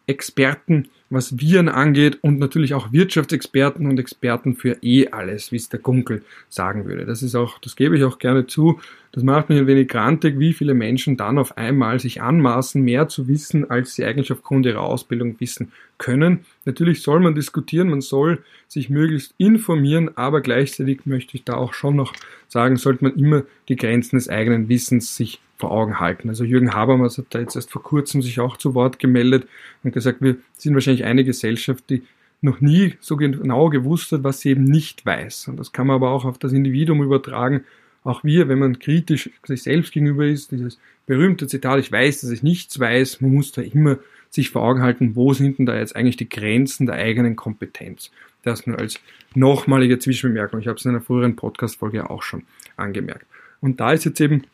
Experten, 0.06 0.88
was 1.11 1.38
Viren 1.38 1.68
angeht 1.68 2.18
und 2.22 2.38
natürlich 2.38 2.74
auch 2.74 2.92
Wirtschaftsexperten 2.92 3.87
und 3.87 3.98
Experten 3.98 4.56
für 4.56 4.76
eh 4.82 5.08
alles, 5.08 5.52
wie 5.52 5.56
es 5.56 5.68
der 5.68 5.80
Gunkel 5.80 6.22
sagen 6.48 6.87
würde. 6.87 7.06
Das 7.06 7.22
ist 7.22 7.34
auch, 7.34 7.58
das 7.58 7.76
gebe 7.76 7.96
ich 7.96 8.04
auch 8.04 8.18
gerne 8.18 8.46
zu. 8.46 8.80
Das 9.12 9.23
macht 9.23 9.49
mich 9.49 9.59
ein 9.59 9.66
wenig 9.66 9.88
grantig, 9.88 10.38
wie 10.38 10.53
viele 10.53 10.75
Menschen 10.75 11.16
dann 11.16 11.38
auf 11.38 11.57
einmal 11.57 11.99
sich 11.99 12.21
anmaßen, 12.21 12.83
mehr 12.83 13.09
zu 13.09 13.27
wissen, 13.29 13.71
als 13.71 13.94
sie 13.94 14.05
eigentlich 14.05 14.31
aufgrund 14.31 14.66
ihrer 14.66 14.83
Ausbildung 14.83 15.40
wissen 15.40 15.73
können. 15.97 16.40
Natürlich 16.64 17.03
soll 17.03 17.21
man 17.21 17.35
diskutieren, 17.35 17.88
man 17.88 18.01
soll 18.01 18.42
sich 18.68 18.90
möglichst 18.90 19.35
informieren, 19.38 20.16
aber 20.16 20.40
gleichzeitig 20.40 21.07
möchte 21.07 21.37
ich 21.37 21.44
da 21.44 21.55
auch 21.55 21.73
schon 21.73 21.97
noch 21.97 22.12
sagen, 22.49 22.77
sollte 22.77 23.05
man 23.05 23.16
immer 23.16 23.44
die 23.68 23.77
Grenzen 23.77 24.16
des 24.16 24.29
eigenen 24.29 24.68
Wissens 24.68 25.16
sich 25.16 25.40
vor 25.57 25.73
Augen 25.73 25.99
halten. 25.99 26.29
Also 26.29 26.44
Jürgen 26.44 26.75
Habermas 26.75 27.18
hat 27.18 27.27
da 27.31 27.40
jetzt 27.40 27.57
erst 27.57 27.71
vor 27.71 27.83
kurzem 27.83 28.23
sich 28.23 28.38
auch 28.38 28.57
zu 28.57 28.75
Wort 28.75 28.99
gemeldet 28.99 29.49
und 29.83 29.92
gesagt, 29.92 30.23
wir 30.23 30.37
sind 30.57 30.75
wahrscheinlich 30.75 31.05
eine 31.05 31.25
Gesellschaft, 31.25 31.90
die 31.90 32.03
noch 32.40 32.61
nie 32.61 32.94
so 33.01 33.16
genau 33.16 33.68
gewusst 33.68 34.12
hat, 34.12 34.23
was 34.23 34.40
sie 34.40 34.51
eben 34.51 34.62
nicht 34.62 35.05
weiß. 35.05 35.49
Und 35.49 35.57
das 35.57 35.73
kann 35.73 35.88
man 35.88 35.97
aber 35.97 36.11
auch 36.11 36.25
auf 36.25 36.38
das 36.38 36.53
Individuum 36.53 37.03
übertragen. 37.03 37.64
Auch 38.04 38.24
wir, 38.24 38.48
wenn 38.48 38.58
man 38.58 38.78
kritisch 38.78 39.30
sich 39.44 39.62
selbst 39.62 39.92
gegenüber 39.92 40.26
ist, 40.26 40.51
dieses 40.53 40.78
berühmte 41.07 41.46
Zitat, 41.46 41.80
ich 41.80 41.90
weiß, 41.90 42.20
dass 42.20 42.30
ich 42.30 42.42
nichts 42.42 42.78
weiß, 42.78 43.20
man 43.20 43.32
muss 43.32 43.53
da 43.53 43.62
immer 43.62 43.99
sich 44.30 44.51
vor 44.51 44.62
Augen 44.62 44.82
halten, 44.82 45.16
wo 45.16 45.32
sind 45.32 45.59
denn 45.59 45.66
da 45.66 45.76
jetzt 45.76 45.96
eigentlich 45.96 46.16
die 46.16 46.28
Grenzen 46.28 46.86
der 46.86 46.96
eigenen 46.96 47.36
Kompetenz. 47.36 48.11
Das 48.42 48.66
nur 48.66 48.78
als 48.78 49.01
nochmalige 49.34 49.99
Zwischenbemerkung. 49.99 50.61
Ich 50.61 50.68
habe 50.68 50.78
es 50.78 50.84
in 50.84 50.90
einer 50.90 51.01
früheren 51.01 51.36
Podcast-Folge 51.36 52.09
auch 52.09 52.22
schon 52.22 52.44
angemerkt. 52.76 53.26
Und 53.61 53.80
da 53.80 53.92
ist 53.92 54.05
jetzt 54.05 54.20
eben 54.20 54.44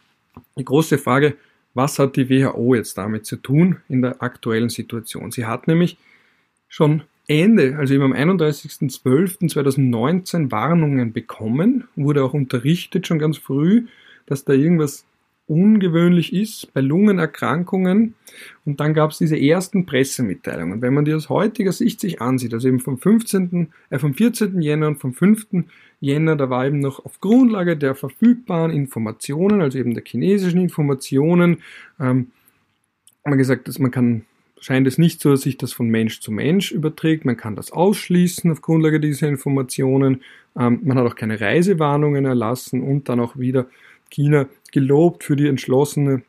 die 0.56 0.64
große 0.64 0.98
Frage, 0.98 1.36
was 1.74 1.98
hat 1.98 2.16
die 2.16 2.30
WHO 2.30 2.74
jetzt 2.74 2.96
damit 2.96 3.26
zu 3.26 3.36
tun 3.36 3.78
in 3.88 4.00
der 4.00 4.22
aktuellen 4.22 4.68
Situation? 4.68 5.32
Sie 5.32 5.44
hat 5.44 5.66
nämlich 5.66 5.98
schon 6.68 7.02
Ende, 7.26 7.76
also 7.78 7.94
eben 7.94 8.04
am 8.04 8.12
31.12.2019 8.12 10.50
Warnungen 10.50 11.12
bekommen, 11.12 11.84
wurde 11.96 12.22
auch 12.22 12.34
unterrichtet 12.34 13.06
schon 13.06 13.18
ganz 13.18 13.38
früh, 13.38 13.86
dass 14.26 14.44
da 14.44 14.52
irgendwas 14.52 15.06
ungewöhnlich 15.46 16.32
ist 16.32 16.72
bei 16.72 16.80
Lungenerkrankungen. 16.80 18.14
Und 18.64 18.80
dann 18.80 18.94
gab 18.94 19.10
es 19.10 19.18
diese 19.18 19.38
ersten 19.38 19.84
Pressemitteilungen. 19.84 20.80
Wenn 20.80 20.94
man 20.94 21.04
die 21.04 21.12
aus 21.14 21.28
heutiger 21.28 21.72
Sicht 21.72 22.00
sich 22.00 22.22
ansieht, 22.22 22.54
also 22.54 22.68
eben 22.68 22.80
vom 22.80 22.98
15., 22.98 23.68
äh, 23.90 23.98
vom 23.98 24.14
14. 24.14 24.62
Jänner 24.62 24.88
und 24.88 24.96
vom 24.96 25.12
5. 25.12 25.64
Jänner, 26.00 26.36
da 26.36 26.48
war 26.50 26.66
eben 26.66 26.80
noch 26.80 27.04
auf 27.04 27.20
Grundlage 27.20 27.76
der 27.76 27.94
verfügbaren 27.94 28.70
Informationen, 28.70 29.60
also 29.60 29.78
eben 29.78 29.94
der 29.94 30.04
chinesischen 30.04 30.60
Informationen, 30.60 31.58
ähm, 32.00 32.28
man 33.24 33.38
gesagt, 33.38 33.68
dass 33.68 33.78
man 33.78 33.90
kann, 33.90 34.24
scheint 34.60 34.86
es 34.86 34.98
nicht 34.98 35.20
so, 35.20 35.30
dass 35.30 35.42
sich 35.42 35.58
das 35.58 35.72
von 35.72 35.88
Mensch 35.88 36.20
zu 36.20 36.32
Mensch 36.32 36.72
überträgt. 36.72 37.24
Man 37.24 37.36
kann 37.36 37.56
das 37.56 37.72
ausschließen 37.72 38.50
auf 38.50 38.62
Grundlage 38.62 39.00
dieser 39.00 39.28
Informationen. 39.28 40.22
Ähm, 40.56 40.80
man 40.84 40.98
hat 40.98 41.06
auch 41.06 41.16
keine 41.16 41.40
Reisewarnungen 41.40 42.24
erlassen 42.24 42.82
und 42.82 43.08
dann 43.08 43.20
auch 43.20 43.36
wieder 43.38 43.66
China 44.10 44.46
gelobt 44.72 45.24
für 45.24 45.36
die 45.36 45.48
entschlossene 45.48 46.22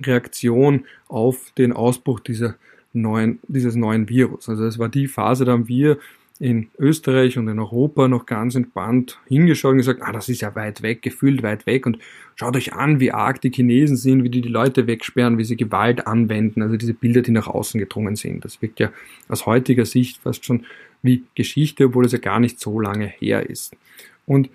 Reaktion 0.00 0.84
auf 1.08 1.52
den 1.56 1.72
Ausbruch 1.72 2.20
dieser 2.20 2.56
neuen, 2.92 3.38
dieses 3.48 3.74
neuen 3.74 4.08
Virus. 4.08 4.48
Also 4.48 4.64
es 4.64 4.78
war 4.78 4.88
die 4.88 5.08
Phase, 5.08 5.44
da 5.44 5.52
haben 5.52 5.68
wir 5.68 5.98
in 6.40 6.68
Österreich 6.78 7.38
und 7.38 7.46
in 7.46 7.60
Europa 7.60 8.08
noch 8.08 8.26
ganz 8.26 8.56
entspannt 8.56 9.18
hingeschaut 9.26 9.72
und 9.72 9.78
gesagt, 9.78 10.02
ah, 10.02 10.10
das 10.10 10.28
ist 10.28 10.40
ja 10.40 10.54
weit 10.56 10.82
weg, 10.82 11.00
gefühlt 11.00 11.42
weit 11.44 11.64
weg 11.66 11.86
und 11.86 11.98
schaut 12.34 12.56
euch 12.56 12.72
an, 12.72 12.98
wie 12.98 13.12
arg 13.12 13.40
die 13.40 13.52
Chinesen 13.52 13.96
sind, 13.96 14.24
wie 14.24 14.30
die 14.30 14.40
die 14.40 14.48
Leute 14.48 14.88
wegsperren, 14.88 15.38
wie 15.38 15.44
sie 15.44 15.56
Gewalt 15.56 16.06
anwenden, 16.08 16.62
also 16.62 16.76
diese 16.76 16.94
Bilder, 16.94 17.22
die 17.22 17.30
nach 17.30 17.46
außen 17.46 17.78
gedrungen 17.78 18.16
sind. 18.16 18.44
Das 18.44 18.60
wirkt 18.62 18.80
ja 18.80 18.90
aus 19.28 19.46
heutiger 19.46 19.84
Sicht 19.84 20.18
fast 20.22 20.44
schon 20.44 20.66
wie 21.02 21.22
Geschichte, 21.36 21.86
obwohl 21.86 22.06
es 22.06 22.12
ja 22.12 22.18
gar 22.18 22.40
nicht 22.40 22.58
so 22.58 22.80
lange 22.80 23.06
her 23.06 23.48
ist. 23.48 23.76
Und 24.26 24.50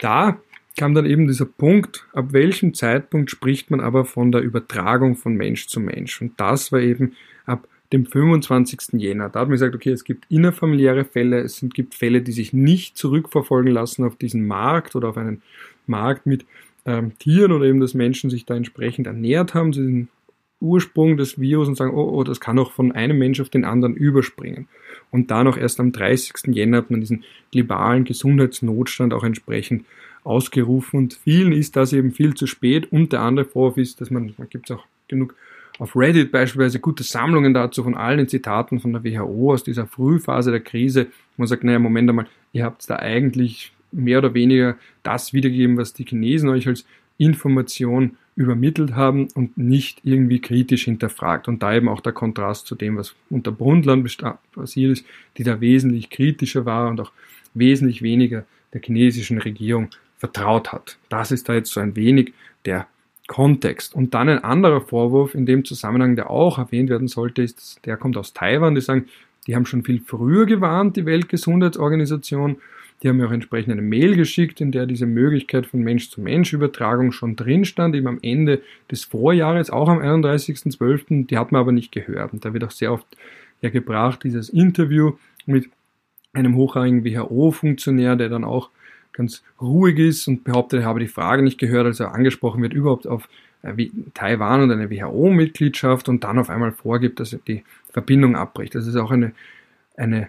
da 0.00 0.38
kam 0.76 0.94
dann 0.94 1.06
eben 1.06 1.28
dieser 1.28 1.46
Punkt, 1.46 2.06
ab 2.12 2.32
welchem 2.32 2.74
Zeitpunkt 2.74 3.30
spricht 3.30 3.70
man 3.70 3.80
aber 3.80 4.04
von 4.04 4.32
der 4.32 4.42
Übertragung 4.42 5.16
von 5.16 5.34
Mensch 5.34 5.66
zu 5.66 5.80
Mensch. 5.80 6.20
Und 6.20 6.38
das 6.38 6.72
war 6.72 6.80
eben 6.80 7.12
ab 7.46 7.66
dem 7.92 8.06
25. 8.06 9.00
Jänner. 9.00 9.28
Da 9.28 9.40
hat 9.40 9.48
man 9.48 9.52
gesagt, 9.52 9.74
okay, 9.74 9.90
es 9.90 10.04
gibt 10.04 10.24
innerfamiliäre 10.30 11.04
Fälle, 11.04 11.40
es 11.40 11.64
gibt 11.74 11.94
Fälle, 11.94 12.22
die 12.22 12.32
sich 12.32 12.52
nicht 12.52 12.96
zurückverfolgen 12.96 13.72
lassen 13.72 14.04
auf 14.04 14.16
diesen 14.16 14.46
Markt 14.46 14.96
oder 14.96 15.08
auf 15.10 15.16
einen 15.16 15.42
Markt 15.86 16.26
mit 16.26 16.46
ähm, 16.86 17.16
Tieren 17.18 17.52
oder 17.52 17.66
eben, 17.66 17.80
dass 17.80 17.94
Menschen 17.94 18.30
sich 18.30 18.46
da 18.46 18.54
entsprechend 18.54 19.06
ernährt 19.06 19.54
haben, 19.54 19.72
diesen 19.72 20.08
Ursprung 20.60 21.16
des 21.16 21.40
Virus 21.40 21.68
und 21.68 21.76
sagen, 21.76 21.92
oh, 21.94 22.18
oh, 22.18 22.24
das 22.24 22.40
kann 22.40 22.58
auch 22.58 22.72
von 22.72 22.92
einem 22.92 23.18
Mensch 23.18 23.40
auf 23.40 23.48
den 23.48 23.64
anderen 23.64 23.94
überspringen. 23.94 24.68
Und 25.10 25.30
dann 25.30 25.48
auch 25.48 25.56
erst 25.56 25.80
am 25.80 25.92
30. 25.92 26.54
Jänner 26.54 26.78
hat 26.78 26.90
man 26.90 27.00
diesen 27.00 27.24
globalen 27.50 28.04
Gesundheitsnotstand 28.04 29.12
auch 29.12 29.24
entsprechend 29.24 29.84
ausgerufen 30.24 30.98
und 30.98 31.14
vielen 31.14 31.52
ist 31.52 31.74
das 31.74 31.92
eben 31.92 32.12
viel 32.12 32.34
zu 32.34 32.46
spät 32.46 32.92
und 32.92 33.12
der 33.12 33.20
andere 33.20 33.44
Vorwurf 33.44 33.76
ist, 33.76 34.00
dass 34.00 34.10
man, 34.10 34.34
man 34.38 34.48
gibt 34.48 34.70
es 34.70 34.76
auch 34.76 34.84
genug 35.08 35.34
auf 35.78 35.96
Reddit 35.96 36.30
beispielsweise 36.30 36.80
gute 36.80 37.02
Sammlungen 37.02 37.54
dazu 37.54 37.82
von 37.82 37.96
allen 37.96 38.28
Zitaten 38.28 38.80
von 38.80 38.92
der 38.92 39.04
WHO 39.04 39.52
aus 39.52 39.64
dieser 39.64 39.86
Frühphase 39.86 40.50
der 40.50 40.60
Krise. 40.60 41.06
Man 41.36 41.48
sagt, 41.48 41.64
naja, 41.64 41.78
Moment 41.78 42.08
einmal, 42.08 42.26
ihr 42.52 42.64
habt 42.64 42.88
da 42.88 42.96
eigentlich 42.96 43.72
mehr 43.90 44.18
oder 44.18 44.34
weniger 44.34 44.76
das 45.02 45.32
wiedergegeben, 45.32 45.76
was 45.76 45.92
die 45.92 46.04
Chinesen 46.04 46.48
euch 46.48 46.66
als 46.68 46.84
Information 47.18 48.16
übermittelt 48.34 48.94
haben 48.96 49.28
und 49.34 49.58
nicht 49.58 50.00
irgendwie 50.04 50.40
kritisch 50.40 50.84
hinterfragt. 50.84 51.48
Und 51.48 51.62
da 51.62 51.74
eben 51.74 51.88
auch 51.88 52.00
der 52.00 52.12
Kontrast 52.12 52.66
zu 52.66 52.74
dem, 52.74 52.96
was 52.96 53.14
unter 53.28 53.52
Brundtland 53.52 54.08
passiert 54.52 54.92
ist, 54.92 55.06
die 55.36 55.44
da 55.44 55.60
wesentlich 55.60 56.10
kritischer 56.10 56.64
war 56.64 56.88
und 56.88 57.00
auch 57.00 57.12
wesentlich 57.54 58.02
weniger 58.02 58.44
der 58.72 58.80
chinesischen 58.80 59.38
Regierung 59.38 59.90
vertraut 60.16 60.72
hat. 60.72 60.96
Das 61.10 61.30
ist 61.30 61.48
da 61.48 61.54
jetzt 61.54 61.72
so 61.72 61.80
ein 61.80 61.94
wenig 61.94 62.32
der 62.64 62.86
Kontext. 63.32 63.94
Und 63.94 64.12
dann 64.12 64.28
ein 64.28 64.44
anderer 64.44 64.82
Vorwurf 64.82 65.34
in 65.34 65.46
dem 65.46 65.64
Zusammenhang, 65.64 66.16
der 66.16 66.28
auch 66.28 66.58
erwähnt 66.58 66.90
werden 66.90 67.08
sollte, 67.08 67.42
ist, 67.42 67.80
der 67.86 67.96
kommt 67.96 68.18
aus 68.18 68.34
Taiwan, 68.34 68.74
die 68.74 68.82
sagen, 68.82 69.06
die 69.46 69.56
haben 69.56 69.64
schon 69.64 69.84
viel 69.84 70.02
früher 70.04 70.44
gewarnt, 70.44 70.96
die 70.96 71.06
Weltgesundheitsorganisation. 71.06 72.58
Die 73.02 73.08
haben 73.08 73.16
mir 73.16 73.26
auch 73.26 73.32
entsprechend 73.32 73.72
eine 73.72 73.80
Mail 73.80 74.16
geschickt, 74.16 74.60
in 74.60 74.70
der 74.70 74.84
diese 74.84 75.06
Möglichkeit 75.06 75.64
von 75.64 75.80
Mensch-zu-Mensch-Übertragung 75.80 77.10
schon 77.10 77.34
drin 77.34 77.64
stand, 77.64 77.96
eben 77.96 78.06
am 78.06 78.18
Ende 78.20 78.60
des 78.90 79.04
Vorjahres, 79.04 79.70
auch 79.70 79.88
am 79.88 80.00
31.12. 80.00 81.26
Die 81.26 81.38
hat 81.38 81.52
man 81.52 81.62
aber 81.62 81.72
nicht 81.72 81.90
gehört. 81.90 82.34
Und 82.34 82.44
da 82.44 82.52
wird 82.52 82.64
auch 82.64 82.70
sehr 82.70 82.92
oft 82.92 83.06
ja 83.62 83.70
gebracht, 83.70 84.24
dieses 84.24 84.50
Interview 84.50 85.12
mit 85.46 85.70
einem 86.34 86.54
hochrangigen 86.54 87.02
WHO-Funktionär, 87.02 88.16
der 88.16 88.28
dann 88.28 88.44
auch 88.44 88.68
ganz 89.12 89.42
ruhig 89.60 89.98
ist 89.98 90.28
und 90.28 90.44
behauptet, 90.44 90.80
er 90.80 90.86
habe 90.86 91.00
die 91.00 91.08
Frage 91.08 91.42
nicht 91.42 91.58
gehört, 91.58 91.86
als 91.86 92.00
er 92.00 92.14
angesprochen 92.14 92.62
wird 92.62 92.72
überhaupt 92.72 93.06
auf 93.06 93.28
äh, 93.62 93.88
Taiwan 94.14 94.62
und 94.62 94.70
eine 94.70 94.90
WHO-Mitgliedschaft 94.90 96.08
und 96.08 96.24
dann 96.24 96.38
auf 96.38 96.50
einmal 96.50 96.72
vorgibt, 96.72 97.20
dass 97.20 97.32
er 97.32 97.40
die 97.46 97.64
Verbindung 97.90 98.36
abbricht. 98.36 98.74
Das 98.74 98.86
ist 98.86 98.96
auch 98.96 99.10
eine, 99.10 99.32
eine, 99.96 100.28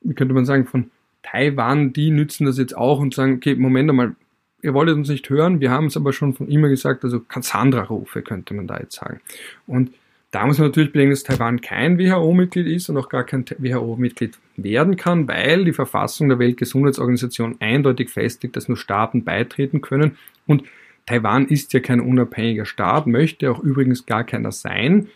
wie 0.00 0.14
könnte 0.14 0.34
man 0.34 0.44
sagen, 0.44 0.66
von 0.66 0.90
Taiwan, 1.22 1.92
die 1.92 2.10
nützen 2.10 2.46
das 2.46 2.58
jetzt 2.58 2.76
auch 2.76 3.00
und 3.00 3.14
sagen, 3.14 3.34
okay, 3.36 3.54
Moment 3.54 3.90
einmal, 3.90 4.14
ihr 4.62 4.74
wolltet 4.74 4.96
uns 4.96 5.08
nicht 5.08 5.28
hören, 5.30 5.60
wir 5.60 5.70
haben 5.70 5.86
es 5.86 5.96
aber 5.96 6.12
schon 6.12 6.34
von 6.34 6.48
immer 6.48 6.68
gesagt, 6.68 7.04
also 7.04 7.20
Cassandra-Rufe 7.20 8.22
könnte 8.22 8.54
man 8.54 8.66
da 8.66 8.78
jetzt 8.78 8.96
sagen. 8.96 9.20
Und 9.66 9.90
da 10.34 10.46
muss 10.46 10.58
man 10.58 10.68
natürlich 10.68 10.90
bedenken, 10.90 11.12
dass 11.12 11.22
Taiwan 11.22 11.60
kein 11.60 11.96
WHO-Mitglied 11.96 12.66
ist 12.66 12.88
und 12.88 12.96
auch 12.96 13.08
gar 13.08 13.22
kein 13.22 13.44
WHO-Mitglied 13.46 14.36
werden 14.56 14.96
kann, 14.96 15.28
weil 15.28 15.64
die 15.64 15.72
Verfassung 15.72 16.28
der 16.28 16.40
Weltgesundheitsorganisation 16.40 17.56
eindeutig 17.60 18.10
festlegt, 18.10 18.56
dass 18.56 18.66
nur 18.66 18.76
Staaten 18.76 19.22
beitreten 19.22 19.80
können. 19.80 20.16
Und 20.48 20.64
Taiwan 21.06 21.46
ist 21.46 21.72
ja 21.72 21.78
kein 21.78 22.00
unabhängiger 22.00 22.64
Staat, 22.64 23.06
möchte 23.06 23.48
auch 23.48 23.60
übrigens 23.60 24.06
gar 24.06 24.24
keiner 24.24 24.50
sein. 24.50 25.06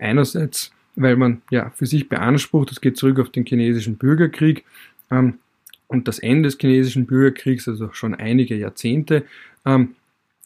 Einerseits, 0.00 0.72
weil 0.96 1.14
man 1.14 1.42
ja 1.52 1.70
für 1.70 1.86
sich 1.86 2.08
beansprucht, 2.08 2.72
das 2.72 2.80
geht 2.80 2.96
zurück 2.96 3.20
auf 3.20 3.30
den 3.30 3.46
chinesischen 3.46 3.96
Bürgerkrieg 3.96 4.64
ähm, 5.08 5.34
und 5.86 6.08
das 6.08 6.18
Ende 6.18 6.48
des 6.48 6.58
chinesischen 6.58 7.06
Bürgerkriegs, 7.06 7.68
also 7.68 7.92
schon 7.92 8.12
einige 8.16 8.56
Jahrzehnte. 8.56 9.24
Ähm, 9.64 9.94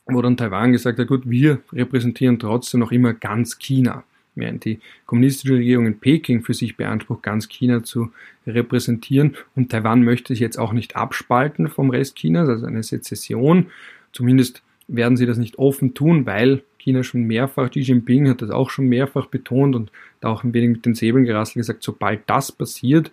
wo 0.05 0.20
dann 0.20 0.37
Taiwan 0.37 0.72
gesagt 0.72 0.99
hat, 0.99 1.07
gut, 1.07 1.29
wir 1.29 1.61
repräsentieren 1.72 2.39
trotzdem 2.39 2.81
noch 2.81 2.93
immer 2.93 3.14
ganz 3.14 3.59
China 3.59 4.05
während 4.39 4.64
die 4.64 4.80
kommunistische 5.07 5.55
Regierung 5.55 5.86
in 5.86 5.99
Peking 5.99 6.43
für 6.43 6.55
sich 6.55 6.76
beansprucht, 6.76 7.22
ganz 7.22 7.49
China 7.49 7.82
zu 7.82 8.11
repräsentieren. 8.47 9.36
Und 9.55 9.70
Taiwan 9.70 10.03
möchte 10.03 10.32
sich 10.32 10.41
jetzt 10.41 10.59
auch 10.59 10.72
nicht 10.72 10.97
abspalten 10.97 11.68
vom 11.68 11.91
Rest 11.91 12.16
Chinas, 12.16 12.49
also 12.49 12.66
eine 12.66 12.82
Sezession. 12.82 13.66
Zumindest 14.12 14.62
werden 14.89 15.16
sie 15.16 15.26
das 15.26 15.39
nicht 15.39 15.59
offen 15.59 15.95
tun, 15.95 16.26
weil 16.26 16.62
China 16.78 17.03
schon 17.03 17.24
mehrfach, 17.24 17.70
Xi 17.70 17.80
Jinping 17.80 18.28
hat 18.28 18.41
das 18.41 18.51
auch 18.51 18.70
schon 18.70 18.86
mehrfach 18.86 19.26
betont 19.26 19.76
und 19.76 19.93
da 20.20 20.28
auch 20.28 20.45
ein 20.45 20.55
wenig 20.55 20.70
mit 20.70 20.86
den 20.86 20.95
Säbeln 20.95 21.24
gerasselt 21.24 21.57
gesagt, 21.57 21.82
sobald 21.82 22.20
das 22.26 22.51
passiert, 22.51 23.12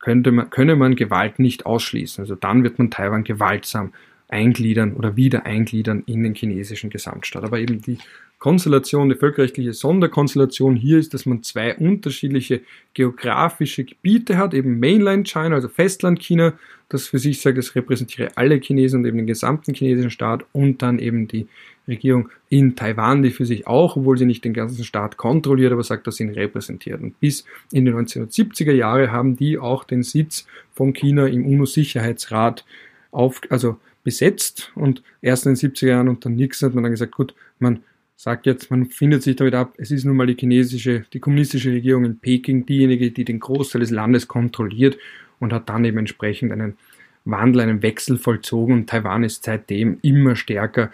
könnte 0.00 0.32
man, 0.32 0.50
könne 0.50 0.76
man 0.76 0.96
Gewalt 0.96 1.38
nicht 1.38 1.66
ausschließen. 1.66 2.22
Also 2.22 2.34
dann 2.34 2.64
wird 2.64 2.78
man 2.78 2.90
Taiwan 2.90 3.24
gewaltsam 3.24 3.92
eingliedern 4.28 4.94
oder 4.94 5.16
wieder 5.16 5.46
eingliedern 5.46 6.02
in 6.06 6.22
den 6.22 6.34
chinesischen 6.34 6.90
Gesamtstaat. 6.90 7.44
Aber 7.44 7.60
eben 7.60 7.80
die 7.80 7.98
Konstellation, 8.38 9.08
die 9.08 9.14
völkerrechtliche 9.14 9.72
Sonderkonstellation 9.72 10.76
hier 10.76 10.98
ist, 10.98 11.14
dass 11.14 11.24
man 11.24 11.42
zwei 11.42 11.74
unterschiedliche 11.74 12.60
geografische 12.92 13.84
Gebiete 13.84 14.36
hat, 14.36 14.52
eben 14.52 14.78
Mainland 14.78 15.26
China, 15.26 15.54
also 15.54 15.68
Festland 15.68 16.20
China, 16.20 16.52
das 16.88 17.08
für 17.08 17.18
sich 17.18 17.40
sagt, 17.40 17.58
es 17.58 17.74
repräsentiere 17.74 18.36
alle 18.36 18.60
Chinesen 18.60 19.00
und 19.00 19.06
eben 19.06 19.16
den 19.16 19.26
gesamten 19.26 19.74
chinesischen 19.74 20.10
Staat 20.10 20.44
und 20.52 20.82
dann 20.82 20.98
eben 20.98 21.26
die 21.26 21.48
Regierung 21.88 22.28
in 22.48 22.76
Taiwan, 22.76 23.22
die 23.22 23.30
für 23.30 23.46
sich 23.46 23.66
auch, 23.66 23.96
obwohl 23.96 24.18
sie 24.18 24.26
nicht 24.26 24.44
den 24.44 24.54
ganzen 24.54 24.84
Staat 24.84 25.16
kontrolliert, 25.16 25.72
aber 25.72 25.82
sagt, 25.82 26.06
dass 26.06 26.16
sie 26.16 26.24
ihn 26.24 26.30
repräsentiert. 26.30 27.00
Und 27.00 27.18
bis 27.20 27.44
in 27.72 27.86
die 27.86 27.92
1970er 27.92 28.72
Jahre 28.72 29.10
haben 29.10 29.36
die 29.36 29.58
auch 29.58 29.84
den 29.84 30.02
Sitz 30.02 30.46
von 30.72 30.92
China 30.92 31.26
im 31.26 31.46
UNO-Sicherheitsrat 31.46 32.64
auf, 33.12 33.40
also 33.48 33.78
besetzt 34.04 34.70
und 34.76 35.02
erst 35.22 35.46
in 35.46 35.54
den 35.54 35.72
70er 35.72 35.88
Jahren 35.88 36.08
unter 36.08 36.28
Nixon 36.28 36.68
hat 36.68 36.74
man 36.74 36.84
dann 36.84 36.92
gesagt, 36.92 37.12
gut, 37.12 37.34
man 37.58 37.80
sagt 38.16 38.46
jetzt, 38.46 38.70
man 38.70 38.86
findet 38.86 39.22
sich 39.22 39.36
damit 39.36 39.54
ab, 39.54 39.74
es 39.76 39.90
ist 39.90 40.04
nun 40.04 40.16
mal 40.16 40.26
die 40.26 40.36
chinesische, 40.38 41.04
die 41.12 41.20
kommunistische 41.20 41.70
Regierung 41.70 42.04
in 42.04 42.18
Peking 42.18 42.64
diejenige, 42.64 43.10
die 43.10 43.24
den 43.24 43.40
Großteil 43.40 43.80
des 43.80 43.90
Landes 43.90 44.26
kontrolliert 44.26 44.96
und 45.38 45.52
hat 45.52 45.68
dann 45.68 45.84
eben 45.84 45.98
entsprechend 45.98 46.50
einen 46.50 46.76
Wandel, 47.24 47.60
einen 47.60 47.82
Wechsel 47.82 48.18
vollzogen 48.18 48.74
und 48.74 48.88
Taiwan 48.88 49.24
ist 49.24 49.44
seitdem 49.44 49.98
immer 50.02 50.36
stärker 50.36 50.90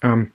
ähm, 0.00 0.30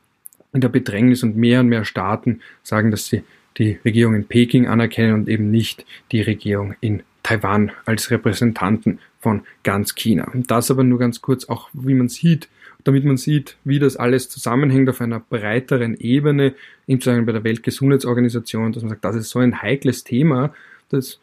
in 0.54 0.62
der 0.62 0.70
Bedrängnis 0.70 1.24
und 1.24 1.36
mehr 1.36 1.62
und 1.62 1.70
mehr 1.70 1.86
Staaten 1.86 2.42
sagen, 2.64 2.92
dass 2.92 3.08
sie 3.08 3.24
die 3.58 3.80
Regierung 3.84 4.14
in 4.14 4.28
Peking 4.28 4.68
anerkennen 4.68 5.14
und 5.14 5.30
eben 5.30 5.50
nicht 5.50 5.86
die 6.12 6.22
Regierung 6.22 6.76
in 6.82 7.02
Taiwan 7.24 7.72
als 7.86 8.12
Repräsentanten 8.12 9.00
von 9.20 9.42
ganz 9.64 9.96
China. 9.96 10.30
Und 10.34 10.52
das 10.52 10.70
aber 10.70 10.84
nur 10.84 11.00
ganz 11.00 11.22
kurz, 11.22 11.46
auch 11.46 11.70
wie 11.74 11.96
man 11.96 12.10
sieht, 12.10 12.48
damit 12.88 13.04
man 13.04 13.18
sieht, 13.18 13.58
wie 13.66 13.80
das 13.80 13.98
alles 13.98 14.30
zusammenhängt 14.30 14.90
auf 14.90 15.02
einer 15.02 15.20
breiteren 15.20 15.96
Ebene, 15.98 16.56
insbesondere 16.86 17.26
bei 17.26 17.32
der 17.34 17.44
Weltgesundheitsorganisation, 17.44 18.72
dass 18.72 18.84
man 18.84 18.92
sagt, 18.92 19.04
das 19.04 19.18
ist 19.18 19.30
so 19.30 19.40
ein 19.40 19.62
heikles 19.62 20.06
Thema, 20.06 20.54
das 20.88 21.20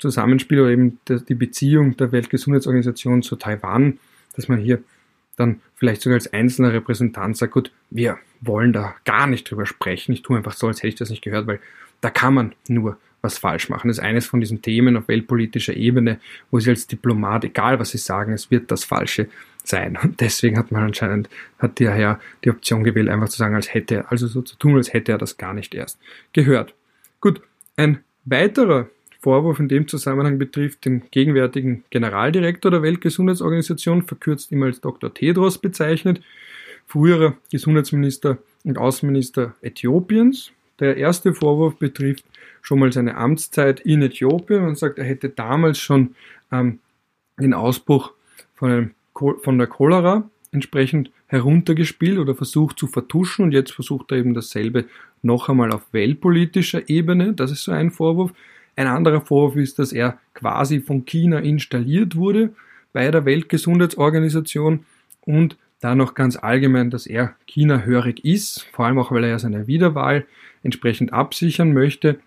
Zusammenspiel 0.00 0.60
oder 0.60 0.70
eben 0.70 0.98
die 1.08 1.34
Beziehung 1.34 1.96
der 1.96 2.10
Weltgesundheitsorganisation 2.10 3.22
zu 3.22 3.36
Taiwan, 3.36 3.98
dass 4.34 4.48
man 4.48 4.58
hier 4.58 4.82
dann 5.36 5.60
vielleicht 5.76 6.02
sogar 6.02 6.16
als 6.16 6.32
einzelner 6.32 6.72
Repräsentant 6.72 7.36
sagt, 7.36 7.52
gut, 7.52 7.70
wir 7.90 8.18
wollen 8.40 8.72
da 8.72 8.96
gar 9.04 9.28
nicht 9.28 9.48
drüber 9.48 9.66
sprechen, 9.66 10.12
ich 10.12 10.22
tue 10.22 10.36
einfach 10.36 10.54
so, 10.54 10.66
als 10.66 10.78
hätte 10.78 10.88
ich 10.88 10.94
das 10.96 11.10
nicht 11.10 11.22
gehört, 11.22 11.46
weil 11.46 11.60
da 12.00 12.10
kann 12.10 12.34
man 12.34 12.54
nur 12.66 12.98
was 13.24 13.38
falsch 13.38 13.68
machen. 13.68 13.88
Das 13.88 13.98
ist 13.98 14.04
eines 14.04 14.26
von 14.26 14.38
diesen 14.38 14.62
Themen 14.62 14.96
auf 14.96 15.08
weltpolitischer 15.08 15.74
Ebene, 15.74 16.20
wo 16.50 16.60
sie 16.60 16.70
als 16.70 16.86
Diplomat, 16.86 17.44
egal 17.44 17.80
was 17.80 17.90
sie 17.90 17.98
sagen, 17.98 18.32
es 18.32 18.50
wird 18.50 18.70
das 18.70 18.84
Falsche 18.84 19.28
sein. 19.64 19.98
Und 20.02 20.20
deswegen 20.20 20.58
hat 20.58 20.70
man 20.70 20.84
anscheinend, 20.84 21.28
hat 21.58 21.80
der 21.80 21.92
Herr 21.92 22.20
die 22.44 22.50
Option 22.50 22.84
gewählt, 22.84 23.08
einfach 23.08 23.30
zu 23.30 23.38
sagen, 23.38 23.56
als 23.56 23.74
hätte 23.74 23.96
er, 23.96 24.12
also 24.12 24.28
so 24.28 24.42
zu 24.42 24.56
tun, 24.56 24.76
als 24.76 24.92
hätte 24.92 25.10
er 25.10 25.18
das 25.18 25.36
gar 25.38 25.54
nicht 25.54 25.74
erst 25.74 25.98
gehört. 26.32 26.74
Gut, 27.20 27.40
ein 27.76 27.98
weiterer 28.24 28.88
Vorwurf 29.20 29.58
in 29.58 29.68
dem 29.68 29.88
Zusammenhang 29.88 30.38
betrifft 30.38 30.84
den 30.84 31.04
gegenwärtigen 31.10 31.82
Generaldirektor 31.88 32.70
der 32.70 32.82
Weltgesundheitsorganisation, 32.82 34.02
verkürzt 34.02 34.52
immer 34.52 34.66
als 34.66 34.82
Dr. 34.82 35.12
Tedros 35.12 35.56
bezeichnet, 35.56 36.20
früherer 36.86 37.34
Gesundheitsminister 37.50 38.36
und 38.64 38.76
Außenminister 38.76 39.54
Äthiopiens. 39.62 40.52
Der 40.80 40.96
erste 40.96 41.34
Vorwurf 41.34 41.76
betrifft 41.76 42.24
schon 42.62 42.78
mal 42.78 42.92
seine 42.92 43.16
Amtszeit 43.16 43.80
in 43.80 44.02
Äthiopien. 44.02 44.62
Man 44.62 44.74
sagt, 44.74 44.98
er 44.98 45.04
hätte 45.04 45.28
damals 45.28 45.78
schon 45.78 46.14
ähm, 46.50 46.80
den 47.38 47.54
Ausbruch 47.54 48.12
von, 48.54 48.92
von 49.12 49.58
der 49.58 49.66
Cholera 49.66 50.28
entsprechend 50.50 51.10
heruntergespielt 51.26 52.18
oder 52.18 52.34
versucht 52.34 52.78
zu 52.78 52.86
vertuschen 52.86 53.44
und 53.44 53.52
jetzt 53.52 53.72
versucht 53.72 54.12
er 54.12 54.18
eben 54.18 54.34
dasselbe 54.34 54.84
noch 55.22 55.48
einmal 55.48 55.72
auf 55.72 55.92
weltpolitischer 55.92 56.88
Ebene. 56.88 57.32
Das 57.32 57.50
ist 57.50 57.64
so 57.64 57.72
ein 57.72 57.90
Vorwurf. 57.90 58.32
Ein 58.76 58.86
anderer 58.86 59.20
Vorwurf 59.20 59.56
ist, 59.56 59.78
dass 59.78 59.92
er 59.92 60.18
quasi 60.34 60.80
von 60.80 61.04
China 61.04 61.38
installiert 61.38 62.16
wurde 62.16 62.54
bei 62.92 63.10
der 63.10 63.24
Weltgesundheitsorganisation 63.24 64.84
und 65.22 65.56
dann 65.84 65.98
noch 65.98 66.14
ganz 66.14 66.36
allgemein, 66.36 66.88
dass 66.88 67.06
er 67.06 67.36
China-hörig 67.46 68.24
ist, 68.24 68.62
vor 68.72 68.86
allem 68.86 68.98
auch, 68.98 69.12
weil 69.12 69.24
er 69.24 69.30
ja 69.30 69.38
seine 69.38 69.66
Wiederwahl 69.66 70.24
entsprechend 70.62 71.12
absichern 71.12 71.74
möchte, 71.74 72.18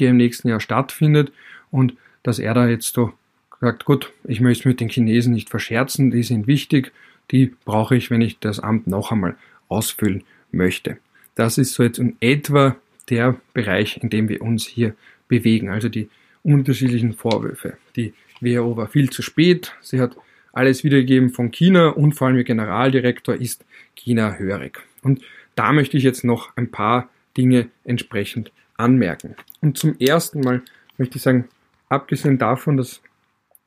die 0.00 0.06
im 0.06 0.16
nächsten 0.16 0.48
Jahr 0.48 0.58
stattfindet 0.58 1.30
und 1.70 1.94
dass 2.24 2.40
er 2.40 2.52
da 2.52 2.66
jetzt 2.66 2.92
so 2.92 3.12
sagt, 3.60 3.84
gut, 3.84 4.12
ich 4.24 4.40
möchte 4.40 4.66
mit 4.66 4.80
den 4.80 4.88
Chinesen 4.88 5.32
nicht 5.32 5.50
verscherzen, 5.50 6.10
die 6.10 6.24
sind 6.24 6.48
wichtig, 6.48 6.90
die 7.30 7.54
brauche 7.64 7.94
ich, 7.94 8.10
wenn 8.10 8.22
ich 8.22 8.40
das 8.40 8.58
Amt 8.58 8.88
noch 8.88 9.12
einmal 9.12 9.36
ausfüllen 9.68 10.24
möchte. 10.50 10.98
Das 11.36 11.58
ist 11.58 11.74
so 11.74 11.84
jetzt 11.84 12.00
in 12.00 12.16
etwa 12.18 12.74
der 13.08 13.36
Bereich, 13.54 14.00
in 14.02 14.10
dem 14.10 14.28
wir 14.28 14.42
uns 14.42 14.66
hier 14.66 14.96
bewegen, 15.28 15.68
also 15.68 15.88
die 15.88 16.08
unterschiedlichen 16.42 17.12
Vorwürfe. 17.12 17.76
Die 17.94 18.14
WHO 18.40 18.76
war 18.76 18.88
viel 18.88 19.10
zu 19.10 19.22
spät, 19.22 19.76
sie 19.80 20.00
hat 20.00 20.16
alles 20.52 20.84
wiedergegeben 20.84 21.30
von 21.30 21.50
China 21.50 21.88
und 21.88 22.12
vor 22.12 22.28
allem 22.28 22.36
ihr 22.36 22.44
Generaldirektor 22.44 23.34
ist 23.34 23.64
China 23.94 24.36
hörig. 24.36 24.80
Und 25.02 25.20
da 25.54 25.72
möchte 25.72 25.96
ich 25.96 26.04
jetzt 26.04 26.24
noch 26.24 26.56
ein 26.56 26.70
paar 26.70 27.08
Dinge 27.36 27.68
entsprechend 27.84 28.52
anmerken. 28.76 29.36
Und 29.60 29.78
zum 29.78 29.98
ersten 29.98 30.40
Mal 30.40 30.62
möchte 30.98 31.16
ich 31.16 31.22
sagen, 31.22 31.48
abgesehen 31.88 32.38
davon, 32.38 32.76
dass, 32.76 33.02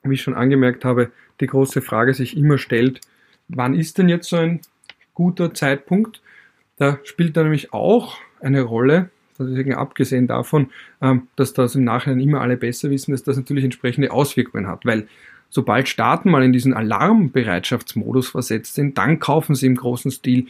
wie 0.03 0.15
ich 0.15 0.21
schon 0.21 0.33
angemerkt 0.33 0.85
habe, 0.85 1.11
die 1.39 1.47
große 1.47 1.81
Frage 1.81 2.13
sich 2.13 2.37
immer 2.37 2.57
stellt, 2.57 3.01
wann 3.47 3.75
ist 3.75 3.97
denn 3.97 4.09
jetzt 4.09 4.29
so 4.29 4.37
ein 4.37 4.61
guter 5.13 5.53
Zeitpunkt? 5.53 6.21
Da 6.77 6.99
spielt 7.03 7.37
da 7.37 7.43
nämlich 7.43 7.73
auch 7.73 8.17
eine 8.41 8.61
Rolle, 8.61 9.09
deswegen 9.39 9.73
abgesehen 9.73 10.27
davon, 10.27 10.69
ähm, 11.01 11.27
dass 11.35 11.53
das 11.53 11.75
im 11.75 11.83
Nachhinein 11.83 12.19
immer 12.19 12.41
alle 12.41 12.57
besser 12.57 12.89
wissen, 12.89 13.11
dass 13.11 13.23
das 13.23 13.37
natürlich 13.37 13.63
entsprechende 13.63 14.11
Auswirkungen 14.11 14.67
hat, 14.67 14.85
weil 14.85 15.07
sobald 15.53 15.87
Staaten 15.87 16.31
mal 16.31 16.43
in 16.43 16.51
diesen 16.51 16.73
Alarmbereitschaftsmodus 16.73 18.29
versetzt 18.29 18.73
sind, 18.73 18.97
dann 18.97 19.19
kaufen 19.19 19.53
sie 19.53 19.67
im 19.67 19.75
großen 19.75 20.09
Stil 20.09 20.47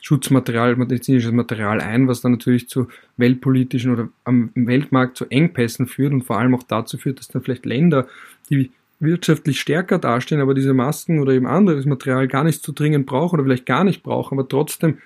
Schutzmaterial, 0.00 0.76
medizinisches 0.76 1.32
Material 1.32 1.80
ein, 1.80 2.06
was 2.06 2.20
dann 2.20 2.32
natürlich 2.32 2.68
zu 2.68 2.88
weltpolitischen 3.16 3.92
oder 3.92 4.08
am 4.24 4.50
Weltmarkt 4.54 5.16
zu 5.16 5.26
Engpässen 5.26 5.86
führt 5.86 6.12
und 6.12 6.22
vor 6.22 6.38
allem 6.38 6.54
auch 6.54 6.62
dazu 6.62 6.96
führt, 6.96 7.18
dass 7.18 7.28
dann 7.28 7.42
vielleicht 7.42 7.66
Länder, 7.66 8.06
die 8.48 8.70
wirtschaftlich 9.00 9.60
stärker 9.60 9.98
dastehen, 9.98 10.40
aber 10.40 10.54
diese 10.54 10.74
Masken 10.74 11.20
oder 11.20 11.32
eben 11.32 11.46
anderes 11.46 11.84
Material 11.84 12.28
gar 12.28 12.44
nicht 12.44 12.62
so 12.62 12.72
dringend 12.72 13.06
brauchen 13.06 13.34
oder 13.34 13.44
vielleicht 13.44 13.66
gar 13.66 13.84
nicht 13.84 14.02
brauchen, 14.02 14.38
aber 14.38 14.48
trotzdem 14.48 14.98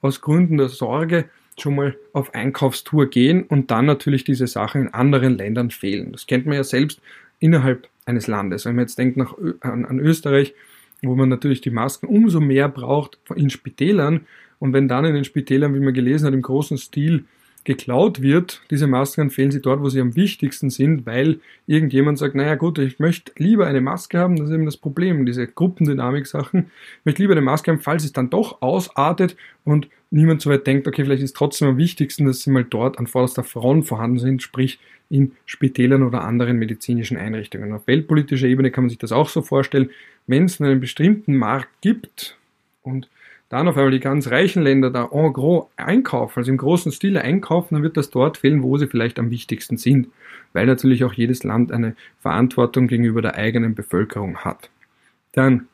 aus 0.00 0.20
Gründen 0.20 0.58
der 0.58 0.68
Sorge 0.68 1.26
schon 1.58 1.76
mal 1.76 1.96
auf 2.12 2.34
Einkaufstour 2.34 3.06
gehen 3.06 3.44
und 3.44 3.70
dann 3.70 3.86
natürlich 3.86 4.24
diese 4.24 4.46
Sachen 4.46 4.82
in 4.82 4.94
anderen 4.94 5.36
Ländern 5.36 5.70
fehlen. 5.70 6.12
Das 6.12 6.26
kennt 6.26 6.46
man 6.46 6.56
ja 6.56 6.64
selbst 6.64 7.00
innerhalb 7.38 7.88
eines 8.06 8.26
Landes. 8.26 8.64
Wenn 8.64 8.76
man 8.76 8.84
jetzt 8.84 8.98
denkt 8.98 9.16
nach, 9.16 9.34
an, 9.60 9.84
an 9.84 9.98
Österreich, 10.00 10.54
wo 11.02 11.14
man 11.14 11.28
natürlich 11.28 11.60
die 11.60 11.70
Masken 11.70 12.06
umso 12.06 12.40
mehr 12.40 12.68
braucht 12.68 13.18
in 13.34 13.50
Spitälern 13.50 14.26
und 14.58 14.72
wenn 14.72 14.88
dann 14.88 15.04
in 15.04 15.14
den 15.14 15.24
Spitälern, 15.24 15.74
wie 15.74 15.80
man 15.80 15.92
gelesen 15.92 16.26
hat, 16.26 16.34
im 16.34 16.42
großen 16.42 16.78
Stil 16.78 17.24
geklaut 17.64 18.22
wird, 18.22 18.62
diese 18.70 18.86
Masken, 18.86 19.28
fehlen 19.28 19.50
sie 19.50 19.60
dort, 19.60 19.80
wo 19.82 19.88
sie 19.88 20.00
am 20.00 20.14
wichtigsten 20.14 20.70
sind, 20.70 21.04
weil 21.04 21.40
irgendjemand 21.66 22.16
sagt, 22.16 22.36
naja 22.36 22.54
gut, 22.54 22.78
ich 22.78 23.00
möchte 23.00 23.32
lieber 23.36 23.66
eine 23.66 23.80
Maske 23.80 24.18
haben, 24.18 24.36
das 24.36 24.48
ist 24.48 24.54
eben 24.54 24.64
das 24.64 24.76
Problem, 24.76 25.26
diese 25.26 25.48
Gruppendynamik-Sachen, 25.48 26.70
ich 27.00 27.04
möchte 27.04 27.22
lieber 27.22 27.32
eine 27.32 27.42
Maske 27.42 27.72
haben, 27.72 27.80
falls 27.80 28.04
es 28.04 28.12
dann 28.12 28.30
doch 28.30 28.62
ausartet 28.62 29.36
und 29.64 29.88
niemand 30.16 30.42
so 30.42 30.50
weit 30.50 30.66
denkt, 30.66 30.88
okay, 30.88 31.04
vielleicht 31.04 31.22
ist 31.22 31.36
trotzdem 31.36 31.68
am 31.68 31.76
wichtigsten, 31.76 32.26
dass 32.26 32.42
sie 32.42 32.50
mal 32.50 32.64
dort 32.64 32.98
an 32.98 33.06
vorderster 33.06 33.44
Front 33.44 33.86
vorhanden 33.86 34.18
sind, 34.18 34.42
sprich 34.42 34.80
in 35.08 35.32
Spitälern 35.44 36.02
oder 36.02 36.24
anderen 36.24 36.58
medizinischen 36.58 37.16
Einrichtungen. 37.16 37.72
Auf 37.72 37.86
weltpolitischer 37.86 38.46
Ebene 38.46 38.70
kann 38.70 38.84
man 38.84 38.88
sich 38.88 38.98
das 38.98 39.12
auch 39.12 39.28
so 39.28 39.42
vorstellen, 39.42 39.90
wenn 40.26 40.44
es 40.44 40.60
einen 40.60 40.80
bestimmten 40.80 41.36
Markt 41.36 41.68
gibt 41.80 42.36
und 42.82 43.08
dann 43.48 43.68
auf 43.68 43.76
einmal 43.76 43.92
die 43.92 44.00
ganz 44.00 44.28
reichen 44.28 44.62
Länder 44.62 44.90
da 44.90 45.08
en 45.12 45.32
gros 45.32 45.68
einkaufen, 45.76 46.40
also 46.40 46.50
im 46.50 46.56
großen 46.56 46.90
Stil 46.90 47.16
einkaufen, 47.16 47.76
dann 47.76 47.82
wird 47.84 47.96
das 47.96 48.10
dort 48.10 48.38
fehlen, 48.38 48.62
wo 48.62 48.76
sie 48.76 48.88
vielleicht 48.88 49.20
am 49.20 49.30
wichtigsten 49.30 49.76
sind, 49.76 50.08
weil 50.52 50.66
natürlich 50.66 51.04
auch 51.04 51.12
jedes 51.12 51.44
Land 51.44 51.70
eine 51.70 51.94
Verantwortung 52.20 52.88
gegenüber 52.88 53.22
der 53.22 53.36
eigenen 53.36 53.76
Bevölkerung 53.76 54.38
hat. 54.38 54.68
Dann, 55.32 55.68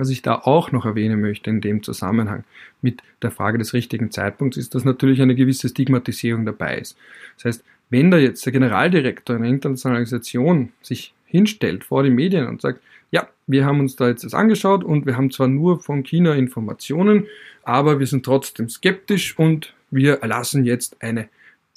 was 0.00 0.10
ich 0.10 0.22
da 0.22 0.34
auch 0.34 0.72
noch 0.72 0.84
erwähnen 0.84 1.20
möchte 1.20 1.50
in 1.50 1.60
dem 1.60 1.82
Zusammenhang 1.82 2.44
mit 2.82 3.02
der 3.22 3.30
Frage 3.30 3.58
des 3.58 3.72
richtigen 3.72 4.10
Zeitpunkts, 4.10 4.56
ist, 4.56 4.74
dass 4.74 4.84
natürlich 4.84 5.20
eine 5.22 5.34
gewisse 5.34 5.68
Stigmatisierung 5.68 6.46
dabei 6.46 6.78
ist. 6.78 6.96
Das 7.36 7.44
heißt, 7.44 7.64
wenn 7.90 8.10
da 8.10 8.18
jetzt 8.18 8.44
der 8.46 8.52
Generaldirektor 8.52 9.36
einer 9.36 9.48
internationalen 9.48 9.96
Organisation 9.96 10.72
sich 10.80 11.12
hinstellt 11.26 11.84
vor 11.84 12.02
die 12.02 12.10
Medien 12.10 12.46
und 12.46 12.60
sagt, 12.60 12.80
ja, 13.10 13.28
wir 13.46 13.64
haben 13.64 13.80
uns 13.80 13.96
da 13.96 14.08
jetzt 14.08 14.24
das 14.24 14.34
angeschaut 14.34 14.84
und 14.84 15.06
wir 15.06 15.16
haben 15.16 15.30
zwar 15.30 15.48
nur 15.48 15.80
von 15.80 16.04
China 16.04 16.34
Informationen, 16.34 17.26
aber 17.64 17.98
wir 17.98 18.06
sind 18.06 18.24
trotzdem 18.24 18.68
skeptisch 18.68 19.38
und 19.38 19.74
wir 19.90 20.22
erlassen 20.22 20.64
jetzt 20.64 21.02
eine 21.02 21.28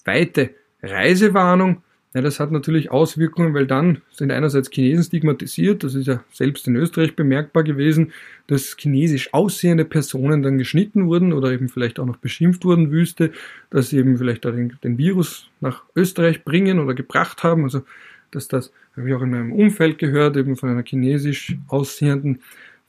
weite 0.06 0.52
Reisewarnung. 0.82 1.82
Ja, 2.14 2.22
das 2.22 2.40
hat 2.40 2.52
natürlich 2.52 2.92
Auswirkungen, 2.92 3.56
weil 3.56 3.66
dann 3.66 4.02
sind 4.12 4.32
einerseits 4.32 4.70
Chinesen 4.70 5.04
stigmatisiert, 5.04 5.84
das 5.84 5.96
ist 5.96 6.06
ja 6.06 6.24
selbst 6.32 6.68
in 6.68 6.76
Österreich 6.76 7.16
bemerkbar 7.16 7.64
gewesen, 7.64 8.12
dass 8.46 8.76
chinesisch 8.78 9.34
aussehende 9.34 9.84
Personen 9.84 10.44
dann 10.44 10.60
geschnitten 10.60 11.08
wurden 11.08 11.34
oder 11.34 11.52
eben 11.52 11.70
vielleicht 11.70 12.00
auch 12.00 12.06
noch 12.06 12.18
beschimpft 12.18 12.66
wurden, 12.66 12.92
wüste, 12.92 13.32
dass 13.72 13.90
sie 13.90 13.98
eben 13.98 14.18
vielleicht 14.18 14.44
den, 14.44 14.78
den 14.84 14.98
Virus 15.00 15.50
nach 15.60 15.84
Österreich 15.96 16.44
bringen 16.44 16.80
oder 16.80 16.94
gebracht 16.94 17.42
haben. 17.42 17.64
Also 17.64 17.84
dass 18.30 18.48
das, 18.48 18.72
habe 18.96 19.08
ich 19.08 19.16
auch 19.16 19.22
in 19.22 19.32
meinem 19.32 19.52
Umfeld 19.52 19.98
gehört, 19.98 20.38
eben 20.38 20.56
von 20.56 20.70
einer 20.70 20.84
chinesisch 20.84 21.56
aussehenden 21.68 22.42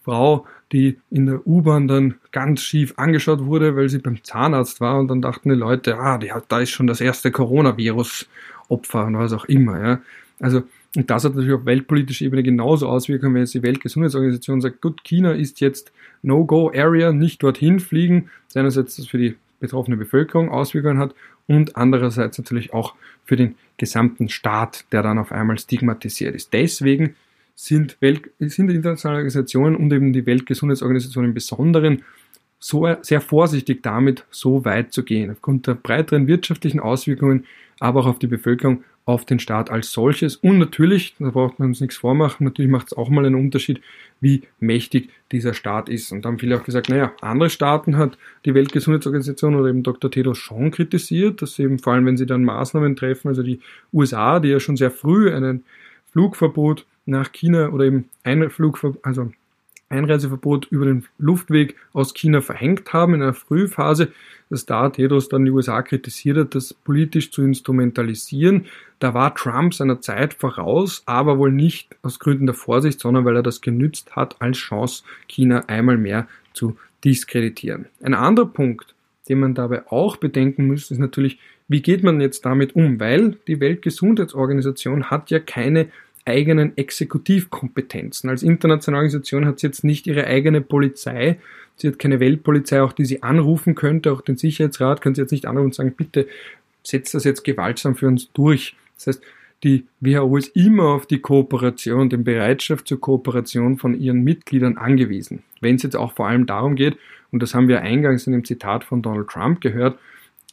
Frau, 0.04 0.46
die 0.72 0.98
in 1.10 1.26
der 1.26 1.46
U-Bahn 1.46 1.88
dann 1.88 2.14
ganz 2.32 2.62
schief 2.62 2.94
angeschaut 2.96 3.44
wurde, 3.44 3.76
weil 3.76 3.88
sie 3.88 3.98
beim 3.98 4.22
Zahnarzt 4.22 4.80
war 4.80 4.98
und 4.98 5.08
dann 5.08 5.22
dachten 5.22 5.48
die 5.48 5.54
Leute, 5.54 5.98
ah, 5.98 6.18
die 6.18 6.32
hat, 6.32 6.44
da 6.48 6.60
ist 6.60 6.70
schon 6.70 6.86
das 6.86 7.00
erste 7.00 7.30
Coronavirus-Opfer 7.30 9.06
und 9.06 9.18
was 9.18 9.32
auch 9.32 9.44
immer, 9.46 9.80
ja. 9.80 10.00
Also, 10.40 10.64
und 10.96 11.10
das 11.10 11.24
hat 11.24 11.34
natürlich 11.34 11.54
auf 11.54 11.64
weltpolitischer 11.64 12.24
Ebene 12.24 12.42
genauso 12.42 12.88
Auswirkungen, 12.88 13.34
wenn 13.34 13.42
jetzt 13.42 13.54
die 13.54 13.62
Weltgesundheitsorganisation 13.62 14.60
sagt, 14.60 14.80
gut, 14.80 15.02
China 15.04 15.32
ist 15.32 15.60
jetzt 15.60 15.92
No-Go-Area, 16.22 17.12
nicht 17.12 17.42
dorthin 17.42 17.80
fliegen, 17.80 18.30
einerseits 18.54 18.96
das 18.96 19.06
für 19.06 19.18
die 19.18 19.36
betroffene 19.60 19.96
Bevölkerung 19.96 20.50
Auswirkungen 20.50 20.98
hat 20.98 21.14
und 21.46 21.76
andererseits 21.76 22.38
natürlich 22.38 22.72
auch 22.72 22.94
für 23.24 23.36
den 23.36 23.54
gesamten 23.76 24.28
Staat, 24.28 24.84
der 24.92 25.02
dann 25.02 25.18
auf 25.18 25.32
einmal 25.32 25.58
stigmatisiert 25.58 26.34
ist. 26.34 26.52
Deswegen 26.52 27.16
sind, 27.54 27.96
Welt, 28.00 28.30
sind 28.38 28.70
internationale 28.70 29.18
Organisationen 29.18 29.76
und 29.76 29.92
eben 29.92 30.12
die 30.12 30.26
Weltgesundheitsorganisation 30.26 31.24
im 31.24 31.34
Besonderen 31.34 32.02
so 32.58 32.88
sehr 33.02 33.20
vorsichtig 33.20 33.82
damit, 33.82 34.24
so 34.30 34.64
weit 34.64 34.92
zu 34.92 35.02
gehen. 35.04 35.30
Aufgrund 35.30 35.66
der 35.66 35.74
breiteren 35.74 36.26
wirtschaftlichen 36.26 36.80
Auswirkungen, 36.80 37.44
aber 37.78 38.00
auch 38.00 38.06
auf 38.06 38.18
die 38.18 38.26
Bevölkerung 38.26 38.84
auf 39.06 39.26
den 39.26 39.38
Staat 39.38 39.70
als 39.70 39.92
solches. 39.92 40.36
Und 40.36 40.58
natürlich, 40.58 41.14
da 41.18 41.30
braucht 41.30 41.58
man 41.58 41.68
uns 41.68 41.80
nichts 41.80 41.98
vormachen, 41.98 42.44
natürlich 42.44 42.70
macht 42.70 42.86
es 42.86 42.96
auch 42.96 43.10
mal 43.10 43.26
einen 43.26 43.34
Unterschied, 43.34 43.82
wie 44.20 44.44
mächtig 44.60 45.10
dieser 45.30 45.52
Staat 45.52 45.90
ist. 45.90 46.10
Und 46.10 46.24
da 46.24 46.30
haben 46.30 46.38
viele 46.38 46.58
auch 46.58 46.64
gesagt, 46.64 46.88
naja, 46.88 47.12
andere 47.20 47.50
Staaten 47.50 47.98
hat 47.98 48.16
die 48.46 48.54
Weltgesundheitsorganisation 48.54 49.56
oder 49.56 49.68
eben 49.68 49.82
Dr. 49.82 50.10
Tedros 50.10 50.38
schon 50.38 50.70
kritisiert, 50.70 51.42
dass 51.42 51.58
eben 51.58 51.78
vor 51.78 51.92
allem, 51.92 52.06
wenn 52.06 52.16
sie 52.16 52.26
dann 52.26 52.44
Maßnahmen 52.44 52.96
treffen, 52.96 53.28
also 53.28 53.42
die 53.42 53.60
USA, 53.92 54.40
die 54.40 54.48
ja 54.48 54.60
schon 54.60 54.78
sehr 54.78 54.90
früh 54.90 55.30
einen 55.30 55.64
Flugverbot 56.12 56.86
nach 57.06 57.32
China 57.32 57.70
oder 57.70 57.84
eben 57.84 58.08
ein 58.22 58.50
Flugverbot, 58.50 59.04
also 59.04 59.30
Einreiseverbot 59.88 60.66
über 60.70 60.86
den 60.86 61.04
Luftweg 61.18 61.76
aus 61.92 62.14
China 62.14 62.40
verhängt 62.40 62.92
haben 62.92 63.14
in 63.14 63.22
einer 63.22 63.34
Frühphase, 63.34 64.12
dass 64.50 64.66
da 64.66 64.88
Tedros 64.88 65.28
dann 65.28 65.44
die 65.44 65.50
USA 65.50 65.82
kritisiert 65.82 66.36
hat, 66.36 66.54
das 66.54 66.74
politisch 66.74 67.30
zu 67.30 67.42
instrumentalisieren. 67.42 68.66
Da 68.98 69.14
war 69.14 69.34
Trump 69.34 69.74
seiner 69.74 70.00
Zeit 70.00 70.34
voraus, 70.34 71.02
aber 71.06 71.38
wohl 71.38 71.52
nicht 71.52 71.96
aus 72.02 72.18
Gründen 72.18 72.46
der 72.46 72.54
Vorsicht, 72.54 73.00
sondern 73.00 73.24
weil 73.24 73.36
er 73.36 73.42
das 73.42 73.60
genützt 73.60 74.16
hat 74.16 74.40
als 74.40 74.58
Chance, 74.58 75.04
China 75.28 75.64
einmal 75.66 75.98
mehr 75.98 76.28
zu 76.52 76.76
diskreditieren. 77.04 77.86
Ein 78.02 78.14
anderer 78.14 78.46
Punkt, 78.46 78.94
den 79.28 79.40
man 79.40 79.54
dabei 79.54 79.86
auch 79.90 80.16
bedenken 80.16 80.66
muss, 80.66 80.90
ist 80.90 80.98
natürlich, 80.98 81.38
wie 81.68 81.82
geht 81.82 82.02
man 82.02 82.20
jetzt 82.20 82.44
damit 82.44 82.74
um? 82.76 83.00
Weil 83.00 83.36
die 83.46 83.60
Weltgesundheitsorganisation 83.60 85.10
hat 85.10 85.30
ja 85.30 85.40
keine 85.40 85.88
eigenen 86.24 86.76
Exekutivkompetenzen. 86.76 88.30
Als 88.30 88.42
internationale 88.42 89.00
Organisation 89.00 89.46
hat 89.46 89.60
sie 89.60 89.66
jetzt 89.66 89.84
nicht 89.84 90.06
ihre 90.06 90.26
eigene 90.26 90.60
Polizei. 90.60 91.38
Sie 91.76 91.88
hat 91.88 91.98
keine 91.98 92.20
Weltpolizei, 92.20 92.82
auch 92.82 92.92
die 92.92 93.04
sie 93.04 93.22
anrufen 93.22 93.74
könnte, 93.74 94.12
auch 94.12 94.20
den 94.20 94.36
Sicherheitsrat 94.36 95.00
können 95.00 95.14
sie 95.14 95.20
jetzt 95.20 95.32
nicht 95.32 95.46
anrufen 95.46 95.66
und 95.66 95.74
sagen, 95.74 95.94
bitte 95.96 96.26
setzt 96.82 97.14
das 97.14 97.24
jetzt 97.24 97.44
gewaltsam 97.44 97.96
für 97.96 98.06
uns 98.06 98.30
durch. 98.32 98.76
Das 98.96 99.08
heißt, 99.08 99.22
die 99.64 99.86
WHO 100.00 100.36
ist 100.36 100.54
immer 100.54 100.90
auf 100.90 101.06
die 101.06 101.20
Kooperation, 101.20 102.10
den 102.10 102.22
Bereitschaft 102.22 102.86
zur 102.86 103.00
Kooperation 103.00 103.78
von 103.78 103.98
ihren 103.98 104.22
Mitgliedern 104.22 104.76
angewiesen. 104.76 105.42
Wenn 105.60 105.76
es 105.76 105.82
jetzt 105.82 105.96
auch 105.96 106.12
vor 106.12 106.28
allem 106.28 106.46
darum 106.46 106.76
geht, 106.76 106.96
und 107.32 107.42
das 107.42 107.54
haben 107.54 107.66
wir 107.66 107.80
eingangs 107.80 108.26
in 108.26 108.34
dem 108.34 108.44
Zitat 108.44 108.84
von 108.84 109.02
Donald 109.02 109.28
Trump 109.28 109.60
gehört, 109.60 109.98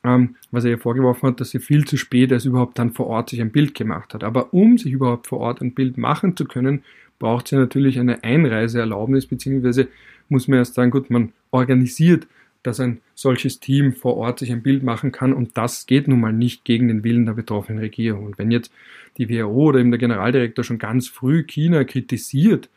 ähm, 0.04 0.36
was 0.52 0.64
er 0.64 0.72
ihr 0.72 0.80
vorgeworfen 0.80 1.30
hat, 1.30 1.40
dass 1.40 1.52
sie 1.52 1.60
viel 1.60 1.86
zu 1.86 1.98
spät 1.98 2.32
erst 2.32 2.46
überhaupt 2.46 2.80
dann 2.80 2.92
vor 2.92 3.08
Ort 3.08 3.30
sich 3.30 3.42
ein 3.42 3.52
Bild 3.52 3.76
gemacht 3.76 4.14
hat. 4.14 4.24
Aber 4.24 4.54
um 4.54 4.78
sich 4.78 4.92
überhaupt 4.92 5.28
vor 5.28 5.40
Ort 5.40 5.62
ein 5.62 5.74
Bild 5.74 5.98
machen 5.98 6.36
zu 6.36 6.46
können, 6.46 6.84
braucht 7.20 7.48
sie 7.48 7.56
natürlich 7.56 8.00
eine 8.00 8.24
Einreiseerlaubnis, 8.24 9.28
beziehungsweise 9.28 9.88
muss 10.28 10.48
man 10.48 10.60
erst 10.60 10.74
sagen, 10.74 10.92
gut, 10.92 11.10
man 11.10 11.34
organisiert, 11.52 12.28
dass 12.64 12.80
ein 12.80 13.02
solches 13.16 13.60
Team 13.60 13.94
vor 13.94 14.18
Ort 14.18 14.40
sich 14.40 14.52
ein 14.52 14.64
Bild 14.64 14.84
machen 14.84 15.12
kann 15.12 15.34
und 15.34 15.58
das 15.58 15.88
geht 15.88 16.08
nun 16.08 16.20
mal 16.20 16.34
nicht 16.34 16.64
gegen 16.64 16.88
den 16.88 17.04
Willen 17.04 17.26
der 17.26 17.34
betroffenen 17.34 17.80
Regierung. 17.80 18.26
Und 18.26 18.38
wenn 18.38 18.52
jetzt 18.52 18.72
die 19.18 19.30
WHO 19.30 19.70
oder 19.70 19.80
eben 19.80 19.92
der 19.92 20.00
Generaldirektor 20.00 20.64
schon 20.64 20.78
ganz 20.78 21.08
früh 21.08 21.44
China 21.44 21.84
kritisiert 21.84 22.70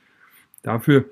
dafür, 0.63 1.05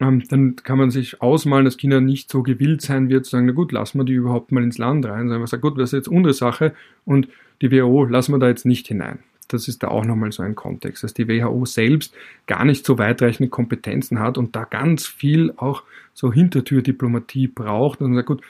dann 0.00 0.56
kann 0.56 0.78
man 0.78 0.90
sich 0.90 1.20
ausmalen, 1.20 1.66
dass 1.66 1.76
China 1.76 2.00
nicht 2.00 2.30
so 2.30 2.42
gewillt 2.42 2.80
sein 2.80 3.08
wird, 3.10 3.26
zu 3.26 3.32
sagen, 3.32 3.46
na 3.46 3.52
gut, 3.52 3.70
lassen 3.70 3.98
wir 3.98 4.04
die 4.04 4.14
überhaupt 4.14 4.50
mal 4.50 4.64
ins 4.64 4.78
Land 4.78 5.04
rein, 5.04 5.24
sondern 5.24 5.40
man 5.40 5.46
sagt, 5.46 5.62
gut, 5.62 5.78
das 5.78 5.92
ist 5.92 5.98
jetzt 5.98 6.08
unsere 6.08 6.32
Sache 6.32 6.72
und 7.04 7.28
die 7.60 7.70
WHO 7.70 8.06
lassen 8.06 8.32
wir 8.32 8.38
da 8.38 8.48
jetzt 8.48 8.64
nicht 8.64 8.88
hinein. 8.88 9.18
Das 9.48 9.68
ist 9.68 9.82
da 9.82 9.88
auch 9.88 10.04
nochmal 10.04 10.32
so 10.32 10.42
ein 10.42 10.54
Kontext, 10.54 11.04
dass 11.04 11.12
die 11.12 11.28
WHO 11.28 11.66
selbst 11.66 12.14
gar 12.46 12.64
nicht 12.64 12.86
so 12.86 12.98
weitreichende 12.98 13.50
Kompetenzen 13.50 14.20
hat 14.20 14.38
und 14.38 14.56
da 14.56 14.64
ganz 14.64 15.06
viel 15.06 15.52
auch 15.56 15.82
so 16.14 16.32
Hintertürdiplomatie 16.32 17.48
braucht 17.48 18.00
und 18.00 18.14
sagt, 18.14 18.26
gut, 18.26 18.42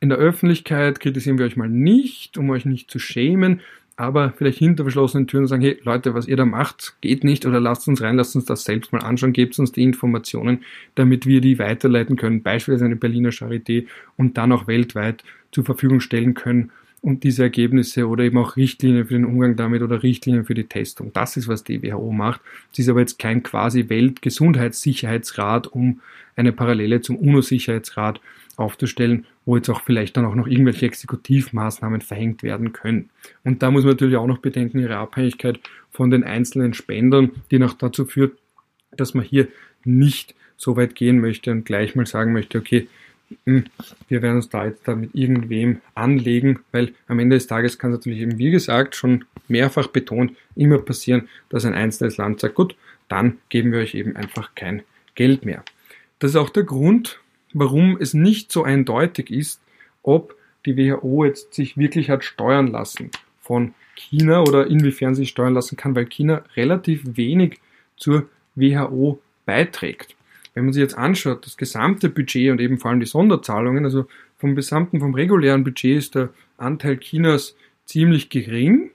in 0.00 0.08
der 0.08 0.18
Öffentlichkeit 0.18 1.00
kritisieren 1.00 1.38
wir 1.38 1.46
euch 1.46 1.56
mal 1.56 1.68
nicht, 1.68 2.38
um 2.38 2.50
euch 2.50 2.64
nicht 2.64 2.90
zu 2.90 2.98
schämen, 2.98 3.60
aber 3.96 4.32
vielleicht 4.36 4.58
hinter 4.58 4.84
verschlossenen 4.84 5.26
Türen 5.26 5.46
sagen, 5.46 5.62
hey 5.62 5.78
Leute, 5.84 6.14
was 6.14 6.26
ihr 6.26 6.36
da 6.36 6.44
macht, 6.44 6.96
geht 7.00 7.24
nicht 7.24 7.46
oder 7.46 7.60
lasst 7.60 7.86
uns 7.88 8.00
rein, 8.02 8.16
lasst 8.16 8.34
uns 8.36 8.44
das 8.44 8.64
selbst 8.64 8.92
mal 8.92 9.00
anschauen, 9.00 9.32
gebt 9.32 9.58
uns 9.58 9.72
die 9.72 9.82
Informationen, 9.82 10.64
damit 10.94 11.26
wir 11.26 11.40
die 11.40 11.58
weiterleiten 11.58 12.16
können, 12.16 12.42
beispielsweise 12.42 12.86
eine 12.86 12.96
Berliner 12.96 13.30
Charité 13.30 13.86
und 14.16 14.36
dann 14.38 14.52
auch 14.52 14.66
weltweit 14.66 15.24
zur 15.50 15.64
Verfügung 15.64 16.00
stellen 16.00 16.34
können 16.34 16.70
und 17.02 17.24
diese 17.24 17.42
Ergebnisse 17.42 18.08
oder 18.08 18.24
eben 18.24 18.38
auch 18.38 18.56
Richtlinien 18.56 19.06
für 19.06 19.14
den 19.14 19.24
Umgang 19.24 19.56
damit 19.56 19.82
oder 19.82 20.02
Richtlinien 20.02 20.44
für 20.44 20.54
die 20.54 20.64
Testung. 20.64 21.12
Das 21.12 21.36
ist, 21.36 21.48
was 21.48 21.64
die 21.64 21.82
WHO 21.82 22.12
macht. 22.12 22.40
Sie 22.70 22.82
ist 22.82 22.88
aber 22.88 23.00
jetzt 23.00 23.18
kein 23.18 23.42
quasi 23.42 23.88
Weltgesundheitssicherheitsrat, 23.88 25.66
um 25.66 26.00
eine 26.36 26.52
Parallele 26.52 27.00
zum 27.00 27.16
UNO-Sicherheitsrat 27.16 28.20
aufzustellen, 28.62 29.26
wo 29.44 29.56
jetzt 29.56 29.68
auch 29.68 29.82
vielleicht 29.82 30.16
dann 30.16 30.24
auch 30.24 30.34
noch 30.34 30.46
irgendwelche 30.46 30.86
Exekutivmaßnahmen 30.86 32.00
verhängt 32.00 32.42
werden 32.42 32.72
können. 32.72 33.10
Und 33.44 33.62
da 33.62 33.70
muss 33.70 33.84
man 33.84 33.92
natürlich 33.92 34.16
auch 34.16 34.26
noch 34.26 34.38
bedenken, 34.38 34.78
ihre 34.78 34.96
Abhängigkeit 34.96 35.60
von 35.90 36.10
den 36.10 36.24
einzelnen 36.24 36.74
Spendern, 36.74 37.32
die 37.50 37.58
noch 37.58 37.74
dazu 37.74 38.04
führt, 38.04 38.38
dass 38.92 39.14
man 39.14 39.24
hier 39.24 39.48
nicht 39.84 40.34
so 40.56 40.76
weit 40.76 40.94
gehen 40.94 41.20
möchte 41.20 41.50
und 41.50 41.64
gleich 41.64 41.94
mal 41.94 42.06
sagen 42.06 42.32
möchte, 42.32 42.58
okay, 42.58 42.88
hm, 43.44 43.64
wir 44.08 44.22
werden 44.22 44.36
uns 44.36 44.48
da 44.48 44.66
jetzt 44.66 44.86
da 44.86 44.94
mit 44.94 45.14
irgendwem 45.14 45.80
anlegen, 45.94 46.60
weil 46.70 46.92
am 47.08 47.18
Ende 47.18 47.36
des 47.36 47.46
Tages 47.46 47.78
kann 47.78 47.92
es 47.92 47.98
natürlich 47.98 48.20
eben, 48.20 48.38
wie 48.38 48.50
gesagt, 48.50 48.94
schon 48.94 49.24
mehrfach 49.48 49.88
betont, 49.88 50.32
immer 50.54 50.78
passieren, 50.78 51.28
dass 51.48 51.64
ein 51.64 51.74
einzelnes 51.74 52.16
Land 52.16 52.40
sagt, 52.40 52.54
gut, 52.54 52.76
dann 53.08 53.38
geben 53.48 53.72
wir 53.72 53.80
euch 53.80 53.94
eben 53.94 54.16
einfach 54.16 54.54
kein 54.54 54.82
Geld 55.14 55.44
mehr. 55.44 55.64
Das 56.18 56.30
ist 56.30 56.36
auch 56.36 56.50
der 56.50 56.64
Grund, 56.64 57.20
warum 57.54 57.96
es 58.00 58.14
nicht 58.14 58.52
so 58.52 58.64
eindeutig 58.64 59.30
ist, 59.30 59.60
ob 60.02 60.36
die 60.66 60.76
WHO 60.76 61.24
jetzt 61.24 61.54
sich 61.54 61.76
wirklich 61.76 62.10
hat 62.10 62.24
steuern 62.24 62.68
lassen 62.68 63.10
von 63.40 63.74
China 63.94 64.42
oder 64.42 64.66
inwiefern 64.66 65.14
sie 65.14 65.26
steuern 65.26 65.54
lassen 65.54 65.76
kann, 65.76 65.94
weil 65.94 66.06
China 66.06 66.44
relativ 66.56 67.02
wenig 67.16 67.58
zur 67.96 68.28
WHO 68.54 69.20
beiträgt. 69.44 70.16
Wenn 70.54 70.64
man 70.64 70.72
sich 70.72 70.82
jetzt 70.82 70.98
anschaut, 70.98 71.46
das 71.46 71.56
gesamte 71.56 72.08
Budget 72.08 72.50
und 72.50 72.60
eben 72.60 72.78
vor 72.78 72.90
allem 72.90 73.00
die 73.00 73.06
Sonderzahlungen, 73.06 73.84
also 73.84 74.06
vom 74.38 74.54
gesamten, 74.54 75.00
vom 75.00 75.14
regulären 75.14 75.64
Budget 75.64 75.98
ist 75.98 76.14
der 76.14 76.30
Anteil 76.58 76.98
Chinas 76.98 77.56
ziemlich 77.86 78.28
gering. 78.28 78.90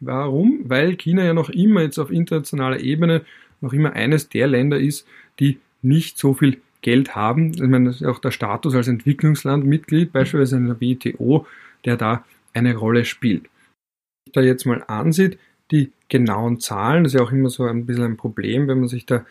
Warum? 0.00 0.60
Weil 0.64 0.96
China 0.96 1.24
ja 1.24 1.34
noch 1.34 1.50
immer 1.50 1.82
jetzt 1.82 1.98
auf 1.98 2.10
internationaler 2.10 2.80
Ebene 2.80 3.22
noch 3.60 3.72
immer 3.72 3.92
eines 3.92 4.28
der 4.28 4.46
Länder 4.46 4.78
ist, 4.78 5.06
die 5.38 5.58
nicht 5.82 6.18
so 6.18 6.34
viel 6.34 6.60
Geld 6.82 7.14
haben. 7.14 7.52
Ich 7.52 7.60
meine, 7.60 7.86
das 7.90 8.00
ist 8.00 8.06
auch 8.06 8.18
der 8.18 8.30
Status 8.30 8.74
als 8.74 8.88
Entwicklungslandmitglied, 8.88 10.12
beispielsweise 10.12 10.56
in 10.56 10.66
der 10.66 10.80
WTO, 10.80 11.46
der 11.84 11.96
da 11.96 12.24
eine 12.52 12.74
Rolle 12.74 13.04
spielt. 13.04 13.44
Wenn 13.44 14.32
man 14.32 14.32
da 14.32 14.40
jetzt 14.42 14.66
mal 14.66 14.84
ansieht, 14.86 15.38
die 15.70 15.92
genauen 16.08 16.60
Zahlen, 16.60 17.04
das 17.04 17.14
ist 17.14 17.20
ja 17.20 17.24
auch 17.24 17.32
immer 17.32 17.50
so 17.50 17.64
ein 17.64 17.86
bisschen 17.86 18.04
ein 18.04 18.16
Problem, 18.16 18.68
wenn 18.68 18.80
man 18.80 18.88
sich 18.88 19.06
da 19.06 19.24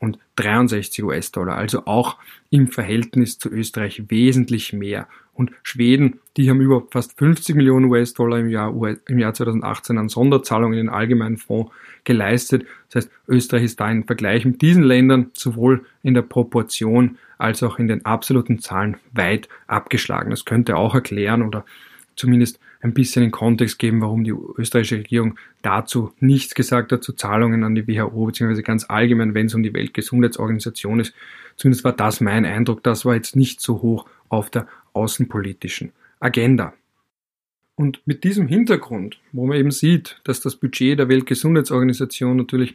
11.139.063 0.00 1.04
US-Dollar, 1.04 1.56
also 1.56 1.86
auch 1.86 2.16
im 2.50 2.68
Verhältnis 2.68 3.38
zu 3.38 3.50
Österreich 3.50 4.04
wesentlich 4.08 4.72
mehr. 4.72 5.08
Und 5.34 5.52
Schweden, 5.62 6.18
die 6.36 6.50
haben 6.50 6.60
über 6.60 6.82
fast 6.90 7.16
50 7.16 7.54
Millionen 7.54 7.86
US-Dollar 7.86 8.40
im 8.40 8.48
Jahr, 8.48 8.74
im 9.06 9.18
Jahr 9.18 9.34
2018 9.34 9.96
an 9.96 10.08
Sonderzahlungen 10.08 10.76
in 10.76 10.86
den 10.86 10.94
allgemeinen 10.94 11.36
Fonds 11.36 11.70
geleistet. 12.02 12.66
Das 12.90 13.04
heißt, 13.04 13.12
Österreich 13.28 13.64
ist 13.64 13.78
da 13.78 13.88
im 13.88 14.04
Vergleich 14.04 14.44
mit 14.44 14.62
diesen 14.62 14.82
Ländern 14.82 15.30
sowohl 15.34 15.84
in 16.02 16.14
der 16.14 16.22
Proportion 16.22 17.18
als 17.38 17.62
auch 17.62 17.78
in 17.78 17.86
den 17.86 18.04
absoluten 18.04 18.58
Zahlen 18.58 18.96
weit 19.12 19.48
abgeschlagen. 19.68 20.30
Das 20.30 20.44
könnte 20.44 20.76
auch 20.76 20.94
erklären 20.94 21.42
oder 21.42 21.64
zumindest 22.18 22.58
ein 22.80 22.94
bisschen 22.94 23.22
in 23.22 23.30
Kontext 23.30 23.78
geben, 23.78 24.00
warum 24.00 24.24
die 24.24 24.34
österreichische 24.56 24.96
Regierung 24.98 25.38
dazu 25.62 26.12
nichts 26.20 26.54
gesagt 26.54 26.92
hat, 26.92 27.02
zu 27.02 27.12
Zahlungen 27.12 27.64
an 27.64 27.74
die 27.74 27.86
WHO, 27.88 28.26
beziehungsweise 28.26 28.62
ganz 28.62 28.84
allgemein, 28.88 29.34
wenn 29.34 29.46
es 29.46 29.54
um 29.54 29.62
die 29.62 29.74
Weltgesundheitsorganisation 29.74 31.00
ist. 31.00 31.14
Zumindest 31.56 31.84
war 31.84 31.92
das 31.92 32.20
mein 32.20 32.44
Eindruck, 32.44 32.82
das 32.82 33.04
war 33.04 33.14
jetzt 33.14 33.36
nicht 33.36 33.60
so 33.60 33.82
hoch 33.82 34.06
auf 34.28 34.50
der 34.50 34.68
außenpolitischen 34.92 35.92
Agenda. 36.20 36.74
Und 37.74 38.02
mit 38.06 38.24
diesem 38.24 38.48
Hintergrund, 38.48 39.20
wo 39.32 39.46
man 39.46 39.56
eben 39.56 39.70
sieht, 39.70 40.20
dass 40.24 40.40
das 40.40 40.56
Budget 40.56 40.98
der 40.98 41.08
Weltgesundheitsorganisation 41.08 42.36
natürlich 42.36 42.74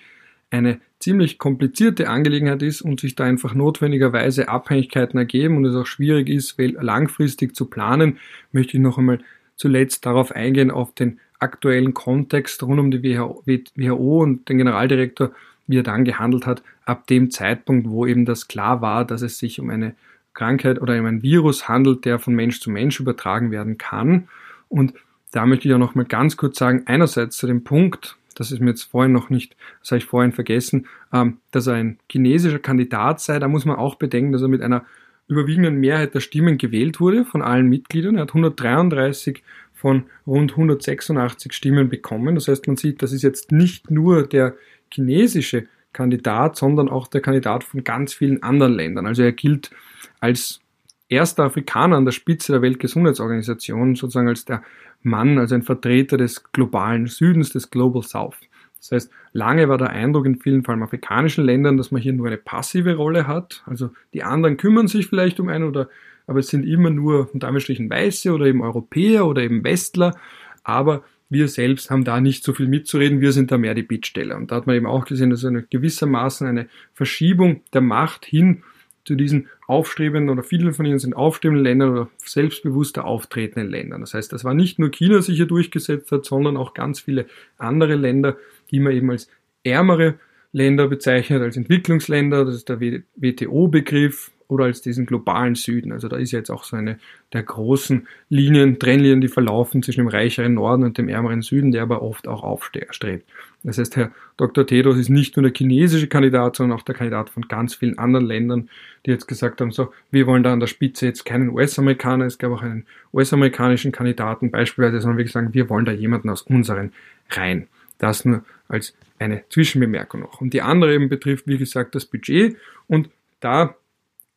eine 0.53 0.79
ziemlich 0.99 1.39
komplizierte 1.39 2.09
Angelegenheit 2.09 2.61
ist 2.61 2.81
und 2.81 2.99
sich 2.99 3.15
da 3.15 3.23
einfach 3.23 3.55
notwendigerweise 3.55 4.47
Abhängigkeiten 4.47 5.17
ergeben 5.17 5.57
und 5.57 5.65
es 5.65 5.75
auch 5.75 5.87
schwierig 5.87 6.29
ist, 6.29 6.55
langfristig 6.57 7.55
zu 7.55 7.65
planen, 7.65 8.19
möchte 8.51 8.77
ich 8.77 8.83
noch 8.83 8.97
einmal 8.97 9.19
zuletzt 9.55 10.05
darauf 10.05 10.31
eingehen, 10.31 10.71
auf 10.71 10.93
den 10.93 11.19
aktuellen 11.39 11.93
Kontext 11.93 12.61
rund 12.63 12.79
um 12.79 12.91
die 12.91 13.03
WHO 13.03 14.21
und 14.21 14.47
den 14.47 14.59
Generaldirektor, 14.59 15.31
wie 15.67 15.79
er 15.79 15.83
dann 15.83 16.05
gehandelt 16.05 16.45
hat, 16.45 16.63
ab 16.85 17.07
dem 17.07 17.31
Zeitpunkt, 17.31 17.89
wo 17.89 18.05
eben 18.05 18.25
das 18.25 18.47
klar 18.47 18.81
war, 18.81 19.05
dass 19.05 19.23
es 19.23 19.39
sich 19.39 19.59
um 19.59 19.69
eine 19.69 19.95
Krankheit 20.33 20.81
oder 20.81 20.97
um 20.99 21.05
ein 21.05 21.23
Virus 21.23 21.67
handelt, 21.67 22.05
der 22.05 22.19
von 22.19 22.35
Mensch 22.35 22.59
zu 22.59 22.69
Mensch 22.69 22.99
übertragen 22.99 23.51
werden 23.51 23.77
kann. 23.77 24.27
Und 24.69 24.93
da 25.31 25.45
möchte 25.45 25.67
ich 25.67 25.73
auch 25.73 25.79
noch 25.79 25.95
mal 25.95 26.05
ganz 26.05 26.37
kurz 26.37 26.57
sagen, 26.57 26.83
einerseits 26.85 27.37
zu 27.37 27.47
dem 27.47 27.63
Punkt, 27.63 28.17
das 28.33 28.51
ist 28.51 28.59
mir 28.59 28.71
jetzt 28.71 28.83
vorhin 28.83 29.11
noch 29.11 29.29
nicht, 29.29 29.55
das 29.81 29.91
habe 29.91 29.97
ich 29.97 30.05
vorhin 30.05 30.31
vergessen, 30.31 30.87
ähm, 31.11 31.37
dass 31.51 31.67
er 31.67 31.75
ein 31.75 31.99
chinesischer 32.11 32.59
Kandidat 32.59 33.21
sei, 33.21 33.39
da 33.39 33.47
muss 33.47 33.65
man 33.65 33.77
auch 33.77 33.95
bedenken, 33.95 34.31
dass 34.31 34.41
er 34.41 34.47
mit 34.47 34.61
einer 34.61 34.85
überwiegenden 35.27 35.79
Mehrheit 35.79 36.13
der 36.13 36.19
Stimmen 36.19 36.57
gewählt 36.57 36.99
wurde 36.99 37.25
von 37.25 37.41
allen 37.41 37.67
Mitgliedern. 37.69 38.15
Er 38.15 38.23
hat 38.23 38.29
133 38.29 39.43
von 39.73 40.03
rund 40.27 40.51
186 40.51 41.53
Stimmen 41.53 41.89
bekommen. 41.89 42.35
Das 42.35 42.47
heißt, 42.47 42.67
man 42.67 42.77
sieht, 42.77 43.01
das 43.01 43.11
ist 43.13 43.21
jetzt 43.21 43.51
nicht 43.51 43.89
nur 43.89 44.27
der 44.27 44.55
chinesische 44.91 45.67
Kandidat, 45.91 46.55
sondern 46.55 46.89
auch 46.89 47.07
der 47.07 47.21
Kandidat 47.21 47.63
von 47.63 47.83
ganz 47.83 48.13
vielen 48.13 48.43
anderen 48.43 48.73
Ländern. 48.73 49.05
Also 49.05 49.23
er 49.23 49.31
gilt 49.31 49.71
als 50.19 50.59
erster 51.07 51.43
Afrikaner 51.43 51.97
an 51.97 52.05
der 52.05 52.11
Spitze 52.11 52.51
der 52.51 52.61
Weltgesundheitsorganisation, 52.61 53.95
sozusagen 53.95 54.27
als 54.27 54.45
der 54.45 54.63
Mann, 55.03 55.37
also 55.37 55.55
ein 55.55 55.63
Vertreter 55.63 56.17
des 56.17 56.51
globalen 56.51 57.07
Südens, 57.07 57.51
des 57.51 57.69
Global 57.69 58.03
South. 58.03 58.37
Das 58.77 58.91
heißt, 58.91 59.11
lange 59.31 59.69
war 59.69 59.77
der 59.77 59.91
Eindruck 59.91 60.25
in 60.25 60.35
vielen, 60.35 60.63
vor 60.63 60.73
allem 60.73 60.83
afrikanischen 60.83 61.45
Ländern, 61.45 61.77
dass 61.77 61.91
man 61.91 62.01
hier 62.01 62.13
nur 62.13 62.27
eine 62.27 62.37
passive 62.37 62.95
Rolle 62.95 63.27
hat. 63.27 63.63
Also 63.65 63.91
die 64.13 64.23
anderen 64.23 64.57
kümmern 64.57 64.87
sich 64.87 65.07
vielleicht 65.07 65.39
um 65.39 65.47
einen 65.47 65.63
oder, 65.63 65.89
aber 66.27 66.39
es 66.39 66.47
sind 66.47 66.65
immer 66.65 66.89
nur 66.89 67.33
unter 67.33 67.47
Anführungsstrichen 67.47 67.89
Weiße 67.89 68.33
oder 68.33 68.45
eben 68.45 68.61
Europäer 68.61 69.25
oder 69.25 69.41
eben 69.41 69.63
Westler. 69.63 70.17
Aber 70.63 71.03
wir 71.29 71.47
selbst 71.47 71.89
haben 71.89 72.03
da 72.03 72.19
nicht 72.19 72.43
so 72.43 72.53
viel 72.53 72.67
mitzureden, 72.67 73.21
wir 73.21 73.31
sind 73.31 73.51
da 73.51 73.57
mehr 73.57 73.73
die 73.73 73.83
Bittsteller. 73.83 74.35
Und 74.35 74.51
da 74.51 74.57
hat 74.57 74.67
man 74.67 74.75
eben 74.75 74.85
auch 74.85 75.05
gesehen, 75.05 75.29
dass 75.29 75.45
eine 75.45 75.63
gewissermaßen 75.63 76.45
eine 76.45 76.67
Verschiebung 76.93 77.61
der 77.73 77.81
Macht 77.81 78.25
hin 78.25 78.63
zu 79.05 79.15
diesen 79.15 79.49
aufstrebenden 79.67 80.29
oder 80.29 80.43
viele 80.43 80.73
von 80.73 80.85
ihnen 80.85 80.99
sind 80.99 81.15
aufstrebenden 81.15 81.63
Ländern 81.63 81.91
oder 81.91 82.09
selbstbewusster 82.17 83.05
auftretenden 83.05 83.69
Ländern. 83.69 84.01
Das 84.01 84.13
heißt, 84.13 84.31
das 84.31 84.43
war 84.43 84.53
nicht 84.53 84.79
nur 84.79 84.91
China 84.91 85.21
sich 85.21 85.37
hier 85.37 85.45
durchgesetzt 85.45 86.11
hat, 86.11 86.25
sondern 86.25 86.57
auch 86.57 86.73
ganz 86.73 86.99
viele 86.99 87.25
andere 87.57 87.95
Länder, 87.95 88.37
die 88.71 88.79
man 88.79 88.93
eben 88.93 89.11
als 89.11 89.29
ärmere 89.63 90.15
Länder 90.51 90.87
bezeichnet, 90.87 91.41
als 91.41 91.57
Entwicklungsländer, 91.57 92.45
das 92.45 92.55
ist 92.55 92.69
der 92.69 92.79
WTO-Begriff, 92.79 94.31
oder 94.47 94.65
als 94.65 94.81
diesen 94.81 95.05
globalen 95.05 95.55
Süden. 95.55 95.91
Also 95.91 96.07
da 96.07 96.17
ist 96.17 96.31
jetzt 96.31 96.49
auch 96.49 96.63
so 96.63 96.75
eine 96.75 96.99
der 97.33 97.43
großen 97.43 98.07
Linien, 98.29 98.79
Trennlinien, 98.79 99.21
die 99.21 99.27
verlaufen 99.27 99.83
zwischen 99.83 100.01
dem 100.01 100.07
reicheren 100.07 100.53
Norden 100.53 100.83
und 100.83 100.97
dem 100.97 101.09
ärmeren 101.09 101.41
Süden, 101.41 101.71
der 101.71 101.83
aber 101.83 102.01
oft 102.01 102.27
auch 102.27 102.43
aufstrebt. 102.43 103.25
Das 103.63 103.77
heißt, 103.77 103.95
Herr 103.95 104.11
Dr. 104.35 104.67
Tedros 104.67 104.97
ist 104.97 105.09
nicht 105.09 105.37
nur 105.37 105.43
der 105.43 105.53
chinesische 105.55 106.07
Kandidat, 106.07 106.57
sondern 106.57 106.77
auch 106.77 106.83
der 106.83 106.95
Kandidat 106.95 107.29
von 107.29 107.47
ganz 107.47 107.75
vielen 107.75 107.97
anderen 107.97 108.25
Ländern, 108.25 108.69
die 109.05 109.11
jetzt 109.11 109.27
gesagt 109.27 109.61
haben, 109.61 109.71
so, 109.71 109.93
wir 110.11 110.27
wollen 110.27 110.43
da 110.43 110.51
an 110.51 110.59
der 110.59 110.67
Spitze 110.67 111.05
jetzt 111.05 111.23
keinen 111.23 111.49
US-Amerikaner, 111.49 112.25
es 112.25 112.37
gab 112.37 112.51
auch 112.51 112.61
einen 112.61 112.85
US-amerikanischen 113.13 113.91
Kandidaten 113.91 114.51
beispielsweise, 114.51 115.01
sondern 115.01 115.17
wir 115.17 115.27
sagen, 115.27 115.53
wir 115.53 115.69
wollen 115.69 115.85
da 115.85 115.93
jemanden 115.93 116.29
aus 116.29 116.41
unseren 116.41 116.91
Reihen. 117.29 117.67
Das 117.99 118.25
nur 118.25 118.43
als 118.67 118.95
eine 119.19 119.43
Zwischenbemerkung 119.49 120.21
noch. 120.21 120.41
Und 120.41 120.53
die 120.53 120.61
andere 120.61 120.93
eben 120.93 121.09
betrifft, 121.09 121.47
wie 121.47 121.57
gesagt, 121.57 121.95
das 121.95 122.05
Budget. 122.05 122.57
Und 122.87 123.09
da 123.39 123.75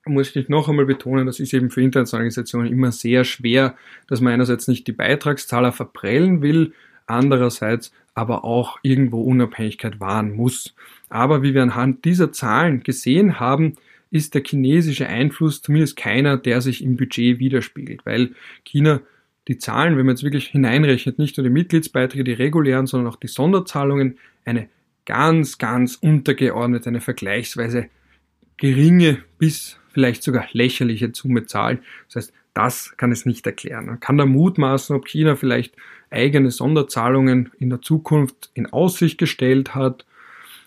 muss 0.07 0.35
ich 0.35 0.49
noch 0.49 0.69
einmal 0.69 0.87
betonen, 0.87 1.27
das 1.27 1.41
ist 1.41 1.53
eben 1.53 1.71
für 1.71 1.83
internationale 1.83 2.23
Organisationen 2.23 2.73
immer 2.73 2.93
sehr 2.93 3.25
schwer, 3.25 3.77
dass 4.09 4.21
man 4.21 4.33
einerseits 4.33 4.69
nicht 4.69 4.87
die 4.87 4.93
Beitragszahler 4.93 5.73
verprellen 5.73 6.43
will, 6.43 6.73
andererseits 7.07 7.93
aber 8.15 8.45
auch 8.45 8.79
irgendwo 8.83 9.23
Unabhängigkeit 9.23 10.01
wahren 10.01 10.35
muss. 10.35 10.75
Aber 11.09 11.43
wie 11.43 11.55
wir 11.55 11.63
anhand 11.63 12.05
dieser 12.05 12.33
Zahlen 12.33 12.83
gesehen 12.83 13.39
haben, 13.41 13.75
ist 14.11 14.35
der 14.35 14.43
chinesische 14.43 15.07
Einfluss 15.09 15.63
zumindest 15.63 15.97
keiner, 15.97 16.37
der 16.37 16.61
sich 16.61 16.83
im 16.83 16.97
Budget 16.97 17.39
widerspiegelt, 17.39 18.07
weil 18.07 18.31
China 18.65 19.01
die 19.49 19.59
Zahlen, 19.59 19.97
wenn 19.97 20.07
man 20.07 20.17
jetzt 20.17 20.25
wirklich 20.25 20.49
hineinrechnet, 20.49 21.19
nicht 21.19 21.37
nur 21.37 21.45
die 21.45 21.53
Mitgliedsbeiträge, 21.53 22.25
die 22.25 22.33
regulären, 22.33 22.87
sondern 22.87 23.13
auch 23.13 23.17
die 23.17 23.29
Sonderzahlungen, 23.29 24.19
eine 24.45 24.69
ganz, 25.05 25.59
ganz 25.59 25.97
untergeordnete, 25.97 26.89
eine 26.89 27.01
vergleichsweise 27.01 27.89
geringe 28.57 29.19
bis 29.39 29.79
vielleicht 29.97 30.23
sogar 30.23 30.47
lächerliche 30.53 31.11
Summe 31.15 31.47
zahlt. 31.47 31.81
Das 32.09 32.17
heißt, 32.17 32.35
das 32.53 32.95
kann 32.99 33.13
es 33.13 33.25
nicht 33.25 33.47
erklären. 33.47 33.87
Man 33.87 33.99
kann 33.99 34.19
da 34.19 34.27
mutmaßen, 34.27 34.95
ob 34.95 35.09
China 35.09 35.37
vielleicht 35.37 35.75
eigene 36.11 36.51
Sonderzahlungen 36.51 37.51
in 37.59 37.71
der 37.71 37.81
Zukunft 37.81 38.51
in 38.53 38.67
Aussicht 38.67 39.17
gestellt 39.17 39.75
hat, 39.75 40.05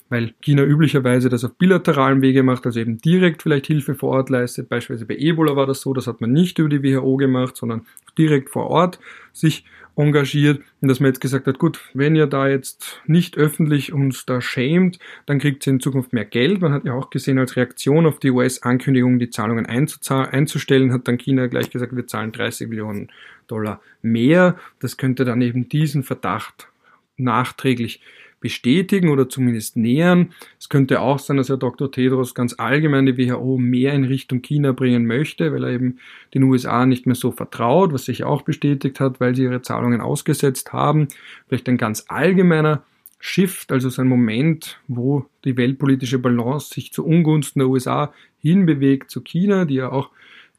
weil 0.10 0.34
China 0.42 0.64
üblicherweise 0.64 1.30
das 1.30 1.44
auf 1.44 1.54
bilateralen 1.54 2.24
Wege 2.24 2.42
macht, 2.42 2.66
also 2.66 2.80
eben 2.80 2.98
direkt 2.98 3.44
vielleicht 3.44 3.68
Hilfe 3.68 3.94
vor 3.94 4.10
Ort 4.10 4.32
leistet. 4.32 4.68
Beispielsweise 4.68 5.06
bei 5.06 5.18
Ebola 5.18 5.56
war 5.56 5.68
das 5.68 5.82
so, 5.82 5.94
das 5.94 6.08
hat 6.08 6.22
man 6.22 6.32
nicht 6.32 6.58
über 6.58 6.70
die 6.70 6.82
WHO 6.82 7.18
gemacht, 7.18 7.56
sondern 7.56 7.86
direkt 8.18 8.50
vor 8.50 8.66
Ort 8.66 9.00
sich 9.32 9.64
engagiert 10.00 10.62
und 10.82 10.88
dass 10.88 11.00
man 11.00 11.08
jetzt 11.08 11.20
gesagt 11.20 11.46
hat, 11.46 11.60
gut, 11.60 11.80
wenn 11.94 12.16
ihr 12.16 12.28
da 12.28 12.48
jetzt 12.48 13.02
nicht 13.06 13.38
öffentlich 13.38 13.92
uns 13.92 14.26
da 14.26 14.42
schämt, 14.42 14.98
dann 15.26 15.40
kriegt 15.40 15.68
ihr 15.68 15.74
in 15.74 15.80
Zukunft 15.80 16.14
mehr 16.14 16.26
Geld. 16.26 16.62
Man 16.62 16.72
hat 16.72 16.86
ja 16.86 16.94
auch 16.94 17.10
gesehen, 17.10 17.38
als 17.38 17.56
Reaktion 17.56 18.06
auf 18.06 18.20
die 18.20 18.32
US-Ankündigung, 18.32 19.20
die 19.20 19.30
Zahlungen 19.30 19.66
einzustellen, 19.66 20.94
hat 20.94 21.08
dann 21.08 21.18
China 21.18 21.48
gleich 21.48 21.70
gesagt, 21.70 21.96
wir 21.96 22.08
zahlen 22.08 22.32
30 22.32 22.70
Millionen 22.70 23.12
Dollar 23.48 23.82
mehr. 24.02 24.58
Das 24.80 24.98
könnte 24.98 25.26
dann 25.26 25.42
eben 25.42 25.68
diesen 25.68 26.04
Verdacht 26.04 26.70
nachträglich 27.18 28.02
bestätigen 28.40 29.10
oder 29.10 29.30
zumindest 29.30 29.78
nähern. 29.78 30.32
Es 30.60 30.70
könnte 30.70 31.02
auch 31.02 31.20
sein, 31.20 31.38
dass 31.38 31.50
Herr 31.50 31.58
Dr. 31.58 31.92
Tedros 31.92 32.36
ganz 32.36 32.56
allgemein 32.58 33.06
die 33.06 33.18
WHO 33.18 33.58
mehr 33.58 33.94
in 33.94 34.06
Richtung 34.06 34.42
China 34.42 34.72
bringen 34.72 35.06
möchte, 35.06 35.54
weil 35.54 35.64
er 35.64 35.72
eben 35.72 36.00
den 36.34 36.44
USA 36.44 36.86
nicht 36.86 37.06
mehr 37.06 37.16
so 37.16 37.32
vertraut, 37.32 37.94
was 37.94 38.06
sich 38.06 38.24
auch 38.24 38.44
bestätigt 38.44 39.00
hat, 39.00 39.20
weil 39.20 39.36
sie 39.36 39.44
ihre 39.44 39.62
Zahlungen 39.62 40.02
ausgesetzt 40.02 40.74
haben. 40.74 41.08
Vielleicht 41.48 41.68
ein 41.70 41.78
ganz 41.78 42.06
allgemeiner 42.08 42.84
Shift, 43.20 43.72
also 43.72 43.90
so 43.90 44.02
ein 44.02 44.08
Moment, 44.08 44.80
wo 44.88 45.26
die 45.44 45.58
weltpolitische 45.58 46.20
Balance 46.20 46.74
sich 46.74 46.94
zu 46.94 47.06
Ungunsten 47.06 47.60
der 47.60 47.68
USA 47.68 48.14
hinbewegt 48.40 49.12
zu 49.12 49.22
China, 49.22 49.66
die 49.66 49.76
ja 49.76 49.92
auch 49.92 50.10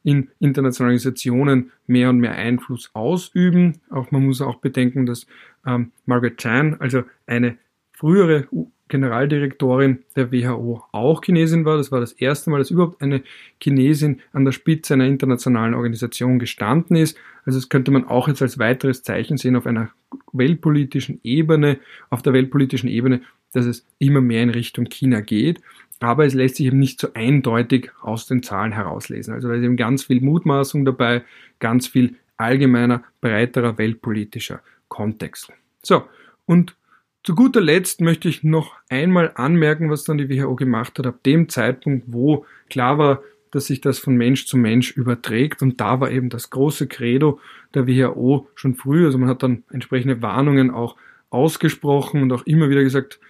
in 0.03 0.29
internationalen 0.41 0.93
Organisationen 0.93 1.73
mehr 1.87 2.11
und 2.11 2.21
mehr 2.21 2.35
Einfluss 2.35 2.91
ausüben. 2.95 3.81
Auch 3.91 4.11
man 4.11 4.25
muss 4.25 4.41
auch 4.41 4.57
bedenken, 4.57 5.07
dass 5.07 5.27
ähm, 5.67 5.93
Margaret 6.07 6.39
Chan, 6.39 6.77
also 6.81 7.03
eine 7.27 7.59
frühere 8.01 8.49
Generaldirektorin 8.89 10.01
der 10.17 10.33
WHO, 10.33 10.83
auch 10.91 11.23
Chinesin 11.23 11.67
war. 11.67 11.77
Das 11.77 11.93
war 11.93 12.01
das 12.01 12.13
erste 12.13 12.49
Mal, 12.49 12.59
dass 12.59 12.71
überhaupt 12.71 13.03
eine 13.03 13.23
Chinesin 13.63 14.23
an 14.33 14.47
der 14.47 14.53
Spitze 14.53 14.95
einer 14.95 15.05
internationalen 15.07 15.75
Organisation 15.75 16.39
gestanden 16.39 16.97
ist. 16.97 17.17
Also 17.45 17.59
das 17.59 17.69
könnte 17.69 17.91
man 17.91 18.07
auch 18.09 18.27
jetzt 18.27 18.41
als 18.41 18.59
weiteres 18.59 19.03
Zeichen 19.03 19.37
sehen 19.37 19.55
auf 19.55 19.67
einer 19.67 19.91
weltpolitischen 20.33 21.21
Ebene, 21.23 21.79
auf 22.09 22.23
der 22.23 22.33
weltpolitischen 22.33 22.89
Ebene, 22.89 23.21
dass 23.53 23.67
es 23.67 23.87
immer 23.99 24.23
mehr 24.23 24.43
in 24.43 24.51
Richtung 24.51 24.87
China 24.87 25.21
geht. 25.21 25.61
Aber 26.01 26.25
es 26.25 26.33
lässt 26.33 26.57
sich 26.57 26.67
eben 26.67 26.79
nicht 26.79 27.01
so 27.01 27.09
eindeutig 27.13 27.91
aus 28.01 28.27
den 28.27 28.43
Zahlen 28.43 28.73
herauslesen. 28.73 29.35
Also 29.35 29.49
da 29.49 29.55
ist 29.55 29.63
eben 29.63 29.77
ganz 29.77 30.05
viel 30.05 30.23
Mutmaßung 30.23 30.87
dabei, 30.87 31.23
ganz 31.59 31.87
viel 31.87 32.17
allgemeiner, 32.39 33.05
breiterer 33.21 33.77
weltpolitischer 33.77 34.63
Kontext. 34.89 35.53
So, 35.83 36.05
und 36.47 36.75
zu 37.23 37.35
guter 37.35 37.61
Letzt 37.61 38.01
möchte 38.01 38.29
ich 38.29 38.43
noch 38.43 38.75
einmal 38.89 39.33
anmerken, 39.35 39.91
was 39.91 40.05
dann 40.05 40.19
die 40.19 40.31
WHO 40.31 40.57
gemacht 40.57 40.99
hat, 40.99 41.07
ab 41.07 41.23
dem 41.25 41.49
Zeitpunkt, 41.49 42.07
wo 42.09 42.47
klar 42.69 42.99
war, 42.99 43.23
dass 43.51 43.67
sich 43.67 43.81
das 43.81 43.99
von 43.99 44.15
Mensch 44.15 44.47
zu 44.47 44.57
Mensch 44.57 44.93
überträgt. 44.93 45.61
Und 45.63 45.81
da 45.81 46.01
war 46.01 46.11
eben 46.11 46.31
das 46.31 46.51
große 46.51 46.87
Credo 46.87 47.41
der 47.75 47.87
WHO 47.87 48.49
schon 48.55 48.75
früh. 48.75 49.05
Also 49.05 49.19
man 49.19 49.29
hat 49.29 49.43
dann 49.43 49.65
entsprechende 49.71 50.23
Warnungen 50.23 50.71
auch 50.71 50.97
ausgesprochen 51.31 52.23
und 52.23 52.33
auch 52.33 52.47
immer 52.47 52.71
wieder 52.71 52.83
gesagt, 52.83 53.21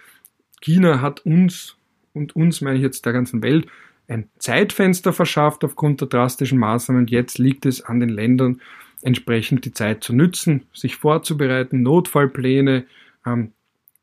China 0.61 1.01
hat 1.01 1.25
uns 1.25 1.75
und 2.13 2.35
uns 2.35 2.61
meine 2.61 2.77
ich 2.77 2.83
jetzt 2.83 3.05
der 3.05 3.13
ganzen 3.13 3.41
Welt 3.41 3.67
ein 4.07 4.29
Zeitfenster 4.39 5.13
verschafft 5.13 5.63
aufgrund 5.63 6.01
der 6.01 6.09
drastischen 6.09 6.59
Maßnahmen. 6.59 7.07
Jetzt 7.07 7.37
liegt 7.37 7.65
es 7.65 7.81
an 7.81 7.99
den 7.99 8.09
Ländern, 8.09 8.61
entsprechend 9.01 9.65
die 9.65 9.73
Zeit 9.73 10.03
zu 10.03 10.13
nützen, 10.13 10.63
sich 10.73 10.97
vorzubereiten, 10.97 11.81
Notfallpläne, 11.81 12.85
ähm, 13.25 13.53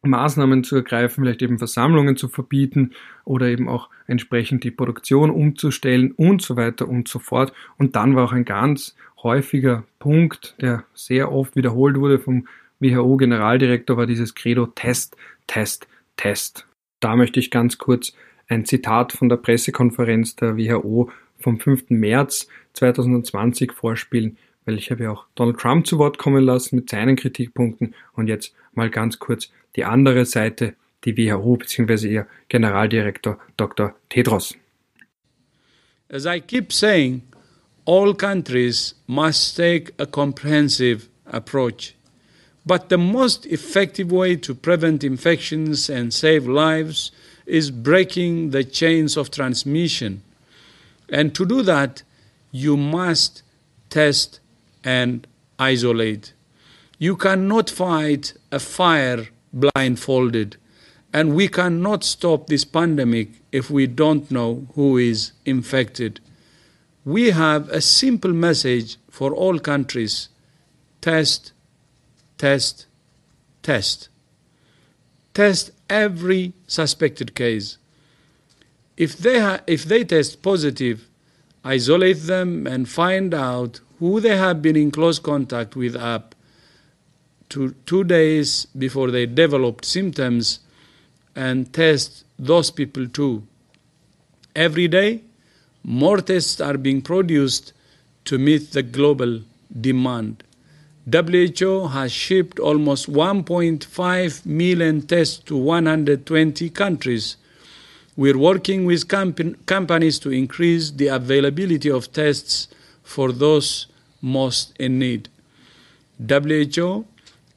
Maßnahmen 0.03 0.65
zu 0.65 0.77
ergreifen, 0.77 1.25
vielleicht 1.25 1.43
eben 1.43 1.59
Versammlungen 1.59 2.17
zu 2.17 2.29
verbieten 2.29 2.93
oder 3.25 3.47
eben 3.47 3.69
auch 3.69 3.91
entsprechend 4.07 4.65
die 4.65 4.71
Produktion 4.71 5.31
umzustellen 5.31 6.13
und 6.13 6.41
so 6.41 6.57
weiter 6.57 6.89
und 6.89 7.09
so 7.09 7.19
fort. 7.19 7.53
Und 7.79 7.97
dann 7.97 8.15
war 8.15 8.25
auch 8.25 8.33
ein 8.33 8.45
ganz 8.45 8.95
häufiger 9.23 9.85
Punkt, 9.99 10.55
der 10.61 10.85
sehr 10.95 11.33
oft 11.33 11.57
wiederholt 11.57 11.99
wurde 11.99 12.19
vom 12.19 12.47
WHO-Generaldirektor, 12.81 13.97
war 13.97 14.07
dieses 14.07 14.35
Credo 14.35 14.67
Test, 14.67 15.17
Test, 15.47 15.89
Test. 16.17 16.67
Da 17.01 17.17
möchte 17.17 17.41
ich 17.41 17.51
ganz 17.51 17.79
kurz 17.79 18.13
ein 18.49 18.65
Zitat 18.65 19.13
von 19.13 19.29
der 19.29 19.37
Pressekonferenz 19.37 20.37
der 20.37 20.57
WHO 20.57 21.11
vom 21.39 21.61
5. 21.61 21.91
März 21.91 22.49
2020 22.75 23.73
vorspielen, 23.73 24.39
weil 24.65 24.77
ich 24.79 24.91
habe 24.91 25.05
ja 25.05 25.11
auch 25.11 25.27
Donald 25.35 25.59
Trump 25.59 25.87
zu 25.87 25.99
Wort 25.99 26.19
kommen 26.19 26.45
lassen 26.45 26.77
mit 26.77 26.91
seinen 26.91 27.17
Kritikpunkten 27.17 27.95
und 28.15 28.29
jetzt 28.29 28.55
mal 28.79 28.91
ganz 28.91 29.19
kurz 29.19 29.51
die 29.77 29.85
andere 29.85 30.25
Seite, 30.25 30.75
die 31.05 31.15
WHO 31.17 31.57
bzw. 31.57 32.09
ihr 32.09 32.27
Generaldirektor 32.49 33.39
Dr. 33.57 33.95
Tedros. 34.09 34.55
As 36.11 36.25
I 36.25 36.41
keep 36.41 36.73
saying, 36.73 37.23
all 37.85 38.15
countries 38.15 38.95
must 39.07 39.57
take 39.57 39.93
a 39.99 40.07
comprehensive 40.07 41.09
approach. 41.27 41.95
But 42.65 42.89
the 42.89 42.99
most 42.99 43.47
effective 43.47 44.11
way 44.11 44.37
to 44.37 44.55
prevent 44.55 45.05
infections 45.05 45.91
and 45.91 46.13
save 46.13 46.47
lives 46.47 47.13
is 47.47 47.71
breaking 47.71 48.51
the 48.51 48.65
chains 48.65 49.17
of 49.17 49.31
transmission. 49.31 50.23
And 51.11 51.35
to 51.35 51.47
do 51.47 51.63
that, 51.63 52.03
you 52.53 52.77
must 52.77 53.43
test 53.89 54.41
and 54.85 55.27
isolate. 55.59 56.33
You 56.99 57.17
cannot 57.17 57.71
fight 57.71 58.35
a 58.51 58.59
fire 58.59 59.29
blindfolded. 59.53 60.57
And 61.13 61.35
we 61.35 61.49
cannot 61.49 62.05
stop 62.05 62.49
this 62.49 62.65
pandemic 62.65 63.31
if 63.51 63.71
we 63.71 63.87
don't 63.87 64.31
know 64.31 64.67
who 64.75 64.99
is 64.99 65.33
infected. 65.47 66.21
We 67.05 67.31
have 67.31 67.69
a 67.71 67.81
simple 67.81 68.33
message 68.33 68.97
for 69.11 69.33
all 69.33 69.59
countries 69.59 70.29
test, 71.01 71.53
test, 72.37 72.87
test. 73.63 74.09
Test 75.33 75.71
every 75.89 76.53
suspected 76.67 77.35
case. 77.35 77.79
If 78.97 79.17
they, 79.17 79.39
ha- 79.39 79.61
if 79.67 79.85
they 79.85 80.05
test 80.05 80.43
positive, 80.43 81.09
isolate 81.65 82.23
them 82.27 82.67
and 82.67 82.89
find 82.89 83.33
out 83.33 83.81
who 84.01 84.21
they 84.21 84.37
have 84.37 84.61
been 84.61 84.77
in 84.77 84.91
close 84.91 85.19
contact 85.19 85.77
with 85.77 85.95
up 85.97 86.35
to 87.51 87.75
two 87.87 88.05
days 88.05 88.67
before 88.77 89.11
they 89.11 89.27
developed 89.27 89.85
symptoms 89.85 90.61
and 91.35 91.73
test 91.73 92.25
those 92.39 92.71
people 92.71 93.07
too. 93.09 93.43
Every 94.55 94.89
day, 94.89 95.23
more 95.85 96.21
tests 96.21 96.61
are 96.61 96.77
being 96.77 97.01
produced 97.01 97.73
to 98.25 98.39
meet 98.39 98.73
the 98.73 98.83
global 98.83 99.41
demand. 99.81 100.43
WHO 101.11 101.89
has 101.89 102.13
shipped 102.13 102.59
almost 102.59 103.11
1.5 103.11 104.45
million 104.45 105.01
tests 105.07 105.39
to 105.39 105.57
120 105.57 106.71
countries. 106.71 107.37
We're 108.17 108.37
working 108.37 108.85
with 108.85 109.09
comp- 109.09 109.65
companies 109.65 110.19
to 110.19 110.31
increase 110.31 110.91
the 110.91 111.07
availability 111.07 111.91
of 111.91 112.13
tests 112.13 112.69
for 113.03 113.33
those 113.33 113.87
most 114.21 114.75
in 114.79 114.99
need. 114.99 115.31
WHO 116.19 117.07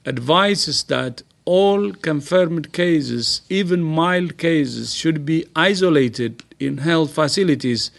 advises 0.06 0.84
that 0.84 1.24
all 1.46 1.92
confirmed 1.94 2.72
cases, 2.72 3.42
even 3.50 3.84
mild 3.84 4.38
cases, 4.38 4.96
should 4.96 5.26
be 5.26 5.46
isolated 5.56 6.44
in 6.60 6.80
health 6.80 7.14
facilities 7.14 7.92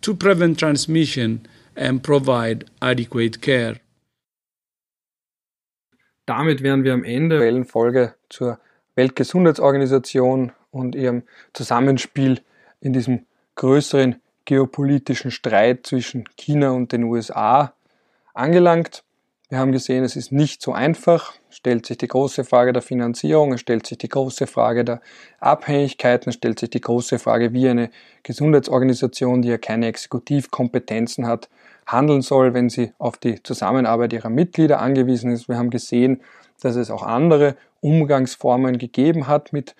to 0.00 0.14
prevent 0.14 0.58
transmission 0.58 1.46
and 1.76 2.02
provide 2.02 2.64
adequate 2.80 3.40
care. 3.40 3.80
Damit 6.26 6.62
wären 6.62 6.84
wir 6.84 6.94
am 6.94 7.04
Ende 7.04 7.38
der 7.38 7.64
Folge 7.64 8.14
zur 8.30 8.58
Weltgesundheitsorganisation 8.94 10.52
und 10.70 10.94
ihrem 10.94 11.24
Zusammenspiel 11.52 12.40
in 12.80 12.92
diesem 12.92 13.26
größeren 13.56 14.20
geopolitischen 14.44 15.30
Streit 15.30 15.86
zwischen 15.86 16.24
China 16.36 16.70
und 16.70 16.92
den 16.92 17.04
USA 17.04 17.74
angelangt. 18.32 19.03
Wir 19.54 19.60
haben 19.60 19.70
gesehen, 19.70 20.02
es 20.02 20.16
ist 20.16 20.32
nicht 20.32 20.60
so 20.62 20.72
einfach. 20.72 21.34
Es 21.48 21.58
stellt 21.58 21.86
sich 21.86 21.96
die 21.96 22.08
große 22.08 22.42
Frage 22.42 22.72
der 22.72 22.82
Finanzierung, 22.82 23.52
es 23.52 23.60
stellt 23.60 23.86
sich 23.86 23.96
die 23.96 24.08
große 24.08 24.48
Frage 24.48 24.84
der 24.84 25.00
Abhängigkeiten, 25.38 26.30
es 26.30 26.34
stellt 26.34 26.58
sich 26.58 26.70
die 26.70 26.80
große 26.80 27.20
Frage, 27.20 27.52
wie 27.52 27.68
eine 27.68 27.90
Gesundheitsorganisation, 28.24 29.42
die 29.42 29.50
ja 29.50 29.58
keine 29.58 29.86
Exekutivkompetenzen 29.86 31.28
hat, 31.28 31.48
handeln 31.86 32.22
soll, 32.22 32.52
wenn 32.52 32.68
sie 32.68 32.94
auf 32.98 33.16
die 33.16 33.44
Zusammenarbeit 33.44 34.12
ihrer 34.12 34.28
Mitglieder 34.28 34.80
angewiesen 34.80 35.30
ist. 35.30 35.48
Wir 35.48 35.56
haben 35.56 35.70
gesehen, 35.70 36.20
dass 36.60 36.74
es 36.74 36.90
auch 36.90 37.04
andere 37.04 37.54
Umgangsformen 37.80 38.76
gegeben 38.76 39.28
hat 39.28 39.52
mit 39.52 39.76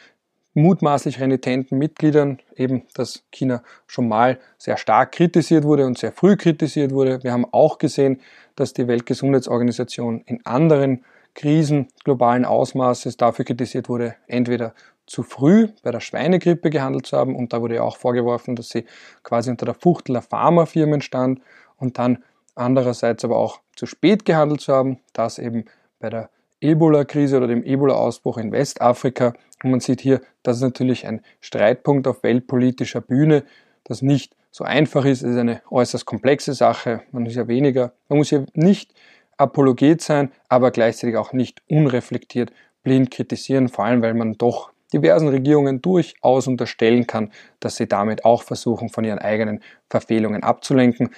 mutmaßlich 0.54 1.20
renitenten 1.20 1.78
Mitgliedern, 1.78 2.38
eben 2.54 2.84
dass 2.94 3.24
China 3.32 3.62
schon 3.88 4.08
mal 4.08 4.38
sehr 4.56 4.76
stark 4.76 5.10
kritisiert 5.12 5.64
wurde 5.64 5.84
und 5.84 5.98
sehr 5.98 6.12
früh 6.12 6.36
kritisiert 6.36 6.92
wurde. 6.92 7.22
Wir 7.24 7.32
haben 7.32 7.44
auch 7.50 7.78
gesehen, 7.78 8.20
dass 8.56 8.72
die 8.72 8.88
Weltgesundheitsorganisation 8.88 10.22
in 10.26 10.44
anderen 10.46 11.04
Krisen 11.34 11.88
globalen 12.04 12.44
Ausmaßes 12.44 13.16
dafür 13.16 13.44
kritisiert 13.44 13.88
wurde, 13.88 14.14
entweder 14.26 14.74
zu 15.06 15.22
früh 15.22 15.68
bei 15.82 15.90
der 15.90 16.00
Schweinegrippe 16.00 16.70
gehandelt 16.70 17.06
zu 17.06 17.16
haben 17.16 17.36
und 17.36 17.52
da 17.52 17.60
wurde 17.60 17.82
auch 17.82 17.96
vorgeworfen, 17.96 18.56
dass 18.56 18.70
sie 18.70 18.84
quasi 19.22 19.50
unter 19.50 19.66
der 19.66 19.74
Fuchtel 19.74 20.14
der 20.14 20.22
Pharmafirmen 20.22 21.02
stand 21.02 21.40
und 21.76 21.98
dann 21.98 22.22
andererseits 22.54 23.24
aber 23.24 23.36
auch 23.36 23.60
zu 23.76 23.86
spät 23.86 24.24
gehandelt 24.24 24.60
zu 24.60 24.72
haben, 24.72 25.00
das 25.12 25.38
eben 25.38 25.64
bei 25.98 26.08
der 26.08 26.30
Ebola-Krise 26.60 27.36
oder 27.36 27.48
dem 27.48 27.62
Ebola-Ausbruch 27.62 28.38
in 28.38 28.52
Westafrika. 28.52 29.34
Und 29.62 29.70
man 29.70 29.80
sieht 29.80 30.00
hier, 30.00 30.20
das 30.42 30.56
ist 30.56 30.62
natürlich 30.62 31.06
ein 31.06 31.20
Streitpunkt 31.40 32.06
auf 32.06 32.22
weltpolitischer 32.22 33.00
Bühne, 33.00 33.44
das 33.84 34.00
nicht 34.00 34.34
so 34.54 34.62
einfach 34.62 35.04
ist. 35.04 35.22
Es 35.22 35.32
ist 35.32 35.36
eine 35.36 35.62
äußerst 35.68 36.06
komplexe 36.06 36.54
Sache. 36.54 37.02
Man 37.10 37.24
muss 37.24 37.34
ja 37.34 37.48
weniger, 37.48 37.92
man 38.08 38.18
muss 38.18 38.30
ja 38.30 38.44
nicht 38.54 38.94
Apologet 39.36 40.00
sein, 40.00 40.30
aber 40.48 40.70
gleichzeitig 40.70 41.16
auch 41.16 41.32
nicht 41.32 41.60
unreflektiert 41.68 42.52
blind 42.84 43.10
kritisieren, 43.10 43.68
vor 43.68 43.84
allem 43.84 44.00
weil 44.00 44.14
man 44.14 44.34
doch 44.34 44.70
diversen 44.92 45.26
Regierungen 45.26 45.82
durchaus 45.82 46.46
unterstellen 46.46 47.08
kann, 47.08 47.32
dass 47.58 47.74
sie 47.74 47.88
damit 47.88 48.24
auch 48.24 48.44
versuchen, 48.44 48.90
von 48.90 49.02
ihren 49.02 49.18
eigenen 49.18 49.60
Verfehlungen 49.90 50.44
abzulenken. 50.44 51.10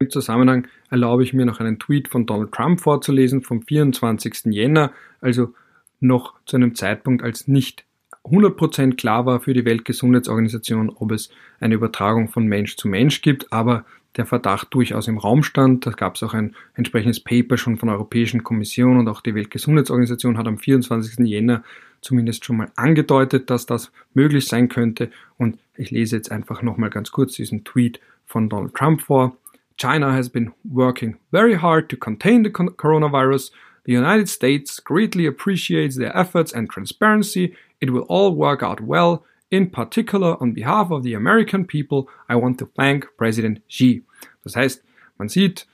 Im 0.00 0.10
Zusammenhang 0.10 0.66
erlaube 0.90 1.22
ich 1.22 1.32
mir 1.32 1.46
noch 1.46 1.60
einen 1.60 1.78
Tweet 1.78 2.08
von 2.08 2.26
Donald 2.26 2.50
Trump 2.50 2.80
vorzulesen 2.80 3.42
vom 3.42 3.62
24. 3.62 4.46
Jänner, 4.46 4.90
also 5.20 5.54
noch 6.00 6.34
zu 6.46 6.56
einem 6.56 6.74
Zeitpunkt, 6.74 7.22
als 7.22 7.46
nicht 7.46 7.84
100% 8.26 8.96
klar 8.96 9.26
war 9.26 9.40
für 9.40 9.54
die 9.54 9.64
Weltgesundheitsorganisation, 9.64 10.90
ob 10.90 11.12
es 11.12 11.30
eine 11.60 11.74
Übertragung 11.74 12.28
von 12.28 12.46
Mensch 12.46 12.76
zu 12.76 12.88
Mensch 12.88 13.22
gibt, 13.22 13.52
aber 13.52 13.84
der 14.16 14.26
Verdacht 14.26 14.68
durchaus 14.72 15.08
im 15.08 15.18
Raum 15.18 15.42
stand. 15.42 15.86
Da 15.86 15.90
gab 15.90 16.16
es 16.16 16.22
auch 16.22 16.34
ein 16.34 16.54
entsprechendes 16.74 17.20
Paper 17.20 17.56
schon 17.56 17.76
von 17.76 17.88
der 17.88 17.96
Europäischen 17.96 18.42
Kommission 18.42 18.98
und 18.98 19.08
auch 19.08 19.20
die 19.20 19.34
Weltgesundheitsorganisation 19.34 20.38
hat 20.38 20.46
am 20.46 20.58
24. 20.58 21.26
Jänner 21.26 21.62
zumindest 22.00 22.44
schon 22.44 22.56
mal 22.56 22.70
angedeutet, 22.76 23.50
dass 23.50 23.66
das 23.66 23.92
möglich 24.14 24.46
sein 24.46 24.68
könnte. 24.68 25.10
Und 25.38 25.58
ich 25.76 25.90
lese 25.90 26.16
jetzt 26.16 26.30
einfach 26.30 26.62
nochmal 26.62 26.90
ganz 26.90 27.10
kurz 27.10 27.34
diesen 27.34 27.64
Tweet 27.64 28.00
von 28.24 28.48
Donald 28.48 28.74
Trump 28.74 29.02
vor. 29.02 29.36
China 29.76 30.12
has 30.12 30.30
been 30.30 30.52
working 30.64 31.16
very 31.30 31.56
hard 31.56 31.90
to 31.90 31.96
contain 31.96 32.42
the 32.42 32.50
coronavirus. 32.50 33.52
The 33.86 33.92
United 33.92 34.28
States 34.28 34.80
greatly 34.82 35.26
appreciates 35.26 35.96
their 35.96 36.16
efforts 36.16 36.52
and 36.52 36.68
transparency. 36.68 37.54
It 37.80 37.90
will 37.90 38.04
all 38.08 38.34
work 38.34 38.62
out 38.62 38.80
well. 38.80 39.24
In 39.48 39.70
particular, 39.70 40.36
on 40.42 40.54
behalf 40.54 40.90
of 40.90 41.04
the 41.04 41.14
American 41.14 41.64
people, 41.64 42.08
I 42.28 42.34
want 42.34 42.58
to 42.58 42.66
thank 42.76 43.06
President 43.16 43.60
Xi. 43.68 44.02
Das 44.42 44.56
heißt, 44.56 44.82
man 45.18 45.28
sieht, 45.28 45.66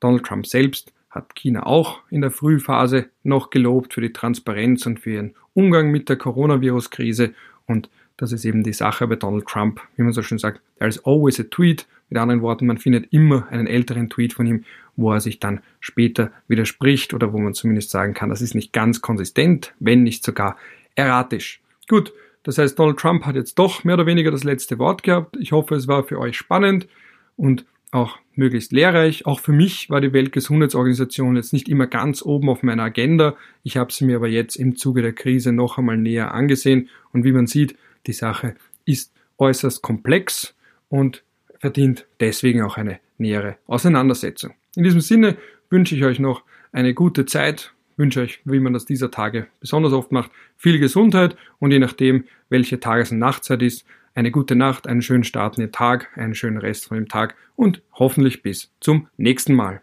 Donald 0.00 0.24
Trump 0.24 0.46
selbst 0.46 0.92
hat 1.10 1.34
China 1.36 1.64
auch 1.64 2.00
in 2.10 2.20
der 2.20 2.32
Frühphase 2.32 3.10
noch 3.22 3.50
gelobt 3.50 3.94
für 3.94 4.00
die 4.00 4.12
Transparenz 4.12 4.84
und 4.86 4.98
für 4.98 5.12
ihren 5.12 5.34
Umgang 5.54 5.90
mit 5.92 6.08
der 6.08 6.16
Coronavirus-Krise 6.16 7.34
und 7.66 7.88
das 8.16 8.32
ist 8.32 8.44
eben 8.44 8.62
die 8.62 8.72
Sache 8.72 9.06
bei 9.06 9.16
Donald 9.16 9.46
Trump, 9.46 9.80
wie 9.96 10.02
man 10.02 10.12
so 10.12 10.22
schön 10.22 10.38
sagt, 10.38 10.60
there 10.78 10.88
is 10.88 11.04
always 11.04 11.40
a 11.40 11.44
tweet. 11.44 11.86
Mit 12.08 12.20
anderen 12.20 12.42
Worten, 12.42 12.66
man 12.66 12.78
findet 12.78 13.12
immer 13.12 13.48
einen 13.48 13.66
älteren 13.66 14.10
Tweet 14.10 14.34
von 14.34 14.46
ihm, 14.46 14.64
wo 14.96 15.12
er 15.12 15.20
sich 15.20 15.40
dann 15.40 15.60
später 15.80 16.30
widerspricht 16.48 17.14
oder 17.14 17.32
wo 17.32 17.38
man 17.38 17.54
zumindest 17.54 17.90
sagen 17.90 18.14
kann, 18.14 18.28
das 18.28 18.42
ist 18.42 18.54
nicht 18.54 18.72
ganz 18.72 19.00
konsistent, 19.00 19.74
wenn 19.80 20.02
nicht 20.02 20.24
sogar 20.24 20.56
erratisch. 20.94 21.60
Gut, 21.88 22.12
das 22.42 22.58
heißt, 22.58 22.78
Donald 22.78 22.98
Trump 22.98 23.24
hat 23.24 23.36
jetzt 23.36 23.58
doch 23.58 23.84
mehr 23.84 23.94
oder 23.94 24.06
weniger 24.06 24.30
das 24.30 24.44
letzte 24.44 24.78
Wort 24.78 25.02
gehabt. 25.02 25.36
Ich 25.38 25.52
hoffe, 25.52 25.74
es 25.74 25.88
war 25.88 26.04
für 26.04 26.18
euch 26.18 26.36
spannend 26.36 26.88
und 27.36 27.64
auch 27.92 28.18
möglichst 28.34 28.72
lehrreich. 28.72 29.26
Auch 29.26 29.40
für 29.40 29.52
mich 29.52 29.90
war 29.90 30.00
die 30.00 30.12
Weltgesundheitsorganisation 30.12 31.36
jetzt 31.36 31.52
nicht 31.52 31.68
immer 31.68 31.86
ganz 31.86 32.22
oben 32.22 32.48
auf 32.48 32.62
meiner 32.62 32.84
Agenda. 32.84 33.36
Ich 33.62 33.76
habe 33.76 33.92
sie 33.92 34.06
mir 34.06 34.16
aber 34.16 34.28
jetzt 34.28 34.56
im 34.56 34.76
Zuge 34.76 35.02
der 35.02 35.12
Krise 35.12 35.52
noch 35.52 35.78
einmal 35.78 35.98
näher 35.98 36.32
angesehen 36.34 36.88
und 37.12 37.24
wie 37.24 37.32
man 37.32 37.46
sieht, 37.46 37.76
die 38.06 38.12
Sache 38.12 38.54
ist 38.84 39.12
äußerst 39.38 39.82
komplex 39.82 40.54
und 40.88 41.22
verdient 41.58 42.06
deswegen 42.18 42.62
auch 42.62 42.76
eine 42.76 42.98
nähere 43.22 43.56
Auseinandersetzung. 43.66 44.52
In 44.76 44.84
diesem 44.84 45.00
Sinne 45.00 45.36
wünsche 45.70 45.96
ich 45.96 46.04
euch 46.04 46.18
noch 46.18 46.42
eine 46.72 46.94
gute 46.94 47.24
Zeit, 47.24 47.72
wünsche 47.96 48.20
euch, 48.20 48.40
wie 48.44 48.60
man 48.60 48.72
das 48.72 48.84
dieser 48.84 49.10
Tage 49.10 49.46
besonders 49.60 49.92
oft 49.92 50.12
macht, 50.12 50.30
viel 50.56 50.78
Gesundheit 50.78 51.36
und 51.58 51.70
je 51.70 51.78
nachdem, 51.78 52.24
welche 52.48 52.80
Tages- 52.80 53.12
und 53.12 53.18
Nachtzeit 53.18 53.62
ist, 53.62 53.86
eine 54.14 54.30
gute 54.30 54.56
Nacht, 54.56 54.86
einen 54.86 55.02
schönen 55.02 55.24
Start 55.24 55.58
in 55.58 55.72
Tag, 55.72 56.08
einen 56.16 56.34
schönen 56.34 56.58
Rest 56.58 56.86
von 56.86 56.96
dem 56.98 57.08
Tag 57.08 57.34
und 57.56 57.82
hoffentlich 57.94 58.42
bis 58.42 58.70
zum 58.80 59.08
nächsten 59.16 59.54
Mal. 59.54 59.80